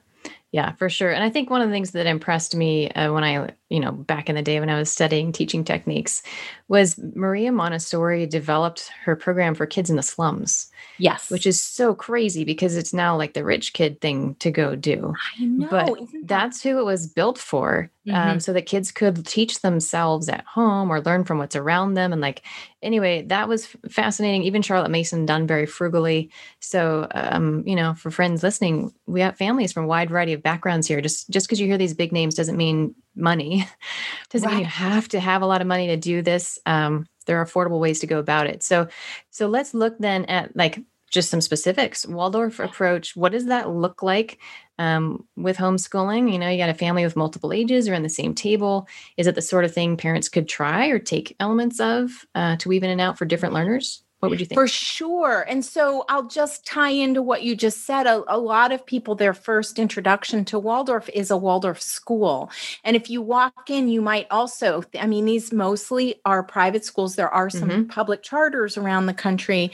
Yeah, 0.50 0.72
for 0.72 0.88
sure. 0.88 1.10
And 1.10 1.22
I 1.22 1.28
think 1.28 1.50
one 1.50 1.60
of 1.60 1.68
the 1.68 1.74
things 1.74 1.90
that 1.90 2.06
impressed 2.06 2.56
me 2.56 2.90
uh, 2.92 3.12
when 3.12 3.22
I, 3.22 3.50
you 3.68 3.80
know, 3.80 3.92
back 3.92 4.30
in 4.30 4.34
the 4.34 4.40
day 4.40 4.58
when 4.60 4.70
I 4.70 4.78
was 4.78 4.90
studying 4.90 5.30
teaching 5.30 5.62
techniques 5.62 6.22
was 6.68 6.98
Maria 7.14 7.50
Montessori 7.50 8.26
developed 8.26 8.90
her 9.04 9.16
program 9.16 9.54
for 9.54 9.64
kids 9.64 9.88
in 9.88 9.96
the 9.96 10.02
slums. 10.02 10.70
Yes. 10.98 11.30
Which 11.30 11.46
is 11.46 11.62
so 11.62 11.94
crazy 11.94 12.44
because 12.44 12.76
it's 12.76 12.92
now 12.92 13.16
like 13.16 13.32
the 13.32 13.44
rich 13.44 13.72
kid 13.72 14.00
thing 14.00 14.34
to 14.36 14.50
go 14.50 14.76
do. 14.76 15.14
I 15.38 15.44
know. 15.44 15.68
But 15.70 15.86
that- 15.86 16.22
that's 16.24 16.62
who 16.62 16.78
it 16.78 16.84
was 16.84 17.06
built 17.06 17.38
for. 17.38 17.90
Um, 18.08 18.14
mm-hmm. 18.14 18.30
Um, 18.30 18.40
so 18.40 18.52
that 18.52 18.66
kids 18.66 18.90
could 18.90 19.26
teach 19.26 19.60
themselves 19.60 20.28
at 20.28 20.44
home 20.46 20.90
or 20.90 21.00
learn 21.00 21.24
from 21.24 21.38
what's 21.38 21.56
around 21.56 21.94
them. 21.94 22.12
And 22.12 22.22
like, 22.22 22.42
anyway, 22.82 23.22
that 23.22 23.48
was 23.48 23.66
fascinating. 23.90 24.42
Even 24.44 24.62
Charlotte 24.62 24.90
Mason 24.90 25.26
done 25.26 25.46
very 25.46 25.66
frugally. 25.66 26.30
So, 26.60 27.06
um, 27.14 27.64
you 27.66 27.76
know, 27.76 27.94
for 27.94 28.10
friends 28.10 28.42
listening, 28.42 28.92
we 29.06 29.20
have 29.20 29.36
families 29.36 29.72
from 29.72 29.84
a 29.84 29.88
wide 29.88 30.10
variety 30.10 30.32
of 30.32 30.42
backgrounds 30.42 30.86
here. 30.86 31.00
Just 31.00 31.28
just 31.30 31.46
because 31.46 31.60
you 31.60 31.66
hear 31.66 31.78
these 31.78 31.94
big 31.94 32.12
names 32.12 32.34
doesn't 32.34 32.56
mean 32.56 32.94
money. 33.18 33.66
doesn't 34.30 34.46
right. 34.46 34.56
mean 34.56 34.64
you 34.64 34.70
have 34.70 35.08
to 35.08 35.20
have 35.20 35.42
a 35.42 35.46
lot 35.46 35.60
of 35.60 35.66
money 35.66 35.88
to 35.88 35.96
do 35.96 36.22
this. 36.22 36.58
Um, 36.66 37.06
there 37.26 37.40
are 37.40 37.44
affordable 37.44 37.80
ways 37.80 38.00
to 38.00 38.06
go 38.06 38.18
about 38.18 38.46
it. 38.46 38.62
So, 38.62 38.88
so 39.30 39.48
let's 39.48 39.74
look 39.74 39.98
then 39.98 40.24
at 40.26 40.56
like 40.56 40.80
just 41.10 41.30
some 41.30 41.40
specifics. 41.40 42.06
Waldorf 42.06 42.60
approach. 42.60 43.16
What 43.16 43.32
does 43.32 43.46
that 43.46 43.70
look 43.70 44.02
like 44.02 44.38
um, 44.78 45.26
with 45.36 45.56
homeschooling? 45.56 46.30
You 46.32 46.38
know, 46.38 46.48
you 46.48 46.58
got 46.58 46.68
a 46.68 46.74
family 46.74 47.04
with 47.04 47.16
multiple 47.16 47.52
ages, 47.52 47.88
around 47.88 48.02
the 48.02 48.08
same 48.08 48.34
table. 48.34 48.86
Is 49.16 49.26
it 49.26 49.34
the 49.34 49.42
sort 49.42 49.64
of 49.64 49.72
thing 49.72 49.96
parents 49.96 50.28
could 50.28 50.48
try 50.48 50.88
or 50.88 50.98
take 50.98 51.34
elements 51.40 51.80
of 51.80 52.26
uh, 52.34 52.56
to 52.56 52.68
weave 52.68 52.82
in 52.82 52.90
and 52.90 53.00
out 53.00 53.18
for 53.18 53.24
different 53.24 53.54
learners? 53.54 54.02
What 54.20 54.30
would 54.30 54.40
you 54.40 54.46
think? 54.46 54.58
For 54.58 54.66
sure. 54.66 55.44
And 55.48 55.64
so 55.64 56.04
I'll 56.08 56.26
just 56.26 56.66
tie 56.66 56.90
into 56.90 57.22
what 57.22 57.44
you 57.44 57.54
just 57.54 57.86
said. 57.86 58.06
A, 58.06 58.24
a, 58.26 58.36
lot 58.36 58.72
of 58.72 58.84
people, 58.84 59.14
their 59.14 59.34
first 59.34 59.78
introduction 59.78 60.44
to 60.46 60.58
Waldorf 60.58 61.08
is 61.14 61.30
a 61.30 61.36
Waldorf 61.36 61.80
school. 61.80 62.50
And 62.82 62.96
if 62.96 63.08
you 63.08 63.22
walk 63.22 63.70
in, 63.70 63.86
you 63.88 64.00
might 64.00 64.26
also, 64.30 64.82
I 64.98 65.06
mean, 65.06 65.24
these 65.24 65.52
mostly 65.52 66.20
are 66.24 66.42
private 66.42 66.84
schools. 66.84 67.14
There 67.14 67.32
are 67.32 67.48
some 67.48 67.68
mm-hmm. 67.68 67.84
public 67.84 68.22
charters 68.24 68.76
around 68.76 69.06
the 69.06 69.14
country, 69.14 69.70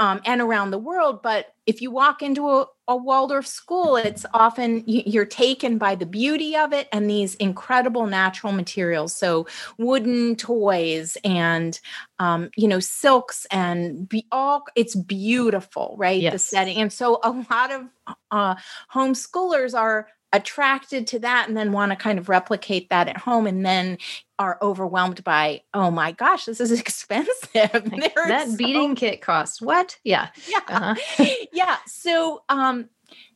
um, 0.00 0.20
and 0.24 0.40
around 0.40 0.70
the 0.70 0.78
world. 0.78 1.22
But 1.22 1.54
if 1.66 1.82
you 1.82 1.90
walk 1.90 2.22
into 2.22 2.48
a, 2.48 2.66
a 2.88 2.96
Waldorf 2.96 3.46
school, 3.46 3.96
it's 3.96 4.24
often 4.32 4.82
you're 4.86 5.26
taken 5.26 5.76
by 5.76 5.94
the 5.94 6.06
beauty 6.06 6.56
of 6.56 6.72
it 6.72 6.88
and 6.90 7.08
these 7.08 7.34
incredible 7.34 8.06
natural 8.06 8.54
materials. 8.54 9.14
So 9.14 9.46
wooden 9.78 10.36
toys 10.36 11.18
and 11.22 11.78
um, 12.18 12.50
you 12.56 12.66
know 12.66 12.80
silks 12.80 13.46
and 13.52 14.08
be 14.08 14.26
all 14.32 14.64
it's 14.74 14.96
beautiful, 14.96 15.94
right? 15.98 16.20
Yes. 16.20 16.32
The 16.32 16.38
setting, 16.38 16.78
and 16.78 16.92
so 16.92 17.20
a 17.22 17.30
lot 17.50 17.70
of 17.70 17.82
uh, 18.30 18.54
homeschoolers 18.92 19.78
are 19.78 20.08
attracted 20.32 21.06
to 21.08 21.18
that 21.18 21.48
and 21.48 21.56
then 21.56 21.72
want 21.72 21.90
to 21.90 21.96
kind 21.96 22.18
of 22.18 22.28
replicate 22.28 22.88
that 22.90 23.08
at 23.08 23.16
home 23.16 23.46
and 23.46 23.66
then 23.66 23.98
are 24.38 24.58
overwhelmed 24.62 25.22
by 25.24 25.60
oh 25.74 25.90
my 25.90 26.12
gosh 26.12 26.44
this 26.44 26.60
is 26.60 26.72
expensive. 26.80 27.50
That 27.52 28.46
so- 28.50 28.56
beading 28.56 28.94
kit 28.94 29.20
costs 29.20 29.60
what? 29.60 29.98
Yeah. 30.04 30.28
Yeah. 30.48 30.60
Uh-huh. 30.68 31.24
yeah. 31.52 31.76
So 31.86 32.42
um 32.48 32.88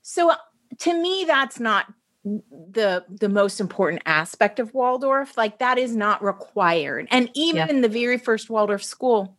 so 0.03 0.31
uh, 0.31 0.37
to 0.81 0.95
me 0.95 1.25
that's 1.27 1.59
not 1.59 1.93
the 2.25 3.05
the 3.09 3.29
most 3.29 3.61
important 3.61 4.03
aspect 4.07 4.59
of 4.59 4.73
waldorf. 4.73 5.37
Like 5.37 5.59
that 5.59 5.79
is 5.79 5.95
not 5.95 6.23
required. 6.23 7.09
And 7.11 7.31
even 7.35 7.77
yeah. 7.77 7.81
the 7.81 7.89
very 7.89 8.19
first 8.19 8.49
waldorf 8.49 8.83
school 8.83 9.37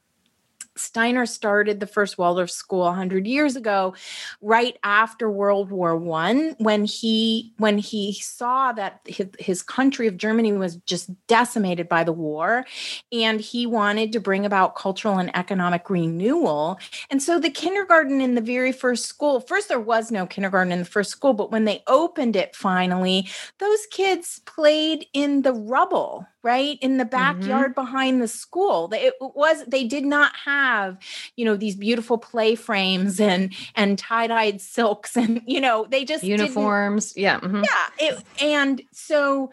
Steiner 0.77 1.25
started 1.25 1.79
the 1.79 1.87
first 1.87 2.17
Waldorf 2.17 2.51
school 2.51 2.81
100 2.81 3.25
years 3.25 3.55
ago 3.55 3.93
right 4.41 4.77
after 4.83 5.29
World 5.29 5.71
War 5.71 5.95
1 5.95 6.55
when 6.59 6.85
he 6.85 7.53
when 7.57 7.77
he 7.77 8.13
saw 8.13 8.71
that 8.73 8.99
his, 9.05 9.27
his 9.39 9.61
country 9.61 10.07
of 10.07 10.17
Germany 10.17 10.51
was 10.53 10.75
just 10.77 11.09
decimated 11.27 11.87
by 11.87 12.03
the 12.03 12.11
war 12.11 12.65
and 13.11 13.39
he 13.39 13.65
wanted 13.65 14.11
to 14.11 14.19
bring 14.19 14.45
about 14.45 14.75
cultural 14.75 15.17
and 15.17 15.35
economic 15.35 15.89
renewal. 15.89 16.79
And 17.09 17.21
so 17.21 17.39
the 17.39 17.49
kindergarten 17.49 18.19
in 18.19 18.35
the 18.35 18.41
very 18.41 18.71
first 18.71 19.05
school 19.05 19.39
first 19.39 19.69
there 19.69 19.79
was 19.79 20.11
no 20.11 20.25
kindergarten 20.25 20.73
in 20.73 20.79
the 20.79 20.85
first 20.85 21.11
school 21.11 21.33
but 21.33 21.51
when 21.51 21.65
they 21.65 21.83
opened 21.87 22.35
it 22.35 22.55
finally 22.55 23.27
those 23.59 23.85
kids 23.91 24.41
played 24.45 25.05
in 25.13 25.41
the 25.43 25.53
rubble 25.53 26.27
right 26.45 26.77
in 26.79 26.97
the 26.97 27.03
mm-hmm. 27.03 27.09
backyard 27.09 27.71
mm-hmm. 27.71 27.81
behind 27.81 28.21
the 28.21 28.27
school 28.27 28.87
it 28.93 29.15
was 29.19 29.65
they 29.65 29.83
did 29.83 30.05
not 30.05 30.31
have 30.35 30.97
you 31.35 31.43
know 31.43 31.57
these 31.57 31.75
beautiful 31.75 32.17
play 32.17 32.53
frames 32.53 33.19
and 33.19 33.51
and 33.73 33.97
tie-dyed 33.97 34.61
silks 34.61 35.17
and 35.21 35.41
you 35.45 35.59
know 35.59 35.85
they 35.89 36.05
just 36.05 36.23
uniforms 36.23 37.17
yeah 37.17 37.39
mm-hmm. 37.39 37.63
yeah 37.63 38.07
it, 38.07 38.23
and 38.39 38.81
so 38.91 39.51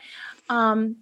um 0.48 0.96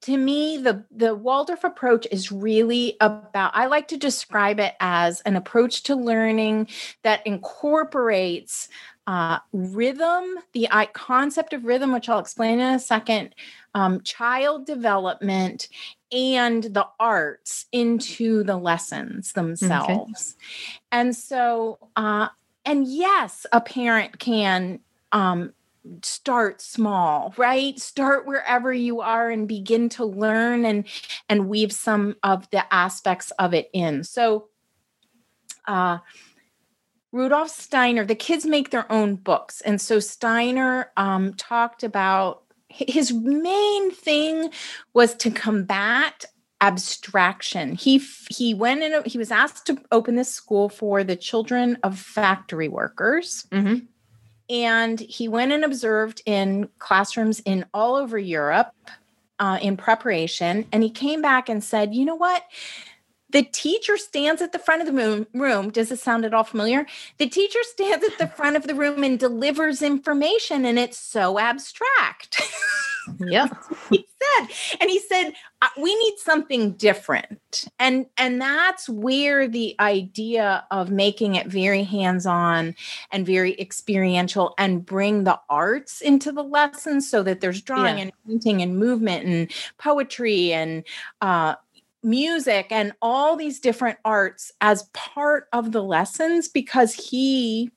to 0.00 0.16
me 0.16 0.58
the 0.58 0.84
the 0.90 1.14
waldorf 1.14 1.62
approach 1.62 2.06
is 2.10 2.32
really 2.32 2.96
about 3.00 3.52
i 3.54 3.66
like 3.66 3.86
to 3.88 3.96
describe 3.96 4.58
it 4.58 4.74
as 4.80 5.20
an 5.22 5.36
approach 5.36 5.84
to 5.84 5.94
learning 5.94 6.66
that 7.02 7.24
incorporates 7.26 8.68
uh, 9.06 9.38
rhythm, 9.52 10.36
the 10.52 10.68
concept 10.92 11.52
of 11.52 11.64
rhythm, 11.64 11.92
which 11.92 12.08
I'll 12.08 12.18
explain 12.18 12.58
in 12.58 12.74
a 12.74 12.78
second, 12.78 13.34
um, 13.74 14.00
child 14.02 14.66
development 14.66 15.68
and 16.10 16.64
the 16.64 16.86
arts 16.98 17.66
into 17.72 18.42
the 18.42 18.56
lessons 18.56 19.32
themselves. 19.32 20.36
Okay. 20.36 20.78
And 20.92 21.14
so, 21.14 21.78
uh, 21.94 22.28
and 22.64 22.86
yes, 22.86 23.46
a 23.52 23.60
parent 23.60 24.18
can 24.18 24.80
um, 25.12 25.52
start 26.02 26.60
small 26.60 27.32
right 27.36 27.78
start 27.78 28.26
wherever 28.26 28.72
you 28.72 29.00
are 29.00 29.30
and 29.30 29.46
begin 29.46 29.88
to 29.88 30.04
learn 30.04 30.64
and 30.64 30.84
and 31.28 31.48
weave 31.48 31.70
some 31.70 32.16
of 32.24 32.50
the 32.50 32.74
aspects 32.74 33.30
of 33.38 33.54
it 33.54 33.70
in 33.72 34.02
so 34.02 34.48
uh 35.68 35.98
rudolf 37.16 37.48
steiner 37.48 38.04
the 38.04 38.14
kids 38.14 38.44
make 38.46 38.70
their 38.70 38.90
own 38.90 39.16
books 39.16 39.60
and 39.62 39.80
so 39.80 39.98
steiner 39.98 40.90
um, 40.96 41.34
talked 41.34 41.82
about 41.82 42.42
his 42.68 43.12
main 43.12 43.90
thing 43.90 44.50
was 44.92 45.14
to 45.14 45.30
combat 45.30 46.26
abstraction. 46.60 47.74
He 47.74 48.02
he 48.30 48.54
went 48.54 48.82
in. 48.82 49.02
He 49.04 49.18
was 49.18 49.30
asked 49.30 49.66
to 49.66 49.78
open 49.92 50.16
this 50.16 50.32
school 50.32 50.68
for 50.68 51.04
the 51.04 51.16
children 51.16 51.78
of 51.82 51.98
factory 51.98 52.68
workers. 52.68 53.46
Mm-hmm. 53.50 53.86
And 54.48 55.00
he 55.00 55.26
went 55.28 55.52
and 55.52 55.64
observed 55.64 56.22
in 56.24 56.68
classrooms 56.78 57.40
in 57.40 57.66
all 57.74 57.96
over 57.96 58.16
Europe 58.16 58.72
uh, 59.40 59.58
in 59.60 59.76
preparation. 59.76 60.66
And 60.70 60.82
he 60.82 60.90
came 60.90 61.20
back 61.20 61.48
and 61.48 61.62
said, 61.62 61.94
"You 61.94 62.04
know 62.04 62.14
what? 62.14 62.42
The 63.30 63.42
teacher 63.42 63.96
stands 63.96 64.40
at 64.40 64.52
the 64.52 64.58
front 64.58 64.82
of 64.82 64.94
the 64.94 65.26
room. 65.34 65.70
Does 65.70 65.90
it 65.90 65.98
sound 65.98 66.24
at 66.24 66.34
all 66.34 66.44
familiar? 66.44 66.86
The 67.18 67.28
teacher 67.28 67.58
stands 67.62 68.04
at 68.04 68.18
the 68.18 68.28
front 68.28 68.56
of 68.56 68.66
the 68.66 68.74
room 68.74 69.02
and 69.02 69.18
delivers 69.18 69.82
information, 69.82 70.64
and 70.64 70.78
it's 70.78 70.98
so 70.98 71.38
abstract. 71.38 72.40
Yeah. 73.18 73.48
he 73.90 74.06
said. 74.38 74.48
And 74.80 74.90
he 74.90 74.98
said, 74.98 75.32
uh, 75.62 75.68
we 75.80 75.94
need 75.94 76.14
something 76.18 76.72
different. 76.72 77.66
And 77.78 78.06
and 78.16 78.40
that's 78.40 78.88
where 78.88 79.48
the 79.48 79.74
idea 79.80 80.64
of 80.70 80.90
making 80.90 81.36
it 81.36 81.46
very 81.46 81.82
hands-on 81.82 82.74
and 83.10 83.26
very 83.26 83.58
experiential 83.60 84.54
and 84.58 84.84
bring 84.84 85.24
the 85.24 85.38
arts 85.48 86.00
into 86.00 86.32
the 86.32 86.42
lessons 86.42 87.08
so 87.08 87.22
that 87.22 87.40
there's 87.40 87.62
drawing 87.62 87.98
yeah. 87.98 88.02
and 88.04 88.12
painting 88.26 88.62
and 88.62 88.78
movement 88.78 89.26
and 89.26 89.52
poetry 89.78 90.52
and 90.52 90.84
uh, 91.20 91.54
music 92.02 92.66
and 92.70 92.92
all 93.02 93.36
these 93.36 93.60
different 93.60 93.98
arts 94.04 94.52
as 94.60 94.84
part 94.92 95.48
of 95.52 95.72
the 95.72 95.82
lessons 95.82 96.48
because 96.48 96.94
he 96.94 97.70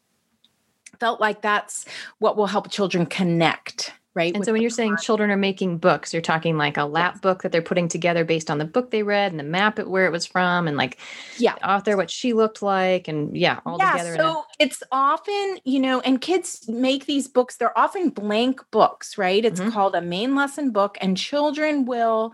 felt 1.00 1.20
like 1.22 1.42
that's 1.42 1.86
what 2.20 2.38
will 2.38 2.48
help 2.48 2.70
children 2.70 3.06
connect 3.06 3.94
right 4.16 4.36
and 4.36 4.44
so 4.44 4.52
when 4.52 4.62
you're 4.62 4.70
saying 4.70 4.98
children 4.98 5.32
are 5.32 5.38
making 5.38 5.78
books 5.78 6.14
you're 6.14 6.22
talking 6.22 6.58
like 6.58 6.78
a 6.78 6.84
lap 6.84 7.22
book 7.22 7.42
that 7.42 7.52
they're 7.52 7.62
putting 7.62 7.88
together 7.88 8.26
based 8.26 8.52
on 8.52 8.58
the 8.58 8.66
book 8.66 8.92
they 8.92 9.04
read 9.04 9.32
and 9.32 9.40
the 9.40 9.44
map 9.44 9.80
at 9.80 9.88
where 9.88 10.06
it 10.06 10.12
was 10.12 10.26
from 10.26 10.68
and 10.68 10.76
like 10.76 10.98
yeah. 11.38 11.54
author 11.64 11.96
what 11.96 12.12
she 12.12 12.34
looked 12.34 12.62
like 12.62 13.08
and 13.08 13.38
yeah 13.38 13.60
all 13.66 13.78
yeah, 13.80 13.92
together 13.94 14.16
so 14.18 14.40
a- 14.40 14.46
it's 14.60 14.84
often 14.92 15.60
you 15.64 15.80
know 15.80 16.02
and 16.02 16.22
kids 16.22 16.68
make 16.68 17.06
these 17.06 17.28
books 17.28 17.56
they're 17.58 17.78
often 17.78 18.10
blank 18.10 18.60
books 18.72 19.18
right? 19.18 19.46
It's 19.46 19.60
mm-hmm. 19.60 19.70
called 19.70 19.96
a 19.96 20.02
main 20.02 20.36
lesson 20.36 20.72
book 20.72 20.98
and 21.02 21.16
children 21.16 21.86
will 21.86 22.34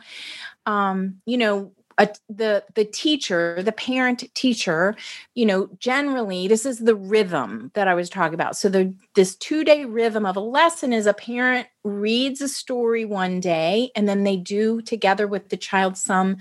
um 0.66 1.16
you 1.26 1.38
know 1.38 1.72
a, 1.98 2.10
the 2.30 2.64
the 2.74 2.84
teacher 2.86 3.62
the 3.64 3.72
parent 3.72 4.26
teacher 4.34 4.96
you 5.34 5.46
know 5.46 5.70
generally 5.80 6.48
this 6.48 6.66
is 6.66 6.80
the 6.80 6.96
rhythm 6.96 7.72
that 7.74 7.88
i 7.88 7.94
was 7.94 8.10
talking 8.10 8.34
about. 8.34 8.58
So 8.58 8.70
the 8.70 8.94
this 9.16 9.36
two 9.36 9.64
day 9.64 9.86
rhythm 9.86 10.26
of 10.26 10.36
a 10.36 10.42
lesson 10.42 10.92
is 10.92 11.06
a 11.06 11.14
parent 11.14 11.68
reads 11.84 12.42
a 12.42 12.50
story 12.50 13.06
one 13.06 13.40
day 13.40 13.92
and 13.96 14.10
then 14.10 14.24
they 14.24 14.38
do 14.38 14.82
together 14.82 15.28
with 15.28 15.50
the 15.50 15.58
child 15.58 15.98
some 15.98 16.38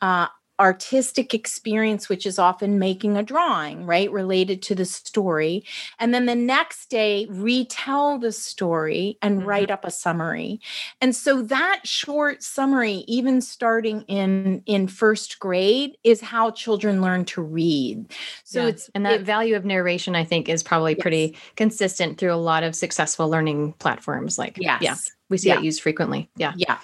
uh, 0.00 0.28
artistic 0.60 1.34
experience, 1.34 2.08
which 2.08 2.26
is 2.26 2.38
often 2.38 2.78
making 2.78 3.16
a 3.16 3.22
drawing, 3.22 3.86
right, 3.86 4.10
related 4.10 4.62
to 4.62 4.74
the 4.74 4.84
story. 4.84 5.64
And 5.98 6.12
then 6.12 6.26
the 6.26 6.34
next 6.34 6.90
day, 6.90 7.26
retell 7.30 8.18
the 8.18 8.32
story 8.32 9.18
and 9.22 9.38
mm-hmm. 9.38 9.48
write 9.48 9.70
up 9.70 9.84
a 9.84 9.90
summary. 9.90 10.60
And 11.00 11.14
so 11.14 11.42
that 11.42 11.80
short 11.84 12.42
summary, 12.42 13.04
even 13.06 13.40
starting 13.40 14.02
in 14.02 14.62
in 14.66 14.88
first 14.88 15.38
grade, 15.38 15.96
is 16.04 16.20
how 16.20 16.50
children 16.50 17.00
learn 17.00 17.24
to 17.26 17.42
read. 17.42 18.12
So 18.44 18.62
yeah. 18.62 18.68
it's 18.68 18.90
and 18.94 19.06
that 19.06 19.20
it, 19.20 19.22
value 19.22 19.56
of 19.56 19.64
narration, 19.64 20.16
I 20.16 20.24
think, 20.24 20.48
is 20.48 20.62
probably 20.62 20.92
yes. 20.92 21.02
pretty 21.02 21.36
consistent 21.56 22.18
through 22.18 22.32
a 22.32 22.36
lot 22.36 22.62
of 22.62 22.74
successful 22.74 23.28
learning 23.28 23.74
platforms. 23.74 24.38
Like, 24.38 24.56
yes. 24.58 24.82
yeah, 24.82 24.96
we 25.28 25.38
see 25.38 25.48
yeah. 25.48 25.56
that 25.56 25.64
used 25.64 25.82
frequently. 25.82 26.30
Yeah. 26.36 26.52
Yeah 26.56 26.78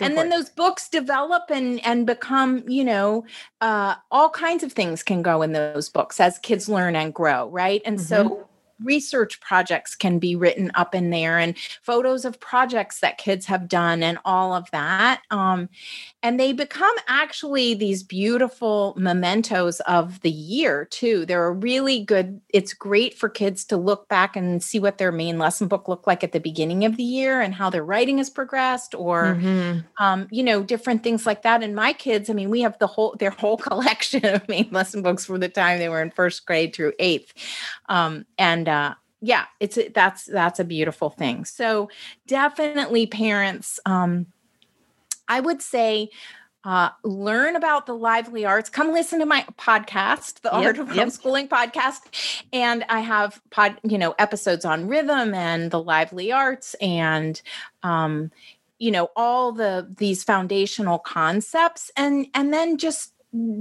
and 0.00 0.16
then 0.16 0.28
those 0.28 0.50
books 0.50 0.88
develop 0.88 1.44
and 1.50 1.84
and 1.84 2.06
become 2.06 2.64
you 2.68 2.84
know 2.84 3.24
uh, 3.60 3.94
all 4.10 4.30
kinds 4.30 4.62
of 4.62 4.72
things 4.72 5.02
can 5.02 5.22
go 5.22 5.42
in 5.42 5.52
those 5.52 5.88
books 5.88 6.20
as 6.20 6.38
kids 6.38 6.68
learn 6.68 6.96
and 6.96 7.14
grow 7.14 7.48
right 7.48 7.82
and 7.84 7.98
mm-hmm. 7.98 8.06
so 8.06 8.48
research 8.82 9.40
projects 9.40 9.94
can 9.94 10.18
be 10.18 10.34
written 10.34 10.70
up 10.74 10.94
in 10.94 11.10
there 11.10 11.38
and 11.38 11.56
photos 11.82 12.24
of 12.24 12.40
projects 12.40 13.00
that 13.00 13.18
kids 13.18 13.46
have 13.46 13.68
done 13.68 14.02
and 14.02 14.18
all 14.24 14.52
of 14.52 14.70
that 14.72 15.22
um, 15.30 15.68
and 16.24 16.40
they 16.40 16.54
become 16.54 16.94
actually 17.06 17.74
these 17.74 18.02
beautiful 18.02 18.94
mementos 18.96 19.78
of 19.80 20.20
the 20.22 20.30
year 20.30 20.86
too 20.86 21.26
they're 21.26 21.46
a 21.46 21.52
really 21.52 22.02
good 22.02 22.40
it's 22.48 22.72
great 22.72 23.16
for 23.16 23.28
kids 23.28 23.64
to 23.66 23.76
look 23.76 24.08
back 24.08 24.34
and 24.34 24.62
see 24.62 24.80
what 24.80 24.96
their 24.96 25.12
main 25.12 25.38
lesson 25.38 25.68
book 25.68 25.86
looked 25.86 26.06
like 26.06 26.24
at 26.24 26.32
the 26.32 26.40
beginning 26.40 26.84
of 26.84 26.96
the 26.96 27.02
year 27.02 27.42
and 27.42 27.54
how 27.54 27.68
their 27.68 27.84
writing 27.84 28.18
has 28.18 28.30
progressed 28.30 28.94
or 28.94 29.36
mm-hmm. 29.36 29.80
um, 30.02 30.26
you 30.30 30.42
know 30.42 30.62
different 30.62 31.02
things 31.02 31.26
like 31.26 31.42
that 31.42 31.62
and 31.62 31.76
my 31.76 31.92
kids 31.92 32.30
i 32.30 32.32
mean 32.32 32.48
we 32.48 32.62
have 32.62 32.78
the 32.78 32.86
whole 32.86 33.14
their 33.18 33.30
whole 33.30 33.56
collection 33.68 34.24
of 34.24 34.48
main 34.48 34.68
lesson 34.72 35.02
books 35.02 35.26
from 35.26 35.40
the 35.40 35.48
time 35.48 35.78
they 35.78 35.90
were 35.90 36.02
in 36.02 36.10
first 36.10 36.46
grade 36.46 36.74
through 36.74 36.92
eighth 36.98 37.34
um, 37.90 38.24
and 38.38 38.68
uh, 38.68 38.94
yeah, 39.20 39.46
it's 39.58 39.78
that's 39.94 40.26
that's 40.26 40.60
a 40.60 40.64
beautiful 40.64 41.08
thing. 41.08 41.46
So 41.46 41.88
definitely, 42.26 43.06
parents. 43.06 43.80
Um, 43.86 44.26
I 45.28 45.40
would 45.40 45.62
say 45.62 46.10
uh, 46.64 46.88
learn 47.02 47.56
about 47.56 47.86
the 47.86 47.94
lively 47.94 48.44
arts. 48.46 48.70
Come 48.70 48.92
listen 48.92 49.18
to 49.20 49.26
my 49.26 49.44
podcast, 49.58 50.40
the 50.40 50.48
yep, 50.48 50.64
Art 50.64 50.78
of 50.78 50.94
yep. 50.94 51.08
Homeschooling 51.08 51.48
podcast, 51.48 52.42
and 52.52 52.84
I 52.88 53.00
have 53.00 53.40
pod, 53.50 53.78
you 53.82 53.98
know, 53.98 54.14
episodes 54.18 54.64
on 54.64 54.88
rhythm 54.88 55.34
and 55.34 55.70
the 55.70 55.82
lively 55.82 56.32
arts, 56.32 56.74
and 56.80 57.40
um, 57.82 58.30
you 58.78 58.90
know, 58.90 59.10
all 59.14 59.52
the 59.52 59.86
these 59.98 60.24
foundational 60.24 60.98
concepts, 60.98 61.90
and 61.96 62.26
and 62.32 62.52
then 62.52 62.78
just 62.78 63.12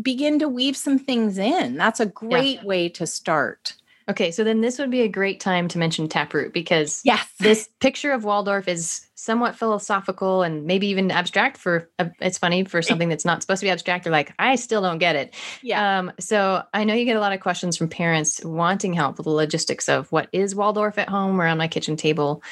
begin 0.02 0.40
to 0.40 0.48
weave 0.48 0.78
some 0.78 1.00
things 1.00 1.38
in. 1.38 1.76
That's 1.76 2.00
a 2.00 2.06
great 2.06 2.60
yeah. 2.60 2.66
way 2.66 2.90
to 2.90 3.06
start. 3.06 3.76
Okay, 4.10 4.32
so 4.32 4.44
then 4.44 4.62
this 4.62 4.80
would 4.80 4.92
be 4.92 5.02
a 5.02 5.08
great 5.08 5.40
time 5.40 5.68
to 5.70 5.78
mention 5.78 6.08
Taproot 6.08 6.54
because 6.54 7.02
yes, 7.04 7.28
this 7.40 7.70
picture 7.80 8.12
of 8.12 8.24
Waldorf 8.24 8.68
is 8.68 9.08
somewhat 9.16 9.56
philosophical 9.56 10.44
and 10.44 10.66
maybe 10.66 10.88
even 10.88 11.10
abstract. 11.12 11.58
For 11.58 11.90
uh, 12.00 12.10
it's 12.20 12.38
funny 12.38 12.66
for 12.66 12.82
something 12.82 13.10
that's 13.10 13.26
not 13.26 13.42
supposed 13.42 13.62
to 13.62 13.66
be 13.66 13.70
abstract. 13.70 14.04
They're 14.04 14.12
like, 14.12 14.34
I 14.40 14.56
still 14.56 14.82
don't 14.82 14.98
get 14.98 15.16
it. 15.16 15.34
Yeah. 15.62 16.00
Um, 16.00 16.12
so 16.20 16.64
I 16.74 16.84
know 16.84 16.94
you 16.94 17.06
get 17.06 17.18
a 17.18 17.22
lot 17.22 17.34
of 17.34 17.40
questions 17.40 17.78
from 17.78 17.88
parents 17.88 18.44
wanting 18.44 18.94
help 18.94 19.18
with 19.18 19.26
the 19.26 19.32
logistics 19.32 19.88
of 19.88 20.12
what 20.12 20.28
is 20.34 20.56
Waldorf 20.56 20.98
at 20.98 21.10
home 21.10 21.40
or 21.40 21.48
on 21.48 21.58
my 21.58 21.68
kitchen 21.68 21.96
table. 21.96 22.44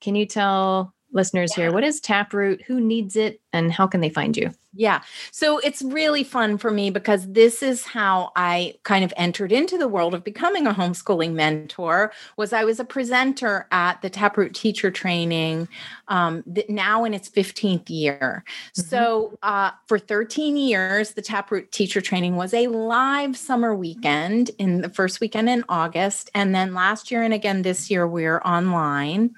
Can 0.00 0.14
you 0.14 0.26
tell 0.26 0.92
listeners 1.12 1.52
yeah. 1.56 1.64
here 1.64 1.72
what 1.72 1.84
is 1.84 2.00
Taproot? 2.00 2.62
Who 2.62 2.80
needs 2.80 3.16
it, 3.16 3.40
and 3.52 3.72
how 3.72 3.86
can 3.86 4.00
they 4.00 4.10
find 4.10 4.36
you? 4.36 4.50
Yeah. 4.76 5.00
So 5.30 5.58
it's 5.58 5.82
really 5.82 6.22
fun 6.22 6.58
for 6.58 6.70
me 6.70 6.90
because 6.90 7.26
this 7.32 7.62
is 7.62 7.84
how 7.84 8.32
I 8.36 8.74
kind 8.82 9.04
of 9.04 9.12
entered 9.16 9.52
into 9.52 9.78
the 9.78 9.88
world 9.88 10.14
of 10.14 10.22
becoming 10.22 10.66
a 10.66 10.74
homeschooling 10.74 11.32
mentor 11.32 12.12
was 12.36 12.52
I 12.52 12.64
was 12.64 12.78
a 12.78 12.84
presenter 12.84 13.66
at 13.72 14.02
the 14.02 14.10
Taproot 14.10 14.54
teacher 14.54 14.90
training 14.90 15.68
um, 16.08 16.44
now 16.68 17.04
in 17.04 17.14
its 17.14 17.28
15th 17.30 17.88
year. 17.88 18.44
Mm-hmm. 18.46 18.82
So 18.82 19.38
uh, 19.42 19.70
for 19.86 19.98
13 19.98 20.56
years, 20.56 21.12
the 21.12 21.22
Taproot 21.22 21.72
teacher 21.72 22.00
training 22.00 22.36
was 22.36 22.52
a 22.52 22.66
live 22.66 23.36
summer 23.36 23.74
weekend 23.74 24.50
in 24.58 24.82
the 24.82 24.90
first 24.90 25.20
weekend 25.20 25.48
in 25.48 25.64
August. 25.68 26.30
And 26.34 26.54
then 26.54 26.74
last 26.74 27.10
year 27.10 27.22
and 27.22 27.32
again 27.32 27.62
this 27.62 27.90
year, 27.90 28.06
we're 28.06 28.40
online. 28.40 29.34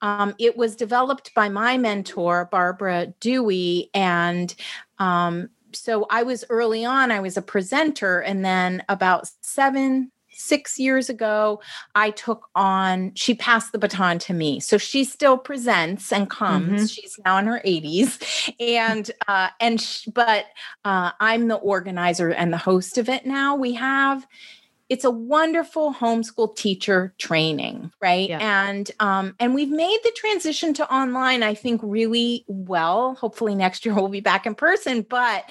Um, 0.00 0.34
it 0.38 0.56
was 0.56 0.74
developed 0.74 1.32
by 1.34 1.48
my 1.48 1.78
mentor, 1.78 2.48
Barbara 2.50 3.14
Dewey, 3.20 3.90
and 3.94 4.54
um, 5.02 5.48
so 5.72 6.06
I 6.10 6.22
was 6.22 6.44
early 6.48 6.84
on, 6.84 7.10
I 7.10 7.18
was 7.18 7.36
a 7.36 7.42
presenter. 7.42 8.20
And 8.20 8.44
then 8.44 8.84
about 8.88 9.28
seven, 9.42 10.12
six 10.30 10.78
years 10.78 11.10
ago, 11.10 11.60
I 11.96 12.10
took 12.10 12.48
on, 12.54 13.12
she 13.14 13.34
passed 13.34 13.72
the 13.72 13.78
baton 13.78 14.20
to 14.20 14.32
me. 14.32 14.60
So 14.60 14.78
she 14.78 15.02
still 15.02 15.36
presents 15.36 16.12
and 16.12 16.30
comes. 16.30 16.68
Mm-hmm. 16.68 16.86
She's 16.86 17.18
now 17.24 17.38
in 17.38 17.46
her 17.46 17.60
80s. 17.64 18.52
And, 18.60 19.10
uh, 19.26 19.48
and, 19.60 19.80
sh- 19.80 20.08
but 20.14 20.46
uh, 20.84 21.10
I'm 21.18 21.48
the 21.48 21.56
organizer 21.56 22.30
and 22.30 22.52
the 22.52 22.58
host 22.58 22.96
of 22.96 23.08
it 23.08 23.26
now. 23.26 23.56
We 23.56 23.74
have, 23.74 24.24
it's 24.92 25.04
a 25.04 25.10
wonderful 25.10 25.94
homeschool 25.94 26.54
teacher 26.54 27.14
training 27.16 27.90
right 28.02 28.28
yeah. 28.28 28.66
and 28.66 28.90
um, 29.00 29.34
and 29.40 29.54
we've 29.54 29.70
made 29.70 29.98
the 30.04 30.12
transition 30.14 30.74
to 30.74 30.94
online 30.94 31.42
i 31.42 31.54
think 31.54 31.80
really 31.82 32.44
well 32.46 33.14
hopefully 33.14 33.54
next 33.54 33.86
year 33.86 33.94
we'll 33.94 34.08
be 34.08 34.20
back 34.20 34.44
in 34.44 34.54
person 34.54 35.00
but 35.00 35.44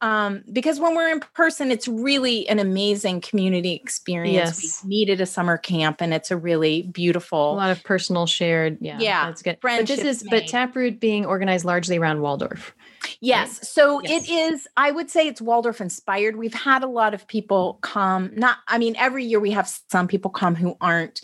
um, 0.00 0.42
because 0.52 0.80
when 0.80 0.96
we're 0.96 1.08
in 1.10 1.20
person 1.32 1.70
it's 1.70 1.86
really 1.86 2.48
an 2.48 2.58
amazing 2.58 3.20
community 3.20 3.74
experience 3.74 4.64
yes. 4.64 4.82
we 4.82 4.88
needed 4.88 5.20
a 5.20 5.26
summer 5.26 5.56
camp 5.56 6.00
and 6.00 6.12
it's 6.12 6.32
a 6.32 6.36
really 6.36 6.82
beautiful 6.82 7.52
a 7.52 7.54
lot 7.54 7.70
of 7.70 7.80
personal 7.84 8.26
shared 8.26 8.78
yeah 8.80 8.98
yeah 8.98 9.26
that's 9.26 9.42
good 9.42 9.58
but 9.62 9.86
this 9.86 10.00
is 10.00 10.24
made. 10.24 10.30
but 10.30 10.46
taproot 10.48 10.98
being 10.98 11.24
organized 11.24 11.64
largely 11.64 11.98
around 11.98 12.20
waldorf 12.20 12.74
Yes. 13.20 13.68
So 13.68 14.00
yes. 14.02 14.28
it 14.28 14.32
is, 14.32 14.68
I 14.76 14.90
would 14.90 15.10
say 15.10 15.26
it's 15.26 15.40
Waldorf 15.40 15.80
inspired. 15.80 16.36
We've 16.36 16.54
had 16.54 16.82
a 16.82 16.88
lot 16.88 17.14
of 17.14 17.26
people 17.26 17.78
come, 17.82 18.30
not, 18.34 18.58
I 18.68 18.78
mean, 18.78 18.94
every 18.96 19.24
year 19.24 19.40
we 19.40 19.50
have 19.52 19.68
some 19.90 20.08
people 20.08 20.30
come 20.30 20.54
who 20.54 20.76
aren't 20.80 21.20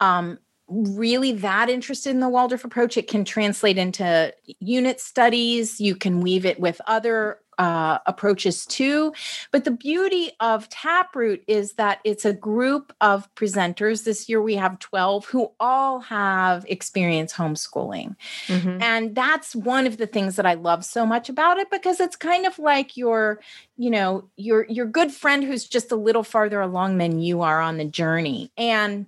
um, 0.00 0.38
really 0.68 1.32
that 1.32 1.68
interested 1.68 2.10
in 2.10 2.20
the 2.20 2.28
Waldorf 2.28 2.64
approach. 2.64 2.96
It 2.96 3.08
can 3.08 3.24
translate 3.24 3.78
into 3.78 4.34
unit 4.60 5.00
studies. 5.00 5.80
You 5.80 5.94
can 5.94 6.20
weave 6.20 6.44
it 6.44 6.58
with 6.58 6.80
other 6.86 7.38
uh, 7.58 7.98
approaches 8.06 8.66
too. 8.66 9.12
But 9.50 9.64
the 9.64 9.70
beauty 9.70 10.32
of 10.40 10.68
Taproot 10.68 11.42
is 11.46 11.74
that 11.74 12.00
it's 12.04 12.24
a 12.24 12.32
group 12.32 12.92
of 13.00 13.32
presenters. 13.34 14.04
This 14.04 14.28
year 14.28 14.42
we 14.42 14.56
have 14.56 14.78
12 14.78 15.26
who 15.26 15.50
all 15.58 16.00
have 16.00 16.64
experience 16.68 17.32
homeschooling. 17.32 18.16
Mm-hmm. 18.46 18.82
And 18.82 19.14
that's 19.14 19.56
one 19.56 19.86
of 19.86 19.96
the 19.96 20.06
things 20.06 20.36
that 20.36 20.46
I 20.46 20.54
love 20.54 20.84
so 20.84 21.06
much 21.06 21.28
about 21.28 21.58
it 21.58 21.70
because 21.70 22.00
it's 22.00 22.16
kind 22.16 22.46
of 22.46 22.58
like 22.58 22.96
your, 22.96 23.40
you 23.76 23.90
know, 23.90 24.28
your 24.36 24.66
your 24.68 24.86
good 24.86 25.12
friend 25.12 25.44
who's 25.44 25.66
just 25.66 25.92
a 25.92 25.96
little 25.96 26.22
farther 26.22 26.60
along 26.60 26.98
than 26.98 27.20
you 27.20 27.42
are 27.42 27.60
on 27.60 27.78
the 27.78 27.84
journey. 27.84 28.50
And 28.56 29.06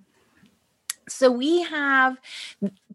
so 1.09 1.31
we 1.31 1.63
have 1.63 2.19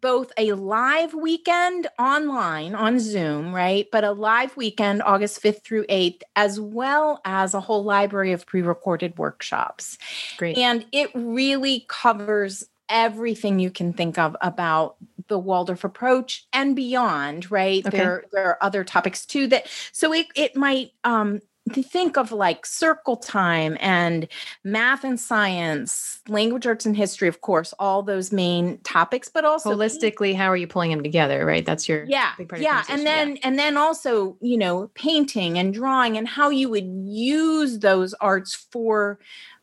both 0.04 0.34
a 0.38 0.52
live 0.52 1.14
weekend 1.14 1.88
online 1.98 2.76
on 2.76 3.00
Zoom, 3.00 3.56
right? 3.56 3.88
But 3.90 4.04
a 4.04 4.12
live 4.12 4.56
weekend, 4.58 5.02
August 5.02 5.42
5th 5.42 5.64
through 5.64 5.86
8th, 5.86 6.22
as 6.36 6.60
well 6.60 7.22
as 7.24 7.54
a 7.54 7.62
whole 7.62 7.86
library 7.86 8.34
of 8.34 8.46
pre 8.46 8.62
recorded 8.62 9.18
workshops. 9.18 9.98
Great. 10.38 10.58
And 10.58 10.86
it 10.92 11.10
really 11.16 11.86
covers 11.88 12.66
everything 12.90 13.60
you 13.60 13.72
can 13.72 13.94
think 13.94 14.20
of 14.20 14.36
about 14.42 14.98
the 15.30 15.40
Waldorf 15.40 15.86
approach 15.86 16.46
and 16.52 16.76
beyond, 16.76 17.50
right? 17.50 17.88
Okay. 17.88 17.98
There, 17.98 18.26
there 18.34 18.46
are 18.50 18.58
other 18.62 18.84
topics 18.84 19.26
too 19.26 19.48
that 19.48 19.68
so 19.94 20.14
it, 20.14 20.28
it 20.36 20.58
might 20.58 20.92
um 21.06 21.40
think 21.72 22.18
of 22.18 22.32
like 22.32 22.66
circle 22.66 23.16
time 23.16 23.78
and 23.80 24.28
math 24.64 25.04
and 25.04 25.20
science, 25.20 26.20
language 26.28 26.68
arts 26.68 26.86
and 26.86 26.96
history, 26.96 27.28
of 27.28 27.42
course, 27.42 27.74
all 27.80 28.04
those 28.04 28.32
main 28.32 28.78
topics, 28.80 29.30
but 29.30 29.46
also 29.46 29.72
holistically, 29.72 30.36
how 30.36 30.48
are 30.48 30.58
you 30.58 30.68
pulling 30.68 30.92
them 30.92 31.04
together? 31.04 31.46
Right. 31.46 31.66
That's 31.66 31.88
your 31.88 32.04
yeah, 32.04 32.32
big 32.38 32.50
part 32.50 32.62
yeah, 32.62 32.84
and 32.90 33.06
then 33.06 33.38
and 33.44 33.58
then 33.58 33.78
also 33.78 34.38
you 34.42 34.58
know 34.58 34.92
painting 34.94 35.58
and 35.58 35.74
drawing 35.74 36.18
and 36.18 36.28
how 36.28 36.50
you 36.50 36.70
would 36.70 36.86
use 36.86 37.80
those 37.80 38.14
arts 38.16 38.54
for 38.54 39.20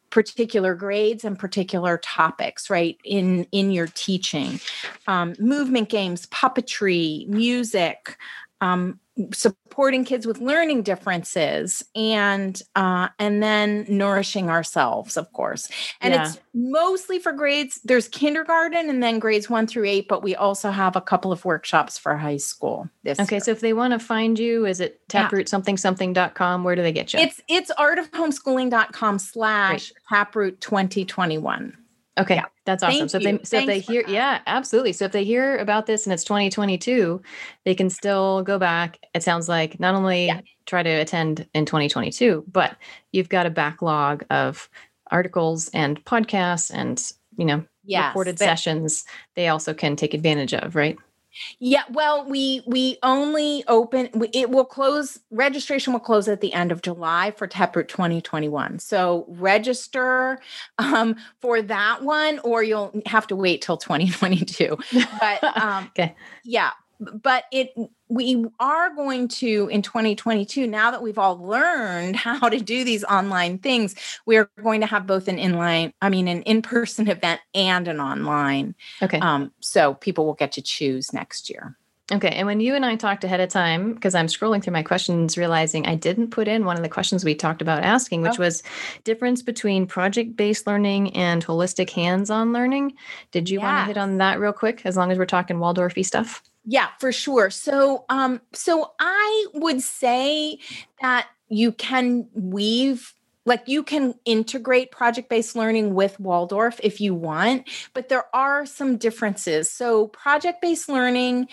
particular 0.08 0.74
grades 0.74 1.24
and 1.24 1.38
particular 1.38 1.96
topics 1.98 2.68
right 2.68 2.98
in 3.04 3.46
in 3.52 3.70
your 3.70 3.86
teaching 3.94 4.58
um, 5.06 5.34
movement 5.38 5.88
games 5.88 6.26
puppetry 6.26 7.28
music 7.28 8.16
um, 8.60 8.98
supporting 9.32 10.04
kids 10.04 10.26
with 10.26 10.38
learning 10.40 10.82
differences 10.82 11.82
and 11.94 12.60
uh, 12.74 13.08
and 13.18 13.42
then 13.42 13.84
nourishing 13.88 14.48
ourselves 14.50 15.16
of 15.16 15.32
course 15.32 15.68
and 16.00 16.14
Yeah. 16.14 16.26
it's 16.28 16.38
mostly 16.54 17.18
for 17.18 17.32
grades 17.32 17.80
there's 17.84 18.08
kindergarten 18.08 18.88
and 18.90 19.02
then 19.02 19.18
grades 19.18 19.48
one 19.50 19.66
through 19.66 19.84
eight 19.86 20.08
but 20.08 20.22
we 20.22 20.34
also 20.36 20.70
have 20.70 20.96
a 20.96 21.00
couple 21.00 21.32
of 21.32 21.44
workshops 21.44 21.98
for 21.98 22.16
high 22.16 22.36
school 22.36 22.88
this 23.02 23.18
Okay, 23.20 23.36
year. 23.36 23.40
so 23.40 23.50
if 23.52 23.60
they 23.60 23.72
want 23.72 23.92
to 23.92 23.98
find 23.98 24.38
you, 24.38 24.66
is 24.66 24.80
it 24.80 25.00
taproot 25.08 25.48
something 25.48 25.76
something.com? 25.76 26.64
Where 26.64 26.74
do 26.76 26.82
they 26.82 26.92
get 26.92 27.12
you? 27.14 27.20
it's 27.20 27.40
it's 27.48 27.70
artofhomeschooling.com 27.78 29.18
slash 29.18 29.92
taproot 30.08 30.60
2021 30.60 31.76
okay, 32.18 32.36
yeah. 32.36 32.46
that's 32.64 32.82
awesome. 32.82 33.08
Thank 33.08 33.10
so 33.10 33.18
if 33.18 33.24
they 33.24 33.44
so 33.44 33.58
if 33.58 33.66
they 33.66 33.80
hear 33.80 34.02
that. 34.02 34.10
yeah, 34.10 34.40
absolutely. 34.46 34.92
So 34.92 35.04
if 35.06 35.12
they 35.12 35.24
hear 35.24 35.56
about 35.58 35.86
this 35.86 36.06
and 36.06 36.12
it's 36.12 36.24
2022, 36.24 37.20
they 37.64 37.74
can 37.74 37.90
still 37.90 38.42
go 38.42 38.58
back. 38.58 38.98
It 39.14 39.22
sounds 39.22 39.48
like 39.48 39.78
not 39.80 39.94
only 39.94 40.26
Yeah. 40.26 40.40
try 40.66 40.82
to 40.82 40.90
attend 40.90 41.46
in 41.54 41.66
2022, 41.66 42.44
but 42.50 42.76
you've 43.12 43.28
got 43.28 43.46
a 43.46 43.50
backlog 43.50 44.24
of 44.30 44.68
articles 45.10 45.68
and 45.74 46.04
podcasts 46.04 46.70
and 46.72 47.02
you 47.36 47.44
know 47.44 47.64
Yes, 47.82 48.10
recorded 48.10 48.38
sessions 48.38 49.04
they 49.34 49.48
also 49.48 49.74
can 49.74 49.96
take 49.96 50.14
advantage 50.14 50.54
of, 50.54 50.76
right? 50.76 50.96
Yeah, 51.58 51.82
well, 51.90 52.28
we 52.28 52.62
we 52.66 52.98
only 53.02 53.64
open 53.68 54.08
we, 54.14 54.28
it 54.32 54.50
will 54.50 54.64
close 54.64 55.18
registration 55.30 55.92
will 55.92 56.00
close 56.00 56.28
at 56.28 56.40
the 56.40 56.52
end 56.52 56.72
of 56.72 56.82
July 56.82 57.32
for 57.36 57.46
Taproot 57.46 57.88
2021. 57.88 58.78
So 58.78 59.26
register 59.28 60.40
um, 60.78 61.16
for 61.40 61.62
that 61.62 62.02
one 62.02 62.38
or 62.40 62.62
you'll 62.62 62.92
have 63.06 63.26
to 63.28 63.36
wait 63.36 63.62
till 63.62 63.76
2022. 63.76 64.76
But 65.20 65.44
um, 65.56 65.84
Okay. 65.98 66.14
yeah, 66.44 66.70
but 67.00 67.44
it 67.52 67.72
we 68.08 68.44
are 68.60 68.94
going 68.94 69.26
to 69.28 69.68
in 69.72 69.80
2022 69.82 70.66
now 70.66 70.90
that 70.90 71.02
we've 71.02 71.18
all 71.18 71.38
learned 71.38 72.16
how 72.26 72.48
to 72.48 72.60
do 72.60 72.84
these 72.84 73.04
online 73.04 73.58
things 73.58 73.94
we 74.26 74.36
are 74.36 74.50
going 74.62 74.80
to 74.80 74.86
have 74.86 75.06
both 75.06 75.26
an 75.28 75.36
inline 75.38 75.92
i 76.02 76.08
mean 76.08 76.28
an 76.28 76.42
in-person 76.42 77.08
event 77.16 77.40
and 77.54 77.88
an 77.88 78.00
online 78.00 78.74
Okay. 79.02 79.18
um, 79.20 79.50
so 79.60 79.94
people 79.94 80.26
will 80.26 80.34
get 80.34 80.52
to 80.52 80.62
choose 80.62 81.12
next 81.12 81.48
year 81.50 81.76
Okay. 82.12 82.30
And 82.30 82.44
when 82.44 82.58
you 82.58 82.74
and 82.74 82.84
I 82.84 82.96
talked 82.96 83.22
ahead 83.22 83.38
of 83.38 83.50
time, 83.50 83.94
because 83.94 84.16
I'm 84.16 84.26
scrolling 84.26 84.60
through 84.64 84.72
my 84.72 84.82
questions, 84.82 85.38
realizing 85.38 85.86
I 85.86 85.94
didn't 85.94 86.32
put 86.32 86.48
in 86.48 86.64
one 86.64 86.76
of 86.76 86.82
the 86.82 86.88
questions 86.88 87.24
we 87.24 87.36
talked 87.36 87.62
about 87.62 87.84
asking, 87.84 88.22
which 88.22 88.36
Oh. 88.36 88.42
was 88.42 88.64
difference 89.04 89.42
between 89.42 89.86
project 89.86 90.34
based 90.34 90.66
learning 90.66 91.14
and 91.16 91.46
holistic 91.46 91.88
hands 91.90 92.28
on 92.28 92.52
learning. 92.52 92.94
Did 93.30 93.48
you 93.48 93.60
want 93.60 93.78
to 93.78 93.84
hit 93.84 93.96
on 93.96 94.18
that 94.18 94.40
real 94.40 94.52
quick, 94.52 94.82
as 94.84 94.96
long 94.96 95.12
as 95.12 95.18
we're 95.18 95.24
talking 95.24 95.58
Waldorfy 95.58 96.04
stuff? 96.04 96.42
Yeah, 96.70 96.86
for 97.00 97.10
sure. 97.10 97.50
So 97.50 98.04
um 98.08 98.40
so 98.52 98.92
I 99.00 99.46
would 99.54 99.82
say 99.82 100.60
that 101.02 101.26
you 101.48 101.72
can 101.72 102.28
weave 102.32 103.12
like 103.44 103.64
you 103.66 103.82
can 103.82 104.14
integrate 104.24 104.92
project-based 104.92 105.56
learning 105.56 105.94
with 105.94 106.20
Waldorf 106.20 106.78
if 106.84 107.00
you 107.00 107.12
want, 107.12 107.68
but 107.92 108.08
there 108.08 108.26
are 108.32 108.66
some 108.66 108.98
differences. 108.98 109.68
So 109.68 110.06
project-based 110.08 110.88
learning 110.88 111.48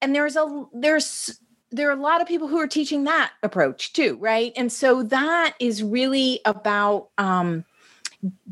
and 0.00 0.14
there's 0.14 0.36
a 0.36 0.64
there's 0.72 1.38
there 1.70 1.90
are 1.90 1.98
a 1.98 2.00
lot 2.00 2.22
of 2.22 2.26
people 2.26 2.48
who 2.48 2.58
are 2.58 2.66
teaching 2.66 3.04
that 3.04 3.32
approach 3.42 3.92
too, 3.92 4.16
right? 4.18 4.52
And 4.56 4.72
so 4.72 5.02
that 5.02 5.56
is 5.60 5.82
really 5.82 6.40
about 6.46 7.10
um 7.18 7.66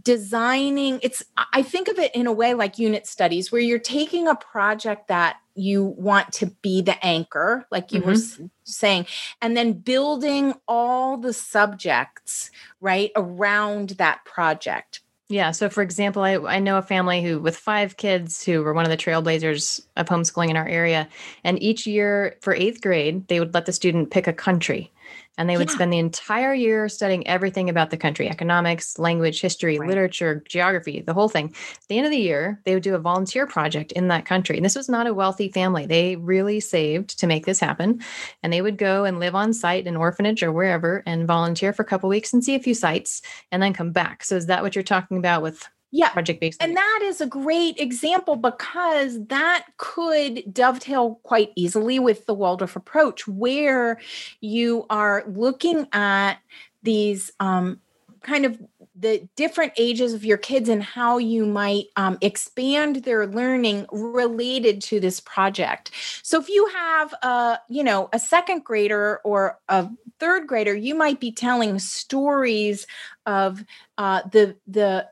designing 0.03 0.99
it's 1.03 1.23
i 1.53 1.62
think 1.62 1.89
of 1.89 1.99
it 1.99 2.14
in 2.14 2.27
a 2.27 2.33
way 2.33 2.55
like 2.55 2.79
unit 2.79 3.07
studies 3.07 3.51
where 3.51 3.61
you're 3.61 3.79
taking 3.79 4.29
a 4.29 4.35
project 4.35 5.09
that 5.09 5.37
you 5.55 5.85
want 5.85 6.33
to 6.33 6.47
be 6.62 6.83
the 6.83 7.05
anchor 7.05 7.66
like 7.70 7.93
you 7.93 8.01
were 8.01 8.12
mm-hmm. 8.12 8.45
s- 8.45 8.51
saying 8.64 9.07
and 9.41 9.57
then 9.57 9.73
building 9.73 10.55
all 10.66 11.16
the 11.16 11.33
subjects 11.33 12.51
right 12.81 13.12
around 13.16 13.91
that 13.91 14.25
project 14.25 15.01
Yeah. 15.29 15.53
So, 15.53 15.70
for 15.70 15.81
example, 15.81 16.23
I, 16.23 16.37
I 16.37 16.59
know 16.59 16.77
a 16.77 16.83
family 16.83 17.23
who, 17.23 17.39
with 17.39 17.57
five 17.57 17.97
kids, 17.97 18.45
who 18.45 18.62
were 18.62 18.75
one 18.75 18.85
of 18.85 18.91
the 18.91 18.99
trailblazers 18.99 19.81
of 19.97 20.05
homeschooling 20.07 20.51
in 20.51 20.59
our 20.59 20.68
area. 20.68 21.09
And 21.43 21.62
each 21.62 21.87
year 21.87 22.37
for 22.43 22.53
eighth 22.55 22.83
grade, 22.83 23.29
they 23.29 23.41
would 23.41 23.55
let 23.55 23.64
the 23.64 23.73
student 23.73 24.11
pick 24.11 24.27
a 24.27 24.35
country. 24.35 24.93
And 25.39 25.49
they 25.49 25.57
would 25.57 25.68
Yeah. 25.68 25.74
spend 25.74 25.93
the 25.93 25.99
entire 25.99 26.53
year 26.53 26.89
studying 26.89 27.26
everything 27.26 27.70
about 27.70 27.91
the 27.91 27.97
country 27.97 28.28
economics, 28.28 28.99
language, 28.99 29.41
history, 29.41 29.78
Right. 29.78 29.89
literature, 29.89 30.43
geography, 30.49 31.01
the 31.01 31.14
whole 31.14 31.28
thing. 31.28 31.47
At 31.55 31.89
the 31.89 31.97
end 31.97 32.07
of 32.07 32.11
the 32.11 32.18
year, 32.18 32.61
they 32.64 32.74
would 32.74 32.83
do 32.83 32.95
a 32.95 32.99
volunteer 32.99 33.47
project 33.47 33.93
in 33.93 34.09
that 34.09 34.26
country. 34.26 34.57
And 34.57 34.64
this 34.64 34.76
was 34.76 34.89
not 34.89 35.07
a 35.07 35.14
wealthy 35.14 35.51
family. 35.51 35.87
They 35.87 36.16
really 36.16 36.61
saved 36.61 37.18
to 37.20 37.26
make 37.26 37.47
this 37.47 37.61
happen. 37.61 38.01
And 38.43 38.53
they 38.53 38.62
would 38.62 38.76
go 38.78 39.05
and 39.05 39.18
live 39.18 39.35
on 39.35 39.53
site 39.53 39.87
in 39.87 39.95
an 39.95 39.97
orphanage 40.01 40.43
or 40.43 40.53
wherever 40.53 41.03
and 41.07 41.26
volunteer 41.26 41.72
for 41.72 41.83
a 41.83 41.87
couple 41.87 42.09
weeks 42.09 42.33
and 42.33 42.45
see 42.45 42.55
a 42.55 42.61
few 42.61 42.74
sites 42.74 43.22
and 43.51 43.62
then 43.62 43.72
come 43.72 43.91
back. 43.93 44.24
So, 44.24 44.37
is 44.37 44.47
that 44.47 44.62
what 44.62 44.74
you're 44.74 44.83
talking 44.83 45.16
about 45.16 45.43
with 45.43 45.66
yeah 45.93 46.09
project 46.11 46.40
based? 46.40 46.61
And 46.62 46.76
that 46.76 47.01
is 47.05 47.20
a 47.20 47.26
great 47.26 47.78
example 47.78 48.34
because 48.34 49.24
that 49.26 49.66
could 49.76 50.43
dovetail 50.53 51.20
quite 51.22 51.53
easily 51.55 51.99
with 51.99 52.26
the 52.26 52.34
Waldorf 52.34 52.74
approach, 52.74 53.28
where 53.28 54.01
you 54.40 54.86
are 54.90 55.22
looking 55.28 55.86
at 55.93 56.38
these 56.82 57.30
um, 57.38 57.80
kind 58.22 58.45
of 58.45 58.61
the 58.95 59.26
different 59.36 59.72
ages 59.76 60.12
of 60.14 60.24
your 60.24 60.36
kids 60.36 60.68
and 60.68 60.82
how 60.82 61.18
you 61.18 61.47
might 61.47 61.86
um, 61.97 62.18
expand 62.20 62.97
their 62.97 63.26
learning 63.26 63.86
related 63.90 64.80
to 64.80 65.01
this 65.01 65.18
project. 65.18 65.90
So 66.22 66.40
if 66.40 66.49
you 66.49 66.66
have 66.66 67.12
a 67.22 67.59
you 67.68 67.84
know 67.84 68.09
a 68.12 68.18
second 68.18 68.64
grader 68.64 69.20
or 69.24 69.59
a 69.68 69.88
third 70.18 70.47
grader, 70.47 70.74
you 70.74 70.95
might 70.95 71.20
be 71.20 71.32
telling 71.32 71.78
stories 71.78 72.86
of 73.26 73.64
uh, 73.99 74.22
the 74.30 74.57
the 74.66 75.09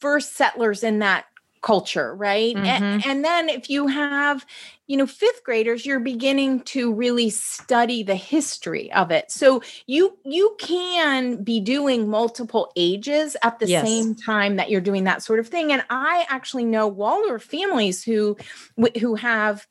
first 0.00 0.36
settlers 0.36 0.82
in 0.84 0.98
that 1.00 1.26
culture 1.62 2.14
right 2.14 2.58
A- 2.64 2.80
Mhm. 2.80 3.04
and, 3.04 3.24
then 3.24 3.48
if 3.48 3.68
you 3.68 3.88
have 3.88 4.46
you 4.86 4.96
know 4.96 5.06
fifth 5.06 5.42
graders 5.42 5.84
you're 5.84 5.98
beginning 5.98 6.60
to 6.64 6.92
really 6.92 7.28
study 7.30 8.02
the 8.04 8.14
history 8.14 8.92
of 8.92 9.10
it 9.10 9.30
so 9.32 9.62
you 9.86 10.16
you 10.24 10.54
can 10.60 11.42
be 11.42 11.58
doing 11.60 12.08
multiple 12.08 12.70
ages 12.76 13.36
at 13.42 13.58
the 13.58 13.66
Yes. 13.66 13.68
same 13.68 14.14
time 14.14 14.56
that 14.56 14.70
you're 14.70 14.80
doing 14.80 15.04
that 15.04 15.22
sort 15.22 15.40
of 15.40 15.48
thing 15.48 15.72
and 15.72 15.84
i 15.90 16.24
actually 16.28 16.64
know 16.64 16.86
waldorf 16.86 17.42
families 17.42 18.04
who 18.04 18.36
who 19.00 19.14
have 19.16 19.66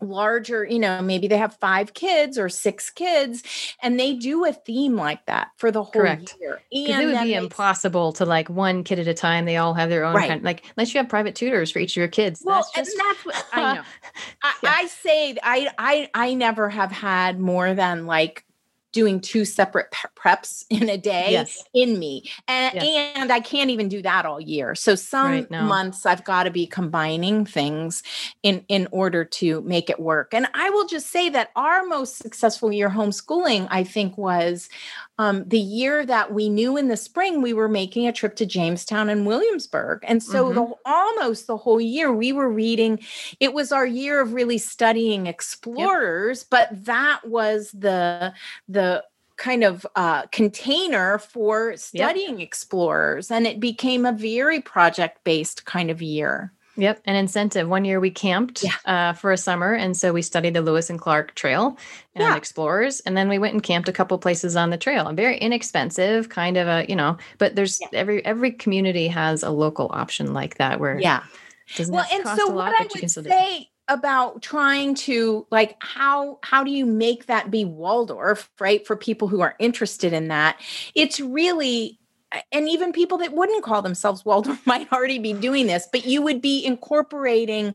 larger 0.00 0.64
you 0.64 0.78
know 0.78 1.00
maybe 1.02 1.26
they 1.28 1.38
have 1.38 1.54
five 1.56 1.94
kids 1.94 2.38
or 2.38 2.48
six 2.48 2.90
kids 2.90 3.42
and 3.82 3.98
they 3.98 4.14
do 4.14 4.44
a 4.44 4.52
theme 4.52 4.94
like 4.96 5.24
that 5.26 5.48
for 5.56 5.70
the 5.70 5.82
whole 5.82 5.92
Correct. 5.92 6.36
year 6.40 6.62
Because 6.70 7.00
it 7.00 7.06
would 7.06 7.20
be 7.20 7.34
impossible 7.34 8.12
to 8.14 8.24
like 8.26 8.48
one 8.50 8.84
kid 8.84 8.98
at 8.98 9.08
a 9.08 9.14
time. 9.14 9.44
They 9.46 9.56
all 9.56 9.74
have 9.74 9.88
their 9.88 10.04
own 10.04 10.14
Right. 10.14 10.28
kind. 10.28 10.42
Like 10.42 10.64
unless 10.76 10.92
you 10.94 10.98
have 10.98 11.08
private 11.08 11.34
tutors 11.34 11.70
for 11.70 11.78
each 11.78 11.92
of 11.92 12.00
your 12.00 12.08
kids. 12.08 12.42
Well, 12.44 12.56
that's 12.56 12.72
just 12.72 12.98
and 12.98 13.06
that's 13.08 13.24
what 13.24 13.36
I 13.52 13.64
know. 13.74 13.82
I, 14.42 14.54
Yeah. 14.62 14.74
I 14.82 14.86
say 14.86 15.36
I 15.42 15.68
I 15.78 16.10
I 16.14 16.34
never 16.34 16.68
have 16.68 16.92
had 16.92 17.40
more 17.40 17.74
than 17.74 18.06
like 18.06 18.44
doing 18.96 19.20
two 19.20 19.44
separate 19.44 19.92
preps 20.16 20.64
in 20.70 20.88
a 20.88 20.96
day 20.96 21.32
Yes. 21.32 21.62
in 21.74 21.98
me. 21.98 22.30
And, 22.48 22.74
Yes. 22.74 23.12
and 23.18 23.30
I 23.30 23.40
can't 23.40 23.68
even 23.68 23.88
do 23.90 24.00
that 24.00 24.24
all 24.24 24.40
year. 24.40 24.74
So 24.74 24.94
some 24.94 25.26
Right, 25.26 25.50
no. 25.50 25.60
months 25.62 26.06
I've 26.06 26.24
got 26.24 26.44
to 26.44 26.50
be 26.50 26.66
combining 26.66 27.44
things 27.44 28.02
in, 28.42 28.64
in 28.68 28.88
order 28.90 29.22
to 29.24 29.60
make 29.62 29.90
it 29.90 30.00
work. 30.00 30.32
And 30.32 30.48
I 30.54 30.70
will 30.70 30.86
just 30.86 31.08
say 31.10 31.28
that 31.28 31.50
our 31.56 31.84
most 31.84 32.16
successful 32.16 32.72
year 32.72 32.88
homeschooling, 32.88 33.68
I 33.70 33.84
think, 33.84 34.16
was 34.16 34.70
um, 35.18 35.44
the 35.46 35.58
year 35.58 36.04
that 36.04 36.32
we 36.32 36.48
knew 36.48 36.76
in 36.76 36.88
the 36.88 36.96
spring 36.96 37.40
we 37.40 37.52
were 37.52 37.68
making 37.68 38.06
a 38.06 38.12
trip 38.12 38.36
to 38.36 38.46
Jamestown 38.46 39.08
and 39.08 39.26
Williamsburg. 39.26 40.00
And 40.06 40.22
so 40.22 40.52
the, 40.52 40.74
almost 40.84 41.46
the 41.46 41.56
whole 41.56 41.80
year 41.80 42.12
we 42.12 42.32
were 42.32 42.50
reading, 42.50 43.00
it 43.40 43.54
was 43.54 43.72
our 43.72 43.86
year 43.86 44.20
of 44.20 44.34
really 44.34 44.58
studying 44.58 45.26
explorers, 45.26 46.44
but 46.44 46.68
that 46.84 47.20
was 47.26 47.70
the 47.72 48.34
the 48.68 49.04
kind 49.36 49.64
of 49.64 49.86
uh, 49.96 50.22
container 50.32 51.18
for 51.18 51.76
studying 51.76 52.40
explorers. 52.40 53.30
And 53.30 53.46
it 53.46 53.60
became 53.60 54.06
a 54.06 54.12
very 54.12 54.60
project 54.60 55.24
based 55.24 55.66
kind 55.66 55.90
of 55.90 56.00
year 56.00 56.52
Yep, 56.76 57.00
an 57.06 57.16
incentive. 57.16 57.68
One 57.68 57.84
year 57.84 58.00
we 58.00 58.10
camped 58.10 58.62
Yeah. 58.62 58.70
uh, 58.84 59.12
for 59.14 59.32
a 59.32 59.36
summer, 59.36 59.72
and 59.74 59.96
so 59.96 60.12
we 60.12 60.22
studied 60.22 60.54
the 60.54 60.62
Lewis 60.62 60.90
and 60.90 61.00
Clark 61.00 61.34
Trail 61.34 61.76
and 62.14 62.22
Yeah. 62.24 62.36
explorers, 62.36 63.00
and 63.00 63.16
then 63.16 63.28
we 63.28 63.38
went 63.38 63.54
and 63.54 63.62
camped 63.62 63.88
a 63.88 63.92
couple 63.92 64.18
places 64.18 64.56
on 64.56 64.70
the 64.70 64.76
trail. 64.76 65.06
And 65.08 65.16
very 65.16 65.38
inexpensive, 65.38 66.28
kind 66.28 66.56
of 66.56 66.68
a 66.68 66.84
you 66.88 66.96
know. 66.96 67.16
But 67.38 67.56
there's 67.56 67.78
Yeah. 67.80 67.88
every 67.92 68.24
every 68.24 68.50
community 68.52 69.08
has 69.08 69.42
a 69.42 69.50
local 69.50 69.90
option 69.92 70.32
like 70.34 70.56
that 70.58 70.78
where 70.80 70.98
yeah 71.00 71.22
it 71.68 71.76
doesn't 71.76 71.94
well 71.94 72.04
and 72.12 72.22
cost 72.24 72.40
so 72.40 72.46
a 72.46 72.52
lot, 72.52 72.66
what 72.72 72.80
i 72.80 72.84
but 72.84 72.94
you 72.94 73.00
can 73.00 73.06
would 73.06 73.10
still 73.10 73.22
do 73.22 73.28
it. 73.30 73.32
say 73.32 73.68
about 73.88 74.42
trying 74.42 74.94
to 74.96 75.46
like 75.50 75.76
how 75.80 76.38
how 76.42 76.62
do 76.64 76.70
you 76.72 76.84
make 76.84 77.26
that 77.26 77.50
be 77.50 77.64
waldorf 77.64 78.50
right 78.60 78.86
for 78.86 78.96
people 78.96 79.28
who 79.28 79.40
are 79.40 79.54
interested 79.60 80.12
in 80.12 80.28
that 80.28 80.60
it's 80.94 81.20
really 81.20 81.98
and 82.50 82.68
even 82.68 82.92
people 82.92 83.18
that 83.18 83.32
wouldn't 83.32 83.62
call 83.62 83.82
themselves 83.82 84.24
Waldorf 84.24 84.66
might 84.66 84.90
already 84.92 85.18
be 85.18 85.32
doing 85.32 85.66
this, 85.66 85.88
but 85.90 86.06
you 86.06 86.22
would 86.22 86.40
be 86.40 86.64
incorporating 86.64 87.74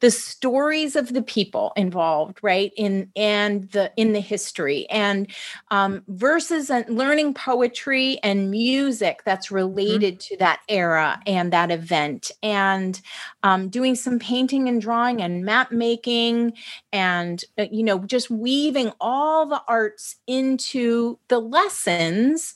the 0.00 0.10
stories 0.10 0.96
of 0.96 1.12
the 1.12 1.22
people 1.22 1.72
involved, 1.76 2.38
right? 2.42 2.72
In 2.76 3.10
and 3.14 3.70
the 3.70 3.92
in 3.96 4.12
the 4.12 4.20
history 4.20 4.88
and 4.90 5.30
um, 5.70 6.02
versus 6.08 6.70
and 6.70 6.88
learning 6.88 7.34
poetry 7.34 8.18
and 8.22 8.50
music 8.50 9.22
that's 9.24 9.50
related 9.50 10.18
to 10.20 10.36
that 10.38 10.60
era 10.68 11.20
and 11.26 11.52
that 11.52 11.70
event, 11.70 12.30
and 12.42 13.00
um, 13.42 13.68
doing 13.68 13.94
some 13.94 14.18
painting 14.18 14.68
and 14.68 14.80
drawing 14.80 15.22
and 15.22 15.44
map 15.44 15.70
making, 15.70 16.54
and 16.92 17.44
uh, 17.58 17.66
you 17.70 17.84
know 17.84 18.00
just 18.00 18.28
weaving 18.28 18.92
all 19.00 19.46
the 19.46 19.62
arts 19.68 20.16
into 20.26 21.18
the 21.28 21.38
lessons 21.38 22.54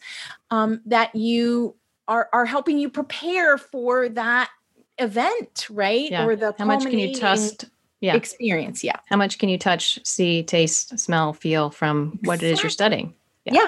um, 0.51 0.81
that 0.87 1.15
you 1.15 1.77
are 2.07 2.29
are 2.33 2.47
helping 2.47 2.79
you 2.79 2.89
prepare 2.91 3.59
for 3.59 4.09
that 4.09 4.51
event, 4.99 5.67
right? 5.71 6.11
Yeah. 6.11 6.27
Or 6.27 6.37
the 6.37 6.55
How 6.59 6.65
much 6.65 6.83
can 6.85 6.99
you 6.99 7.15
trust? 7.15 7.67
Yeah. 8.01 8.15
experience? 8.15 8.85
Yeah, 8.85 8.95
How 9.09 9.17
much 9.17 9.39
can 9.39 9.49
you 9.49 9.59
touch, 9.59 9.99
see, 10.07 10.45
taste, 10.45 10.97
smell, 11.01 11.33
feel 11.33 11.69
from 11.69 12.17
what 12.23 12.41
it 12.45 12.53
is 12.53 12.63
you're 12.63 12.71
studying? 12.71 13.13
yeah. 13.45 13.55
Yeah. 13.55 13.67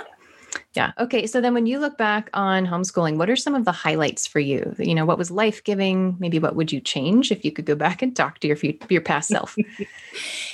Okay. 0.98 1.26
So 1.26 1.40
then 1.40 1.54
when 1.54 1.66
you 1.66 1.78
look 1.78 1.98
back 1.98 2.30
on 2.32 2.66
homeschooling, 2.66 3.16
what 3.16 3.28
are 3.28 3.36
some 3.36 3.54
of 3.54 3.64
the 3.64 3.72
highlights 3.72 4.26
for 4.26 4.40
you? 4.40 4.74
You 4.78 4.94
know, 4.94 5.04
what 5.04 5.18
was 5.18 5.30
life 5.30 5.64
giving? 5.64 6.16
Maybe 6.18 6.38
what 6.38 6.54
would 6.56 6.70
you 6.72 6.80
change 6.80 7.32
if 7.32 7.44
you 7.44 7.52
could 7.52 7.66
go 7.66 7.74
back 7.74 8.02
and 8.02 8.14
talk 8.14 8.38
to 8.40 8.48
your 8.48 8.56
your 8.88 9.02
past 9.02 9.30
self? 9.30 9.56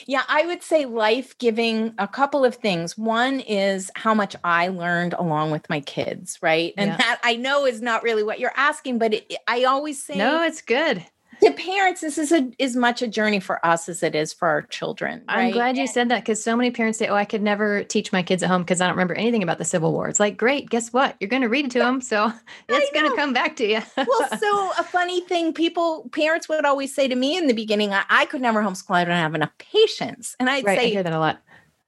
Yeah, 0.06 0.22
I 0.28 0.46
would 0.46 0.62
say 0.62 0.84
life 0.84 1.36
giving 1.38 1.94
a 1.98 2.06
couple 2.06 2.44
of 2.44 2.56
things. 2.56 2.96
One 2.96 3.40
is 3.40 3.90
how 3.96 4.14
much 4.14 4.36
I 4.44 4.68
learned 4.68 5.14
along 5.14 5.50
with 5.50 5.68
my 5.68 5.80
kids, 5.80 6.38
right? 6.42 6.74
And 6.76 6.90
Yeah. 6.90 6.96
that 6.98 7.20
I 7.24 7.36
know 7.36 7.66
is 7.66 7.82
not 7.82 8.02
really 8.02 8.22
what 8.22 8.38
you're 8.38 8.52
asking, 8.56 8.98
but 8.98 9.14
it, 9.14 9.34
I 9.48 9.64
always 9.64 10.02
say 10.02 10.16
no, 10.16 10.42
it's 10.42 10.62
good. 10.62 11.04
To 11.42 11.52
parents, 11.52 12.00
this 12.00 12.18
is 12.18 12.32
a, 12.32 12.50
as 12.60 12.76
much 12.76 13.02
a 13.02 13.08
journey 13.08 13.40
for 13.40 13.64
us 13.64 13.88
as 13.88 14.02
it 14.02 14.14
is 14.14 14.32
for 14.32 14.48
our 14.48 14.62
children. 14.62 15.22
I'm 15.28 15.52
glad 15.52 15.76
you 15.76 15.86
said 15.86 16.08
that 16.08 16.20
because 16.22 16.42
so 16.42 16.56
many 16.56 16.70
parents 16.70 16.98
say, 16.98 17.08
"Oh, 17.08 17.14
I 17.14 17.24
could 17.24 17.42
never 17.42 17.84
teach 17.84 18.12
my 18.12 18.22
kids 18.22 18.42
at 18.42 18.48
home 18.48 18.62
because 18.62 18.80
I 18.80 18.86
don't 18.86 18.94
remember 18.94 19.14
anything 19.14 19.42
about 19.42 19.58
the 19.58 19.64
Civil 19.64 19.92
War." 19.92 20.08
It's 20.08 20.20
like, 20.20 20.36
great, 20.36 20.70
guess 20.70 20.92
what? 20.92 21.16
You're 21.20 21.30
going 21.30 21.42
to 21.42 21.48
read 21.48 21.66
it 21.66 21.70
to 21.72 21.78
them, 21.78 22.00
so 22.00 22.32
it's 22.68 22.92
going 22.92 23.10
to 23.10 23.16
come 23.16 23.32
back 23.32 23.56
to 23.56 23.66
you. 23.66 23.80
well, 23.96 24.28
so 24.38 24.72
a 24.78 24.84
funny 24.84 25.20
thing, 25.22 25.52
people, 25.52 26.08
parents 26.12 26.48
would 26.48 26.64
always 26.64 26.94
say 26.94 27.08
to 27.08 27.14
me 27.14 27.36
in 27.36 27.46
the 27.46 27.54
beginning, 27.54 27.92
I, 27.92 28.04
I 28.08 28.26
could 28.26 28.40
never 28.40 28.62
homeschool. 28.62 28.94
I 28.94 29.04
don't 29.04 29.14
have 29.14 29.34
enough 29.34 29.56
patience. 29.58 30.36
And 30.40 30.48
I'd 30.48 30.64
right, 30.64 30.78
I 30.78 30.82
say, 30.82 30.90
hear 30.90 31.02
that 31.02 31.12
a 31.12 31.18
lot. 31.18 31.40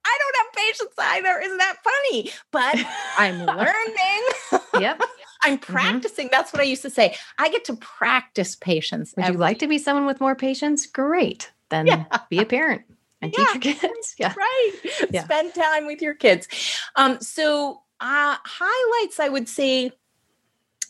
I 0.05 0.19
don't 0.19 0.37
have 0.47 0.65
patience 0.65 0.95
either. 0.99 1.41
Isn't 1.41 1.59
that 1.59 1.77
funny? 1.85 2.31
But 2.51 2.77
I'm 3.19 3.45
learning. 3.47 4.63
Yep. 4.81 5.03
I'm 5.43 5.59
practicing. 5.59 6.29
That's 6.31 6.53
what 6.53 6.61
I 6.61 6.65
used 6.65 6.83
to 6.83 6.91
say. 6.91 7.17
I 7.39 7.49
get 7.51 7.65
to 7.67 7.77
practice 7.77 8.57
patience. 8.57 9.15
Would 9.17 9.23
you 9.25 9.29
every- 9.29 9.39
like 9.41 9.59
to 9.61 9.69
be 9.69 9.79
someone 9.79 10.07
with 10.07 10.21
more 10.21 10.35
patience? 10.35 10.87
Great. 10.87 11.51
Then 11.71 11.87
Yeah. 11.87 12.05
be 12.31 12.39
a 12.39 12.45
parent 12.47 12.83
and 13.23 13.33
teach 13.33 13.49
your 13.55 13.61
kids. 13.75 14.15
Yeah. 14.19 14.35
right? 14.37 14.73
Yeah. 15.11 15.25
Spend 15.25 15.55
time 15.55 15.87
with 15.87 16.01
your 16.03 16.15
kids. 16.15 16.49
Um, 16.97 17.21
so 17.21 17.83
uh 18.01 18.37
highlights 18.45 19.19
I 19.21 19.29
would 19.29 19.49
say 19.49 19.91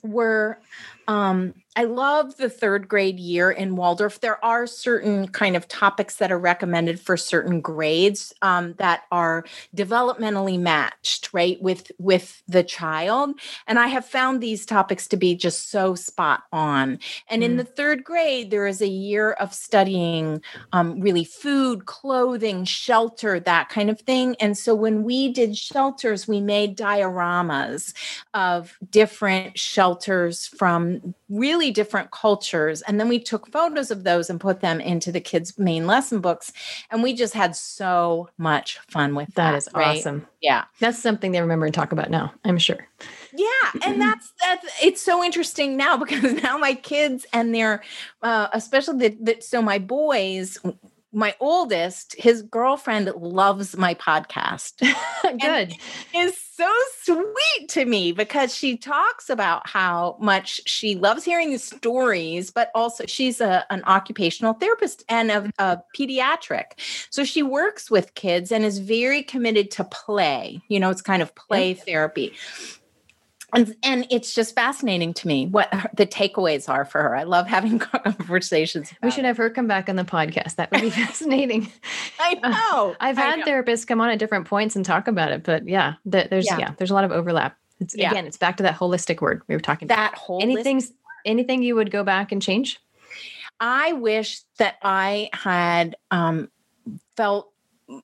were 0.03 0.59
um 1.09 1.55
I 1.79 1.85
love 1.85 2.39
the 2.39 2.51
third 2.51 2.89
grade 2.89 3.21
year 3.21 3.53
in 3.53 3.77
Waldorf. 3.77 4.19
There 4.19 4.45
are 4.45 4.67
certain 4.67 5.29
kind 5.29 5.55
of 5.55 5.69
topics 5.69 6.17
that 6.17 6.33
are 6.33 6.39
recommended 6.39 6.99
for 6.99 7.17
certain 7.17 7.61
grades 7.61 8.35
um, 8.43 8.75
that 8.79 9.03
are 9.13 9.45
developmentally 9.77 10.59
matched, 10.59 11.33
right, 11.33 11.57
with 11.63 11.93
with 12.01 12.43
the 12.49 12.65
child. 12.65 13.39
And 13.69 13.79
I 13.79 13.87
have 13.87 14.05
found 14.05 14.41
these 14.41 14.67
topics 14.67 15.07
to 15.07 15.17
be 15.17 15.37
just 15.37 15.71
so 15.71 15.95
spot 15.95 16.43
on. 16.53 16.99
And 17.29 17.45
in 17.45 17.53
Mm. 17.53 17.59
the 17.59 17.65
third 17.65 18.03
grade, 18.03 18.51
there 18.51 18.67
is 18.67 18.83
a 18.83 18.89
year 18.89 19.31
of 19.35 19.55
studying 19.55 20.43
um, 20.73 20.99
really 21.01 21.23
food, 21.23 21.87
clothing, 21.87 22.65
shelter, 22.65 23.39
that 23.39 23.69
kind 23.69 23.89
of 23.89 24.01
thing. 24.01 24.35
And 24.41 24.59
so 24.59 24.75
when 24.75 25.05
we 25.05 25.33
did 25.33 25.57
shelters, 25.57 26.27
we 26.27 26.41
made 26.41 26.77
dioramas 26.77 27.95
of 28.35 28.77
different 28.91 29.57
shelters 29.57 30.49
from 30.49 31.15
really 31.29 31.71
different 31.71 32.11
cultures. 32.11 32.83
And 32.83 32.99
then 32.99 33.09
we 33.09 33.19
took 33.19 33.51
photos 33.51 33.91
of 33.91 34.05
those 34.05 34.31
and 34.31 34.41
put 34.41 34.61
them 34.61 34.81
into 34.81 35.13
the 35.13 35.21
kids' 35.21 35.59
main 35.59 35.87
lesson 35.87 36.21
books. 36.21 36.53
And 36.91 37.03
we 37.03 37.15
just 37.15 37.35
had 37.35 37.55
so 37.55 38.29
much 38.39 38.79
fun 38.89 39.15
with 39.15 39.29
that. 39.35 39.53
That 39.53 39.55
is 39.55 39.69
right? 39.75 39.99
awesome. 39.99 40.27
Yeah. 40.41 40.65
That's 40.81 40.99
something 40.99 41.33
they 41.33 41.41
remember 41.41 41.67
and 41.67 41.75
talk 41.75 41.93
about 41.93 42.11
now, 42.11 42.33
I'm 42.45 42.59
sure. 42.59 42.87
Yeah, 43.33 43.83
and 43.85 44.01
that's 44.01 44.33
that's 44.41 44.67
it's 44.83 45.03
so 45.03 45.23
interesting 45.23 45.77
now 45.77 45.97
because 46.05 46.43
now 46.43 46.59
my 46.59 46.75
kids 46.75 47.27
and 47.33 47.55
their 47.55 47.83
uh 48.23 48.49
especially 48.53 49.09
the, 49.09 49.19
the 49.21 49.41
so 49.41 49.63
my 49.63 49.79
boys 49.79 50.59
my 51.13 51.35
oldest 51.41 52.15
his 52.19 52.43
girlfriend 52.43 53.11
loves 53.17 53.77
my 53.77 53.95
podcast 53.95 54.81
Good. 55.41 55.75
is 56.15 56.48
so 56.59 56.73
sweet 57.03 57.69
to 57.69 57.85
me 57.85 58.11
because 58.11 58.53
she 58.53 58.77
talks 58.77 59.31
about 59.31 59.65
how 59.69 60.17
much 60.21 60.61
she 60.67 60.97
loves 60.97 61.25
hearing 61.25 61.53
the 61.53 61.59
stories, 61.59 62.51
but 62.51 62.73
also 62.75 63.05
she's 63.07 63.41
a, 63.41 63.65
an 63.71 63.85
occupational 63.85 64.55
therapist 64.55 65.05
and 65.09 65.31
a, 65.31 65.53
a 65.61 65.81
pediatric. 65.97 66.73
So 67.11 67.23
she 67.23 67.45
works 67.45 67.93
with 67.93 68.15
kids 68.15 68.51
and 68.51 68.65
is 68.65 68.81
very 68.81 69.23
committed 69.23 69.71
to 69.73 69.85
play. 69.85 70.61
You 70.67 70.81
know, 70.81 70.91
it's 70.91 71.01
kind 71.01 71.23
of 71.23 71.33
play 71.37 71.75
therapy. 71.75 72.33
And, 73.55 73.75
and 73.83 74.07
it's 74.11 74.35
just 74.35 74.55
fascinating 74.55 75.15
to 75.15 75.27
me 75.27 75.47
what 75.47 75.73
her- 75.73 75.91
the 75.97 76.07
takeaways 76.07 76.69
are 76.69 76.85
for 76.85 77.03
her. 77.03 77.17
I 77.17 77.23
love 77.23 77.47
having 77.47 77.79
conversations. 78.27 78.93
We 79.03 79.11
should 79.11 79.25
have 79.25 79.39
her 79.39 79.49
come 79.49 79.67
back 79.67 79.89
on 79.89 79.97
the 79.97 80.05
podcast. 80.05 80.57
That 80.57 80.71
would 80.71 80.83
be 80.83 80.91
fascinating. 81.05 81.73
I 82.21 82.35
know. 82.35 82.95
I've 83.01 83.17
had 83.17 83.39
know. 83.41 83.45
therapists 83.47 83.87
come 83.87 84.01
on 84.03 84.11
at 84.11 84.19
different 84.19 84.47
points 84.47 84.77
and 84.77 84.85
talk 84.85 85.09
about 85.09 85.33
it, 85.33 85.45
but 85.45 85.67
yeah, 85.67 85.95
th- 86.11 86.29
there's 86.29 86.47
Yeah. 86.47 86.59
yeah. 86.59 86.73
there's 86.77 86.91
a 86.91 86.95
lot 86.95 87.05
of 87.05 87.13
overlap. 87.13 87.57
It's 87.81 87.97
Yeah. 87.97 88.11
again, 88.11 88.27
it's 88.27 88.37
back 88.37 88.59
to 88.59 88.65
that 88.65 88.77
holistic 88.77 89.21
word 89.23 89.43
we 89.49 89.55
were 89.55 89.61
talking 89.61 89.87
about. 89.87 89.97
that 89.97 90.15
whole 90.15 90.43
Anything 90.43 90.83
anything 91.25 91.63
you 91.63 91.75
would 91.75 91.91
go 91.91 92.05
back 92.05 92.33
and 92.33 92.43
change? 92.43 92.79
I 93.61 93.93
wish 93.95 94.41
that 94.59 94.77
I 94.83 95.31
had 95.33 95.97
um, 96.11 96.51
felt 97.17 97.51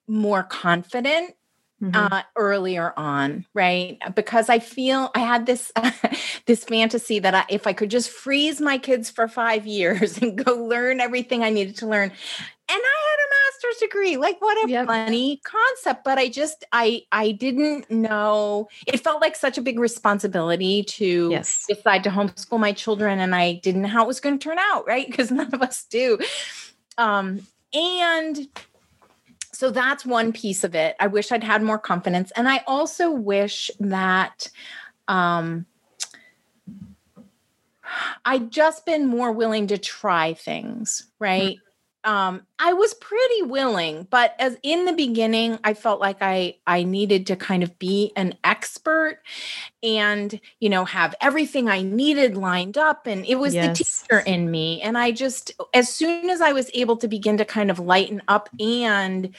more 0.08 0.42
confident 0.42 1.34
Mhm. 1.82 2.12
uh, 2.12 2.22
earlier 2.36 2.94
on, 2.96 3.44
right? 3.52 3.98
Because 4.14 4.48
I 4.48 4.58
feel 4.60 5.10
I 5.14 5.18
had 5.20 5.44
this 5.46 5.72
this 6.46 6.64
fantasy 6.64 7.18
that 7.18 7.34
I, 7.34 7.44
if 7.48 7.66
I 7.66 7.72
could 7.72 7.90
just 7.90 8.10
freeze 8.10 8.60
my 8.60 8.78
kids 8.78 9.10
for 9.10 9.26
five 9.28 9.66
years 9.66 10.16
and 10.22 10.42
go 10.42 10.54
learn 10.54 11.00
everything 11.00 11.42
I 11.42 11.50
needed 11.50 11.76
to 11.78 11.86
learn, 11.86 12.10
and 12.10 12.12
I 12.68 12.76
had 12.78 12.78
a 12.80 13.30
master's 13.68 13.80
degree, 13.80 14.16
like 14.16 14.40
what 14.40 14.56
a 14.64 14.70
Yep. 14.70 14.86
funny 14.86 15.40
concept. 15.44 16.04
But 16.04 16.16
I 16.18 16.28
just 16.28 16.64
I 16.72 17.02
I 17.12 17.32
didn't 17.32 17.90
know. 17.90 18.68
It 18.86 19.00
felt 19.00 19.20
like 19.20 19.34
such 19.36 19.58
a 19.58 19.62
big 19.62 19.78
responsibility 19.78 20.84
to 20.84 21.28
yes. 21.32 21.66
decide 21.68 22.04
to 22.04 22.10
homeschool 22.10 22.60
my 22.60 22.72
children 22.72 23.18
and 23.18 23.34
I 23.34 23.54
didn't 23.64 23.82
know 23.82 23.88
how 23.88 24.04
it 24.04 24.06
was 24.06 24.20
going 24.20 24.38
to 24.38 24.42
turn 24.48 24.58
out, 24.58 24.86
right? 24.86 25.06
Because 25.06 25.30
none 25.30 25.52
of 25.52 25.60
us 25.60 25.84
do. 25.90 26.18
Um, 26.98 27.40
and 27.74 28.46
so 29.54 29.70
that's 29.70 30.04
one 30.04 30.32
piece 30.32 30.64
of 30.64 30.74
it. 30.74 30.96
I 30.98 31.06
wish 31.06 31.30
I'd 31.30 31.44
had 31.44 31.62
more 31.62 31.78
confidence. 31.78 32.32
And 32.32 32.48
I 32.48 32.62
also 32.66 33.10
wish 33.12 33.70
that 33.78 34.50
um, 35.06 35.66
I'd 38.24 38.50
just 38.50 38.84
been 38.84 39.06
more 39.06 39.30
willing 39.30 39.68
to 39.68 39.78
try 39.78 40.34
things, 40.34 41.06
right? 41.18 41.58
Um, 42.04 42.46
I 42.58 42.74
was 42.74 42.92
pretty 42.94 43.42
willing, 43.42 44.06
but 44.10 44.34
as 44.38 44.56
in 44.62 44.84
the 44.84 44.92
beginning, 44.92 45.58
I 45.64 45.74
felt 45.74 46.00
like 46.00 46.18
I 46.20 46.56
I 46.66 46.82
needed 46.82 47.26
to 47.28 47.36
kind 47.36 47.62
of 47.62 47.78
be 47.78 48.12
an 48.14 48.34
expert 48.44 49.20
and 49.82 50.38
you 50.60 50.68
know 50.68 50.84
have 50.84 51.14
everything 51.20 51.68
I 51.68 51.82
needed 51.82 52.36
lined 52.36 52.76
up, 52.76 53.06
and 53.06 53.24
it 53.24 53.36
was 53.36 53.54
yes. 53.54 53.78
the 53.78 53.84
teacher 53.84 54.18
in 54.26 54.50
me. 54.50 54.82
And 54.82 54.98
I 54.98 55.12
just, 55.12 55.52
as 55.72 55.88
soon 55.88 56.28
as 56.28 56.42
I 56.42 56.52
was 56.52 56.70
able 56.74 56.98
to 56.98 57.08
begin 57.08 57.38
to 57.38 57.44
kind 57.44 57.70
of 57.70 57.78
lighten 57.78 58.22
up 58.28 58.50
and 58.60 59.34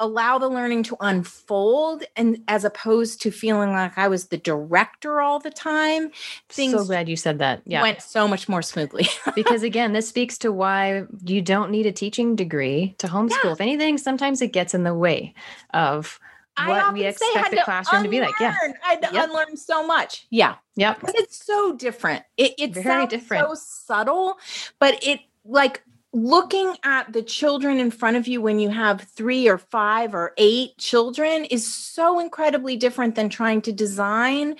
allow 0.00 0.38
the 0.38 0.48
learning 0.48 0.82
to 0.82 0.96
unfold 1.00 2.02
and 2.16 2.42
as 2.48 2.64
opposed 2.64 3.22
to 3.22 3.30
feeling 3.30 3.70
like 3.70 3.96
I 3.96 4.08
was 4.08 4.26
the 4.26 4.36
director 4.36 5.20
all 5.20 5.38
the 5.38 5.50
time. 5.50 6.10
Things 6.48 6.72
so 6.72 6.84
glad 6.84 7.08
you 7.08 7.16
said 7.16 7.38
that. 7.38 7.62
Yeah. 7.64 7.82
Went 7.82 8.02
so 8.02 8.26
much 8.26 8.48
more 8.48 8.62
smoothly. 8.62 9.06
because 9.34 9.62
again, 9.62 9.92
this 9.92 10.08
speaks 10.08 10.36
to 10.38 10.52
why 10.52 11.04
you 11.24 11.40
don't 11.42 11.70
need 11.70 11.86
a 11.86 11.92
teaching 11.92 12.34
degree 12.34 12.94
to 12.98 13.06
homeschool. 13.06 13.44
Yeah. 13.44 13.52
If 13.52 13.60
anything, 13.60 13.98
sometimes 13.98 14.42
it 14.42 14.52
gets 14.52 14.74
in 14.74 14.82
the 14.82 14.94
way 14.94 15.34
of 15.72 16.18
what 16.56 16.94
we 16.94 17.04
expect 17.04 17.50
the 17.50 17.62
classroom 17.64 18.02
to, 18.02 18.08
to, 18.08 18.10
be 18.10 18.20
like. 18.20 18.34
Yeah. 18.40 18.56
I 18.84 18.90
had 18.90 19.02
to 19.02 19.14
yep. 19.14 19.28
unlearn 19.28 19.56
so 19.56 19.86
much. 19.86 20.26
Yeah. 20.30 20.56
Yep. 20.76 21.00
It's 21.08 21.44
so 21.44 21.76
different. 21.76 22.24
It, 22.36 22.54
it's 22.58 22.78
very 22.78 23.06
different. 23.06 23.48
so 23.48 23.54
subtle, 23.54 24.38
but 24.78 25.04
it 25.04 25.20
like 25.44 25.82
looking 26.14 26.76
at 26.84 27.12
the 27.12 27.22
children 27.22 27.80
in 27.80 27.90
front 27.90 28.16
of 28.16 28.28
you 28.28 28.40
when 28.40 28.60
you 28.60 28.70
have 28.70 29.00
three 29.00 29.48
or 29.48 29.58
five 29.58 30.14
or 30.14 30.32
eight 30.38 30.78
children 30.78 31.44
is 31.46 31.74
so 31.74 32.20
incredibly 32.20 32.76
different 32.76 33.16
than 33.16 33.28
trying 33.28 33.60
to 33.60 33.72
design 33.72 34.54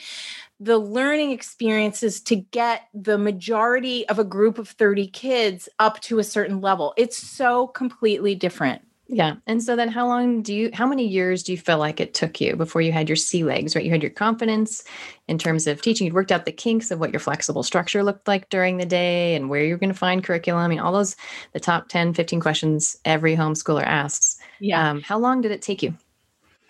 the 0.58 0.76
learning 0.76 1.30
experiences 1.30 2.20
to 2.20 2.34
get 2.34 2.88
the 2.92 3.16
majority 3.16 4.06
of 4.08 4.18
a 4.18 4.24
group 4.24 4.58
of 4.58 4.68
30 4.68 5.06
kids 5.08 5.68
up 5.78 6.00
to 6.00 6.18
a 6.18 6.24
certain 6.24 6.60
level. 6.60 6.92
It's 6.96 7.16
so 7.16 7.68
completely 7.68 8.34
different. 8.34 8.82
Yeah. 9.06 9.36
And 9.46 9.62
so 9.62 9.76
then 9.76 9.88
how 9.88 10.06
long 10.06 10.40
do 10.42 10.54
you 10.54 10.70
how 10.72 10.86
many 10.86 11.06
years 11.06 11.42
do 11.42 11.52
you 11.52 11.58
feel 11.58 11.78
like 11.78 12.00
it 12.00 12.14
took 12.14 12.40
you 12.40 12.56
before 12.56 12.80
you 12.80 12.90
had 12.90 13.08
your 13.08 13.16
sea 13.16 13.44
legs, 13.44 13.76
right? 13.76 13.84
You 13.84 13.90
had 13.90 14.02
your 14.02 14.10
confidence 14.10 14.82
in 15.28 15.36
terms 15.36 15.66
of 15.66 15.82
teaching, 15.82 16.06
you'd 16.06 16.14
worked 16.14 16.32
out 16.32 16.46
the 16.46 16.52
kinks 16.52 16.90
of 16.90 16.98
what 17.00 17.12
your 17.12 17.20
flexible 17.20 17.62
structure 17.62 18.02
looked 18.02 18.26
like 18.26 18.48
during 18.48 18.78
the 18.78 18.86
day 18.86 19.34
and 19.34 19.50
where 19.50 19.62
you're 19.62 19.78
going 19.78 19.92
to 19.92 19.98
find 19.98 20.24
curriculum. 20.24 20.62
I 20.62 20.68
mean, 20.68 20.78
all 20.78 20.92
those 20.92 21.16
the 21.52 21.60
top 21.60 21.88
10, 21.88 22.14
15 22.14 22.40
questions 22.40 22.96
every 23.04 23.36
homeschooler 23.36 23.84
asks. 23.84 24.38
Yeah. 24.58 24.90
Um, 24.90 25.02
how 25.02 25.18
long 25.18 25.42
did 25.42 25.52
it 25.52 25.60
take 25.60 25.82
you? 25.82 25.94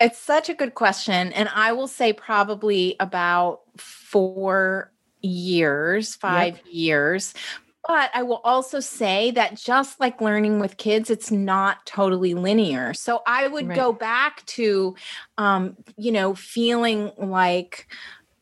It's 0.01 0.19
such 0.19 0.49
a 0.49 0.53
good 0.53 0.75
question. 0.75 1.31
And 1.31 1.47
I 1.55 1.71
will 1.71 1.87
say 1.87 2.11
probably 2.11 2.97
about 2.99 3.61
four 3.77 4.91
years, 5.21 6.15
five 6.15 6.55
yep. 6.55 6.65
years. 6.69 7.33
But 7.87 8.09
I 8.13 8.23
will 8.23 8.41
also 8.43 8.79
say 8.79 9.31
that 9.31 9.57
just 9.57 9.99
like 9.99 10.19
learning 10.19 10.59
with 10.59 10.77
kids, 10.77 11.09
it's 11.11 11.29
not 11.29 11.85
totally 11.85 12.33
linear. 12.33 12.93
So 12.95 13.21
I 13.27 13.47
would 13.47 13.67
right. 13.67 13.75
go 13.75 13.93
back 13.93 14.43
to, 14.47 14.95
um, 15.37 15.77
you 15.95 16.11
know, 16.11 16.33
feeling 16.33 17.11
like, 17.17 17.87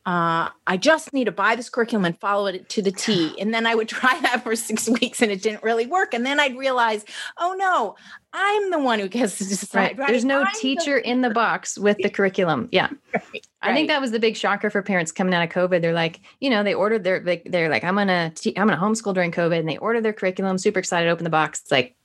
uh, 0.06 0.50
I 0.66 0.76
just 0.76 1.14
need 1.14 1.24
to 1.24 1.32
buy 1.32 1.56
this 1.56 1.70
curriculum 1.70 2.04
and 2.04 2.18
follow 2.20 2.46
it 2.46 2.68
to 2.70 2.82
the 2.82 2.92
T. 2.92 3.34
And 3.40 3.54
then 3.54 3.66
I 3.66 3.74
would 3.74 3.88
try 3.88 4.18
that 4.20 4.42
for 4.42 4.54
six 4.54 4.88
weeks 5.00 5.22
and 5.22 5.32
it 5.32 5.42
didn't 5.42 5.62
really 5.62 5.86
work. 5.86 6.12
And 6.14 6.24
then 6.26 6.38
I'd 6.40 6.56
realize, 6.56 7.04
oh 7.38 7.54
no, 7.58 7.96
I'm 8.32 8.70
the 8.70 8.78
one 8.78 8.98
who 8.98 9.08
gets 9.08 9.38
to 9.38 9.48
decide. 9.48 9.78
Right. 9.78 9.98
right? 9.98 10.08
There's 10.08 10.24
no 10.24 10.42
I'm 10.42 10.54
teacher 10.60 10.96
the- 10.96 11.08
in 11.08 11.22
the 11.22 11.30
box 11.30 11.78
with 11.78 11.96
the 11.98 12.10
curriculum. 12.10 12.68
Yeah. 12.72 12.88
Right. 13.14 13.46
I 13.62 13.72
think 13.72 13.88
that 13.88 14.00
was 14.00 14.10
the 14.10 14.18
big 14.20 14.36
shocker 14.36 14.68
for 14.68 14.82
parents 14.82 15.10
coming 15.12 15.32
out 15.32 15.42
of 15.42 15.48
COVID. 15.50 15.80
They're 15.80 15.92
like, 15.94 16.20
you 16.40 16.50
know, 16.50 16.62
they 16.62 16.74
ordered 16.74 17.02
their, 17.04 17.20
like, 17.22 17.44
they're 17.46 17.70
like, 17.70 17.82
I'm 17.84 17.94
gonna, 17.94 18.30
te- 18.34 18.56
I'm 18.58 18.68
gonna 18.68 18.80
homeschool 18.80 19.14
during 19.14 19.32
COVID, 19.32 19.58
and 19.58 19.68
they 19.68 19.78
ordered 19.78 20.02
their 20.02 20.12
curriculum. 20.12 20.58
Super 20.58 20.80
excited, 20.80 21.08
open 21.08 21.24
the 21.24 21.30
box. 21.30 21.60
It's 21.62 21.70
like, 21.70 21.96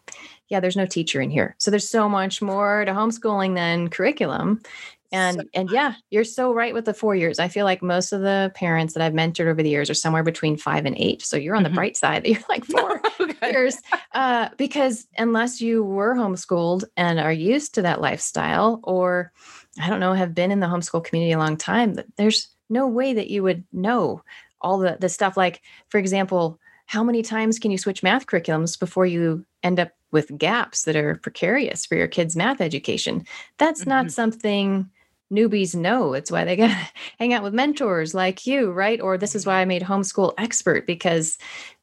yeah, 0.48 0.60
there's 0.62 0.78
no 0.78 0.86
teacher 0.86 1.20
in 1.20 1.30
here. 1.30 1.56
So 1.58 1.70
there's 1.70 1.90
so 1.90 2.08
much 2.08 2.42
more 2.42 2.86
to 2.86 2.92
homeschooling 2.92 3.56
than 3.56 3.90
curriculum 3.90 4.62
and 5.12 5.38
so 5.38 5.44
and 5.54 5.70
yeah 5.72 5.94
you're 6.10 6.24
so 6.24 6.54
right 6.54 6.74
with 6.74 6.86
the 6.86 6.94
four 6.94 7.16
years 7.16 7.40
i 7.40 7.48
feel 7.48 7.66
like 7.66 7.82
most 7.82 8.12
of 8.12 8.22
the 8.22 8.52
parents 8.56 8.94
that 8.94 9.02
i've 9.02 9.14
mentored 9.14 9.48
over 9.48 9.64
the 9.64 9.70
years 9.70 9.90
are 9.90 9.96
somewhere 9.96 10.24
between 10.24 10.58
five 10.58 10.86
and 10.86 10.96
eight 10.98 11.22
so 11.22 11.38
you're 11.38 11.56
on 11.56 11.64
the 11.64 11.70
mm-hmm. 11.70 11.76
bright 11.76 11.98
side 11.98 12.24
that 12.24 12.30
you're 12.32 12.44
like 12.50 12.66
four 12.66 13.02
okay. 13.20 13.52
years 13.52 13.78
uh, 14.14 14.50
because 14.58 15.08
unless 15.18 15.62
you 15.62 15.84
were 15.84 16.16
homeschooled 16.16 16.84
and 16.98 17.20
are 17.20 17.34
used 17.34 17.76
to 17.76 17.82
that 17.82 18.02
lifestyle 18.02 18.80
or 18.84 19.32
i 19.82 19.90
don't 19.90 20.00
know 20.00 20.14
have 20.14 20.36
been 20.36 20.52
in 20.52 20.60
the 20.60 20.68
homeschool 20.68 21.04
community 21.04 21.32
a 21.32 21.38
long 21.38 21.58
time 21.58 21.96
there's 22.18 22.50
no 22.70 22.88
way 22.88 23.14
that 23.14 23.30
you 23.30 23.42
would 23.42 23.64
know 23.74 24.22
all 24.62 24.78
the, 24.78 24.98
the 25.00 25.10
stuff 25.10 25.38
like 25.38 25.62
for 25.90 25.98
example 25.98 26.60
how 26.86 27.04
many 27.04 27.22
times 27.22 27.60
can 27.60 27.72
you 27.72 27.78
switch 27.78 28.04
math 28.04 28.26
curriculums 28.26 28.80
before 28.80 29.06
you 29.06 29.46
end 29.64 29.80
up 29.80 29.92
with 30.12 30.36
gaps 30.40 30.84
that 30.84 30.96
are 30.96 31.16
precarious 31.16 31.86
for 31.86 31.96
your 31.96 32.08
kids 32.08 32.36
math 32.36 32.62
education 32.62 33.24
that's 33.58 33.82
mm-hmm. 33.82 33.90
not 33.90 34.12
something 34.12 34.90
newbies 35.32 35.76
know. 35.76 36.14
It's 36.14 36.32
why 36.32 36.46
they 36.46 36.56
got 36.56 36.68
to 36.68 36.90
hang 37.20 37.34
out 37.34 37.44
with 37.44 37.54
mentors 37.54 38.14
like 38.14 38.46
you, 38.48 38.72
right? 38.72 39.00
Or 39.00 39.18
this 39.18 39.36
is 39.36 39.46
why 39.46 39.62
I 39.62 39.66
made 39.66 39.84
homeschool 39.84 40.34
expert 40.38 40.86
because 40.88 41.38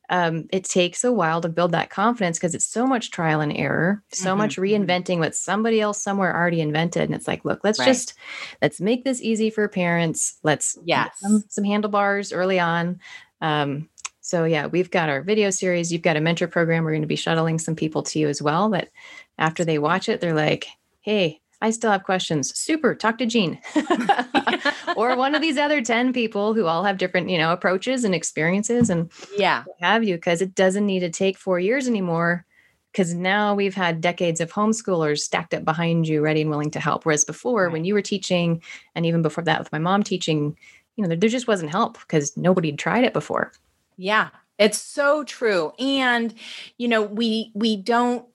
um, 0.09 0.47
it 0.53 0.65
takes 0.65 1.03
a 1.05 1.13
while 1.13 1.41
to 1.41 1.49
build 1.49 1.73
that 1.73 1.91
confidence 1.91 2.39
because 2.39 2.55
it's 2.55 2.67
so 2.67 2.87
much 2.87 3.11
trial 3.11 3.41
and 3.41 3.57
error, 3.57 4.03
so 4.13 4.31
mm-hmm. 4.31 4.39
much 4.39 4.57
mm-hmm. 4.57 4.85
reinventing 4.85 5.19
what 5.19 5.35
somebody 5.35 5.81
else 5.81 6.01
somewhere 6.01 6.35
already 6.35 6.61
invented. 6.61 7.03
And 7.03 7.15
it's 7.15 7.27
like, 7.27 7.45
look, 7.45 7.61
let's 7.65 7.79
right. 7.79 7.87
just 7.87 8.15
let's 8.63 8.81
make 8.81 9.05
this 9.05 9.21
easy 9.21 9.51
for 9.51 9.67
parents. 9.69 10.39
Let's 10.43 10.79
yes. 10.85 11.11
some, 11.19 11.45
some 11.49 11.65
handlebars 11.65 12.33
early 12.33 12.61
on. 12.61 13.01
Um, 13.41 13.89
so 14.21 14.45
yeah, 14.45 14.67
we've 14.67 14.91
got 14.91 15.09
our 15.09 15.23
video 15.23 15.51
series. 15.51 15.93
You've 15.93 16.03
got 16.03 16.17
a 16.17 16.21
mentor 16.21 16.49
program. 16.49 16.85
We're 16.85 16.93
going 16.93 17.03
to 17.03 17.09
be 17.09 17.17
shuttling 17.17 17.59
some 17.59 17.77
people 17.77 18.03
to 18.05 18.19
you 18.19 18.29
as 18.29 18.41
well. 18.41 18.71
That 18.71 18.91
after 19.39 19.65
they 19.65 19.79
watch 19.79 20.09
it, 20.09 20.21
they're 20.21 20.35
like, 20.35 20.67
"Hey, 21.01 21.41
I 21.63 21.71
still 21.71 21.91
have 21.91 22.05
questions. 22.05 22.57
Super. 22.57 22.95
Talk 22.95 23.19
to 23.19 23.27
Jean 23.27 23.59
or 24.97 25.17
one 25.17 25.35
of 25.35 25.41
these 25.41 25.57
other 25.57 25.81
10 25.81 26.13
people 26.13 26.53
who 26.55 26.67
all 26.67 26.85
have 26.85 26.99
different, 26.99 27.31
you 27.31 27.39
know, 27.39 27.53
approaches 27.53 28.05
and 28.05 28.15
experiences 28.15 28.91
and 28.91 29.11
yeah, 29.37 29.65
have 29.81 30.05
you 30.05 30.17
because 30.17 30.43
it 30.43 30.55
doesn't 30.55 30.87
need 30.87 31.01
to 31.01 31.11
take 31.11 31.39
four 31.39 31.59
years 31.59 31.89
anymore. 31.89 32.45
Because 32.93 33.13
now 33.13 33.55
we've 33.55 33.75
had 33.75 34.01
decades 34.01 34.41
of 34.41 34.51
homeschoolers 34.51 35.19
stacked 35.19 35.53
up 35.53 35.67
behind 35.67 36.09
you, 36.09 36.23
ready 36.23 36.41
and 36.41 36.49
willing 36.49 36.71
to 36.71 36.81
help. 36.81 37.05
Whereas 37.05 37.25
before, 37.25 37.65
right. 37.65 37.73
when 37.73 37.85
you 37.85 37.93
were 37.93 38.01
teaching, 38.01 38.63
and 38.95 39.05
even 39.05 39.21
before 39.21 39.45
that 39.45 39.59
with 39.59 39.71
my 39.71 39.79
mom 39.79 40.03
teaching, 40.03 40.57
you 40.97 41.03
know, 41.03 41.09
there, 41.09 41.19
there 41.19 41.29
just 41.29 41.47
wasn't 41.47 41.71
help 41.71 41.99
because 42.01 42.35
nobody 42.39 42.71
had 42.71 42.79
tried 42.79 43.05
it 43.05 43.13
before. 43.13 43.53
Yeah, 43.99 44.31
it's 44.59 44.79
so 44.79 45.25
true. 45.25 45.73
And, 45.79 46.35
you 46.79 46.89
know, 46.89 47.03
we 47.03 47.51
we 47.55 47.77
don't 47.77 48.27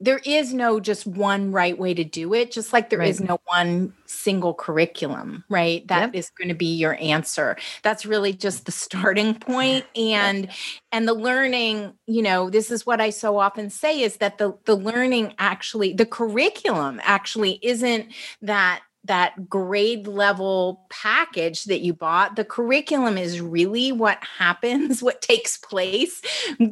there 0.00 0.20
is 0.24 0.54
no 0.54 0.78
just 0.78 1.06
one 1.06 1.50
right 1.50 1.76
way 1.76 1.92
to 1.92 2.04
do 2.04 2.32
it 2.32 2.50
just 2.52 2.72
like 2.72 2.90
there 2.90 3.00
right. 3.00 3.08
is 3.08 3.20
no 3.20 3.40
one 3.46 3.92
single 4.06 4.54
curriculum 4.54 5.44
right 5.48 5.86
That 5.88 6.00
yep. 6.00 6.14
is 6.14 6.30
going 6.30 6.48
to 6.48 6.54
be 6.54 6.76
your 6.76 6.96
answer 7.00 7.56
that's 7.82 8.06
really 8.06 8.32
just 8.32 8.66
the 8.66 8.72
starting 8.72 9.34
point 9.34 9.84
and 9.96 10.48
and 10.92 11.08
the 11.08 11.14
learning 11.14 11.92
you 12.06 12.22
know 12.22 12.50
this 12.50 12.70
is 12.70 12.86
what 12.86 13.00
i 13.00 13.10
so 13.10 13.38
often 13.38 13.70
say 13.70 14.00
is 14.00 14.16
that 14.16 14.38
the 14.38 14.56
the 14.64 14.76
learning 14.76 15.34
actually 15.38 15.92
the 15.92 16.06
curriculum 16.06 17.00
actually 17.02 17.58
isn't 17.62 18.06
that 18.42 18.82
that 19.08 19.48
grade 19.48 20.06
level 20.06 20.86
package 20.90 21.64
that 21.64 21.80
you 21.80 21.92
bought 21.92 22.36
the 22.36 22.44
curriculum 22.44 23.18
is 23.18 23.40
really 23.40 23.92
what 23.92 24.18
happens 24.38 25.02
what 25.02 25.20
takes 25.20 25.56
place 25.56 26.22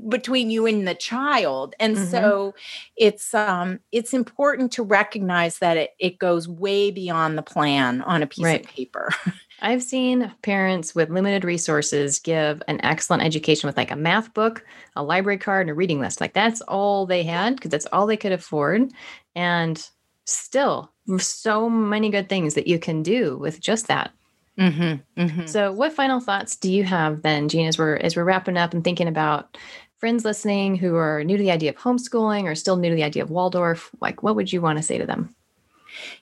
between 0.08 0.50
you 0.50 0.66
and 0.66 0.86
the 0.86 0.94
child 0.94 1.74
and 1.80 1.96
mm-hmm. 1.96 2.06
so 2.06 2.54
it's 2.96 3.34
um 3.34 3.80
it's 3.92 4.14
important 4.14 4.70
to 4.72 4.82
recognize 4.82 5.58
that 5.58 5.76
it, 5.76 5.90
it 5.98 6.18
goes 6.18 6.48
way 6.48 6.90
beyond 6.90 7.36
the 7.36 7.42
plan 7.42 8.02
on 8.02 8.22
a 8.22 8.26
piece 8.26 8.44
right. 8.44 8.64
of 8.64 8.70
paper 8.70 9.10
I've 9.62 9.82
seen 9.82 10.32
parents 10.42 10.94
with 10.94 11.08
limited 11.08 11.42
resources 11.44 12.18
give 12.18 12.62
an 12.68 12.78
excellent 12.84 13.22
education 13.22 13.66
with 13.66 13.76
like 13.76 13.90
a 13.90 13.96
math 13.96 14.34
book, 14.34 14.64
a 14.96 15.02
library 15.02 15.38
card, 15.38 15.62
and 15.62 15.70
a 15.70 15.74
reading 15.74 15.98
list. 15.98 16.20
Like 16.20 16.34
that's 16.34 16.60
all 16.62 17.06
they 17.06 17.22
had 17.22 17.56
because 17.56 17.70
that's 17.70 17.86
all 17.86 18.06
they 18.06 18.18
could 18.18 18.32
afford. 18.32 18.92
And 19.34 19.88
still 20.26 20.92
so 21.18 21.68
many 21.68 22.10
good 22.10 22.28
things 22.28 22.54
that 22.54 22.66
you 22.66 22.78
can 22.78 23.02
do 23.02 23.36
with 23.36 23.60
just 23.60 23.88
that. 23.88 24.12
Mm-hmm, 24.58 25.20
mm-hmm. 25.20 25.46
So, 25.46 25.72
what 25.72 25.92
final 25.92 26.20
thoughts 26.20 26.56
do 26.56 26.72
you 26.72 26.84
have 26.84 27.22
then, 27.22 27.48
Jean, 27.48 27.66
as 27.66 27.78
we're 27.78 27.96
as 27.96 28.16
we're 28.16 28.24
wrapping 28.24 28.56
up 28.56 28.72
and 28.72 28.82
thinking 28.82 29.08
about 29.08 29.58
friends 29.98 30.24
listening 30.24 30.76
who 30.76 30.96
are 30.96 31.24
new 31.24 31.36
to 31.36 31.42
the 31.42 31.50
idea 31.50 31.70
of 31.70 31.76
homeschooling 31.76 32.44
or 32.44 32.54
still 32.54 32.76
new 32.76 32.90
to 32.90 32.96
the 32.96 33.04
idea 33.04 33.22
of 33.22 33.30
Waldorf? 33.30 33.90
Like, 34.00 34.22
what 34.22 34.34
would 34.36 34.52
you 34.52 34.62
want 34.62 34.78
to 34.78 34.82
say 34.82 34.96
to 34.98 35.06
them? 35.06 35.34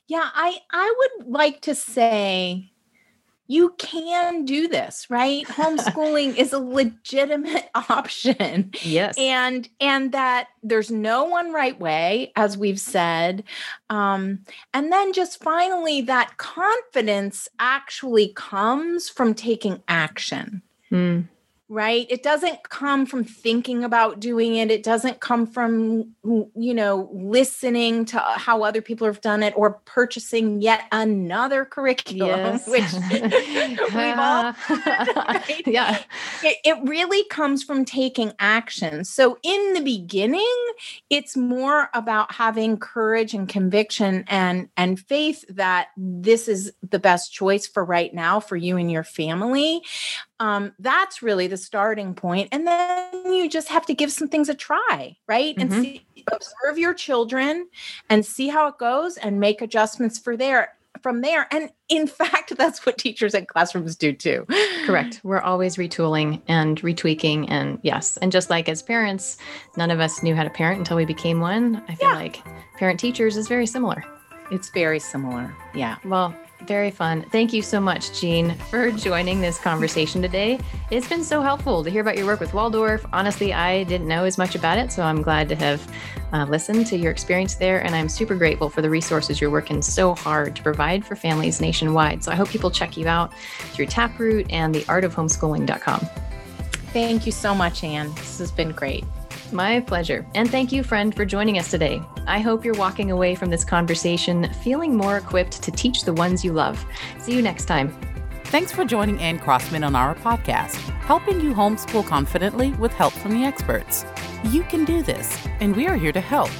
Yeah, 0.08 0.28
I 0.34 0.58
I 0.70 0.94
would 0.98 1.28
like 1.28 1.60
to 1.62 1.74
say 1.74 2.72
you 3.46 3.74
can 3.78 4.44
do 4.44 4.68
this, 4.68 5.08
right? 5.10 5.44
Homeschooling 5.48 6.36
is 6.36 6.52
a 6.52 6.58
legitimate 6.58 7.68
option. 7.74 8.72
Yes. 8.82 9.16
And 9.18 9.68
and 9.80 10.12
that 10.12 10.48
there's 10.62 10.90
no 10.90 11.24
one 11.24 11.52
right 11.52 11.78
way 11.78 12.32
as 12.36 12.56
we've 12.56 12.80
said. 12.80 13.44
Um 13.90 14.40
and 14.72 14.92
then 14.92 15.12
just 15.12 15.42
finally 15.42 16.02
that 16.02 16.36
confidence 16.36 17.48
actually 17.58 18.28
comes 18.28 19.08
from 19.08 19.34
taking 19.34 19.82
action. 19.88 20.62
Mm 20.90 21.28
right? 21.68 22.06
It 22.10 22.22
doesn't 22.22 22.68
come 22.68 23.06
from 23.06 23.24
thinking 23.24 23.84
about 23.84 24.20
doing 24.20 24.56
it. 24.56 24.70
It 24.70 24.82
doesn't 24.82 25.20
come 25.20 25.46
from 25.46 26.14
you 26.54 26.74
know 26.74 27.08
listening 27.12 28.04
to 28.06 28.18
how 28.18 28.62
other 28.62 28.82
people 28.82 29.06
have 29.06 29.20
done 29.20 29.42
it 29.42 29.54
or 29.56 29.80
purchasing 29.86 30.60
yet 30.60 30.82
another 30.92 31.64
curriculum 31.64 32.28
yes. 32.28 32.66
which 32.68 32.92
we've 33.94 34.18
all 34.18 34.54
right? 34.70 35.62
yeah. 35.66 36.02
It, 36.42 36.58
it 36.64 36.78
really 36.82 37.24
comes 37.28 37.62
from 37.62 37.84
taking 37.84 38.32
action. 38.38 39.04
So 39.04 39.38
in 39.42 39.72
the 39.72 39.80
beginning 39.80 40.42
it's 41.08 41.36
more 41.36 41.88
about 41.94 42.32
having 42.32 42.76
courage 42.76 43.32
and 43.32 43.48
conviction 43.48 44.24
and 44.28 44.68
and 44.76 45.00
faith 45.00 45.44
that 45.48 45.88
this 45.96 46.46
is 46.46 46.72
the 46.88 46.98
best 46.98 47.32
choice 47.32 47.66
for 47.66 47.84
right 47.84 48.12
now 48.12 48.38
for 48.40 48.56
you 48.56 48.76
and 48.76 48.90
your 48.90 49.04
family 49.04 49.82
um, 50.40 50.72
that's 50.78 51.22
really 51.22 51.46
the 51.46 51.56
starting 51.56 52.14
point 52.14 52.48
and 52.52 52.66
then 52.66 53.32
you 53.32 53.48
just 53.48 53.68
have 53.68 53.86
to 53.86 53.94
give 53.94 54.10
some 54.10 54.28
things 54.28 54.48
a 54.48 54.54
try 54.54 55.16
right? 55.26 55.56
Mm-hmm. 55.56 55.72
and 55.72 55.82
see, 55.84 56.06
observe 56.32 56.78
your 56.78 56.94
children 56.94 57.68
and 58.10 58.24
see 58.24 58.48
how 58.48 58.66
it 58.68 58.78
goes 58.78 59.16
and 59.16 59.40
make 59.40 59.62
adjustments 59.62 60.18
for 60.18 60.36
there 60.36 60.74
from 61.02 61.20
there. 61.20 61.46
And 61.50 61.70
in 61.88 62.06
fact 62.20 62.56
that's 62.56 62.84
what 62.84 62.98
teachers 62.98 63.34
and 63.34 63.46
classrooms 63.46 63.96
do 63.96 64.12
too. 64.12 64.46
Correct. 64.86 65.20
We're 65.22 65.40
always 65.40 65.76
retooling 65.76 66.40
and 66.48 66.80
retweaking 66.82 67.46
and 67.48 67.78
yes. 67.82 68.16
And 68.16 68.32
just 68.32 68.50
like 68.50 68.68
as 68.68 68.82
parents 68.82 69.36
none 69.76 69.90
of 69.90 70.00
us 70.00 70.22
knew 70.22 70.34
how 70.34 70.42
to 70.42 70.50
parent 70.50 70.78
until 70.78 70.96
we 70.96 71.04
became 71.04 71.40
one. 71.40 71.82
I 71.88 71.94
feel 71.94 72.08
yeah. 72.08 72.16
like 72.16 72.42
parent 72.78 72.98
teachers 72.98 73.36
is 73.36 73.48
very 73.48 73.66
similar. 73.66 74.02
It's 74.50 74.70
very 74.70 74.98
similar. 74.98 75.54
Yeah. 75.74 75.96
Well 76.04 76.34
very 76.62 76.90
fun. 76.90 77.22
Thank 77.30 77.52
you 77.52 77.62
so 77.62 77.80
much, 77.80 78.18
Jean, 78.18 78.54
for 78.70 78.90
joining 78.90 79.40
this 79.40 79.58
conversation 79.58 80.22
today. 80.22 80.58
It's 80.90 81.08
been 81.08 81.24
so 81.24 81.42
helpful 81.42 81.84
to 81.84 81.90
hear 81.90 82.00
about 82.00 82.16
your 82.16 82.26
work 82.26 82.40
with 82.40 82.54
Waldorf. 82.54 83.04
Honestly, 83.12 83.52
I 83.52 83.84
didn't 83.84 84.08
know 84.08 84.24
as 84.24 84.38
much 84.38 84.54
about 84.54 84.78
it, 84.78 84.90
so 84.90 85.02
I'm 85.02 85.22
glad 85.22 85.48
to 85.50 85.56
have 85.56 85.94
uh, 86.32 86.44
listened 86.44 86.86
to 86.86 86.96
your 86.96 87.12
experience 87.12 87.54
there. 87.54 87.80
And 87.84 87.94
I'm 87.94 88.08
super 88.08 88.34
grateful 88.34 88.70
for 88.70 88.82
the 88.82 88.90
resources 88.90 89.40
you're 89.40 89.50
working 89.50 89.82
so 89.82 90.14
hard 90.14 90.56
to 90.56 90.62
provide 90.62 91.04
for 91.04 91.16
families 91.16 91.60
nationwide. 91.60 92.24
So 92.24 92.32
I 92.32 92.34
hope 92.34 92.48
people 92.48 92.70
check 92.70 92.96
you 92.96 93.06
out 93.06 93.32
through 93.72 93.86
Taproot 93.86 94.46
and 94.50 94.74
theartofhomeschooling.com. 94.74 96.00
Thank 96.92 97.26
you 97.26 97.32
so 97.32 97.54
much, 97.54 97.82
Anne. 97.82 98.14
This 98.14 98.38
has 98.38 98.52
been 98.52 98.70
great. 98.70 99.04
My 99.54 99.78
pleasure. 99.78 100.26
And 100.34 100.50
thank 100.50 100.72
you, 100.72 100.82
friend, 100.82 101.14
for 101.14 101.24
joining 101.24 101.58
us 101.58 101.70
today. 101.70 102.02
I 102.26 102.40
hope 102.40 102.64
you're 102.64 102.74
walking 102.74 103.12
away 103.12 103.36
from 103.36 103.50
this 103.50 103.64
conversation 103.64 104.52
feeling 104.54 104.96
more 104.96 105.16
equipped 105.16 105.62
to 105.62 105.70
teach 105.70 106.02
the 106.02 106.12
ones 106.12 106.44
you 106.44 106.52
love. 106.52 106.84
See 107.20 107.36
you 107.36 107.40
next 107.40 107.66
time. 107.66 107.96
Thanks 108.46 108.72
for 108.72 108.84
joining 108.84 109.20
Anne 109.20 109.38
Crossman 109.38 109.84
on 109.84 109.94
our 109.94 110.16
podcast, 110.16 110.74
helping 111.02 111.40
you 111.40 111.54
homeschool 111.54 112.04
confidently 112.04 112.72
with 112.72 112.92
help 112.92 113.12
from 113.12 113.30
the 113.30 113.44
experts. 113.44 114.04
You 114.44 114.64
can 114.64 114.84
do 114.84 115.02
this, 115.02 115.46
and 115.60 115.74
we 115.76 115.86
are 115.86 115.96
here 115.96 116.12
to 116.12 116.20
help. 116.20 116.50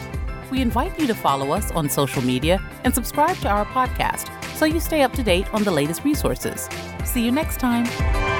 We 0.53 0.61
invite 0.61 0.99
you 0.99 1.09
to 1.09 1.14
follow 1.16 1.51
us 1.51 1.72
on 1.72 1.90
social 1.90 2.22
media 2.22 2.62
and 2.84 2.95
subscribe 2.95 3.36
to 3.38 3.49
our 3.49 3.64
podcast 3.66 4.30
so 4.55 4.66
you 4.66 4.78
stay 4.78 5.03
up 5.03 5.12
to 5.14 5.24
date 5.24 5.53
on 5.53 5.64
the 5.64 5.72
latest 5.72 6.05
resources. 6.05 6.68
See 7.05 7.24
you 7.24 7.32
next 7.32 7.59
time. 7.59 8.34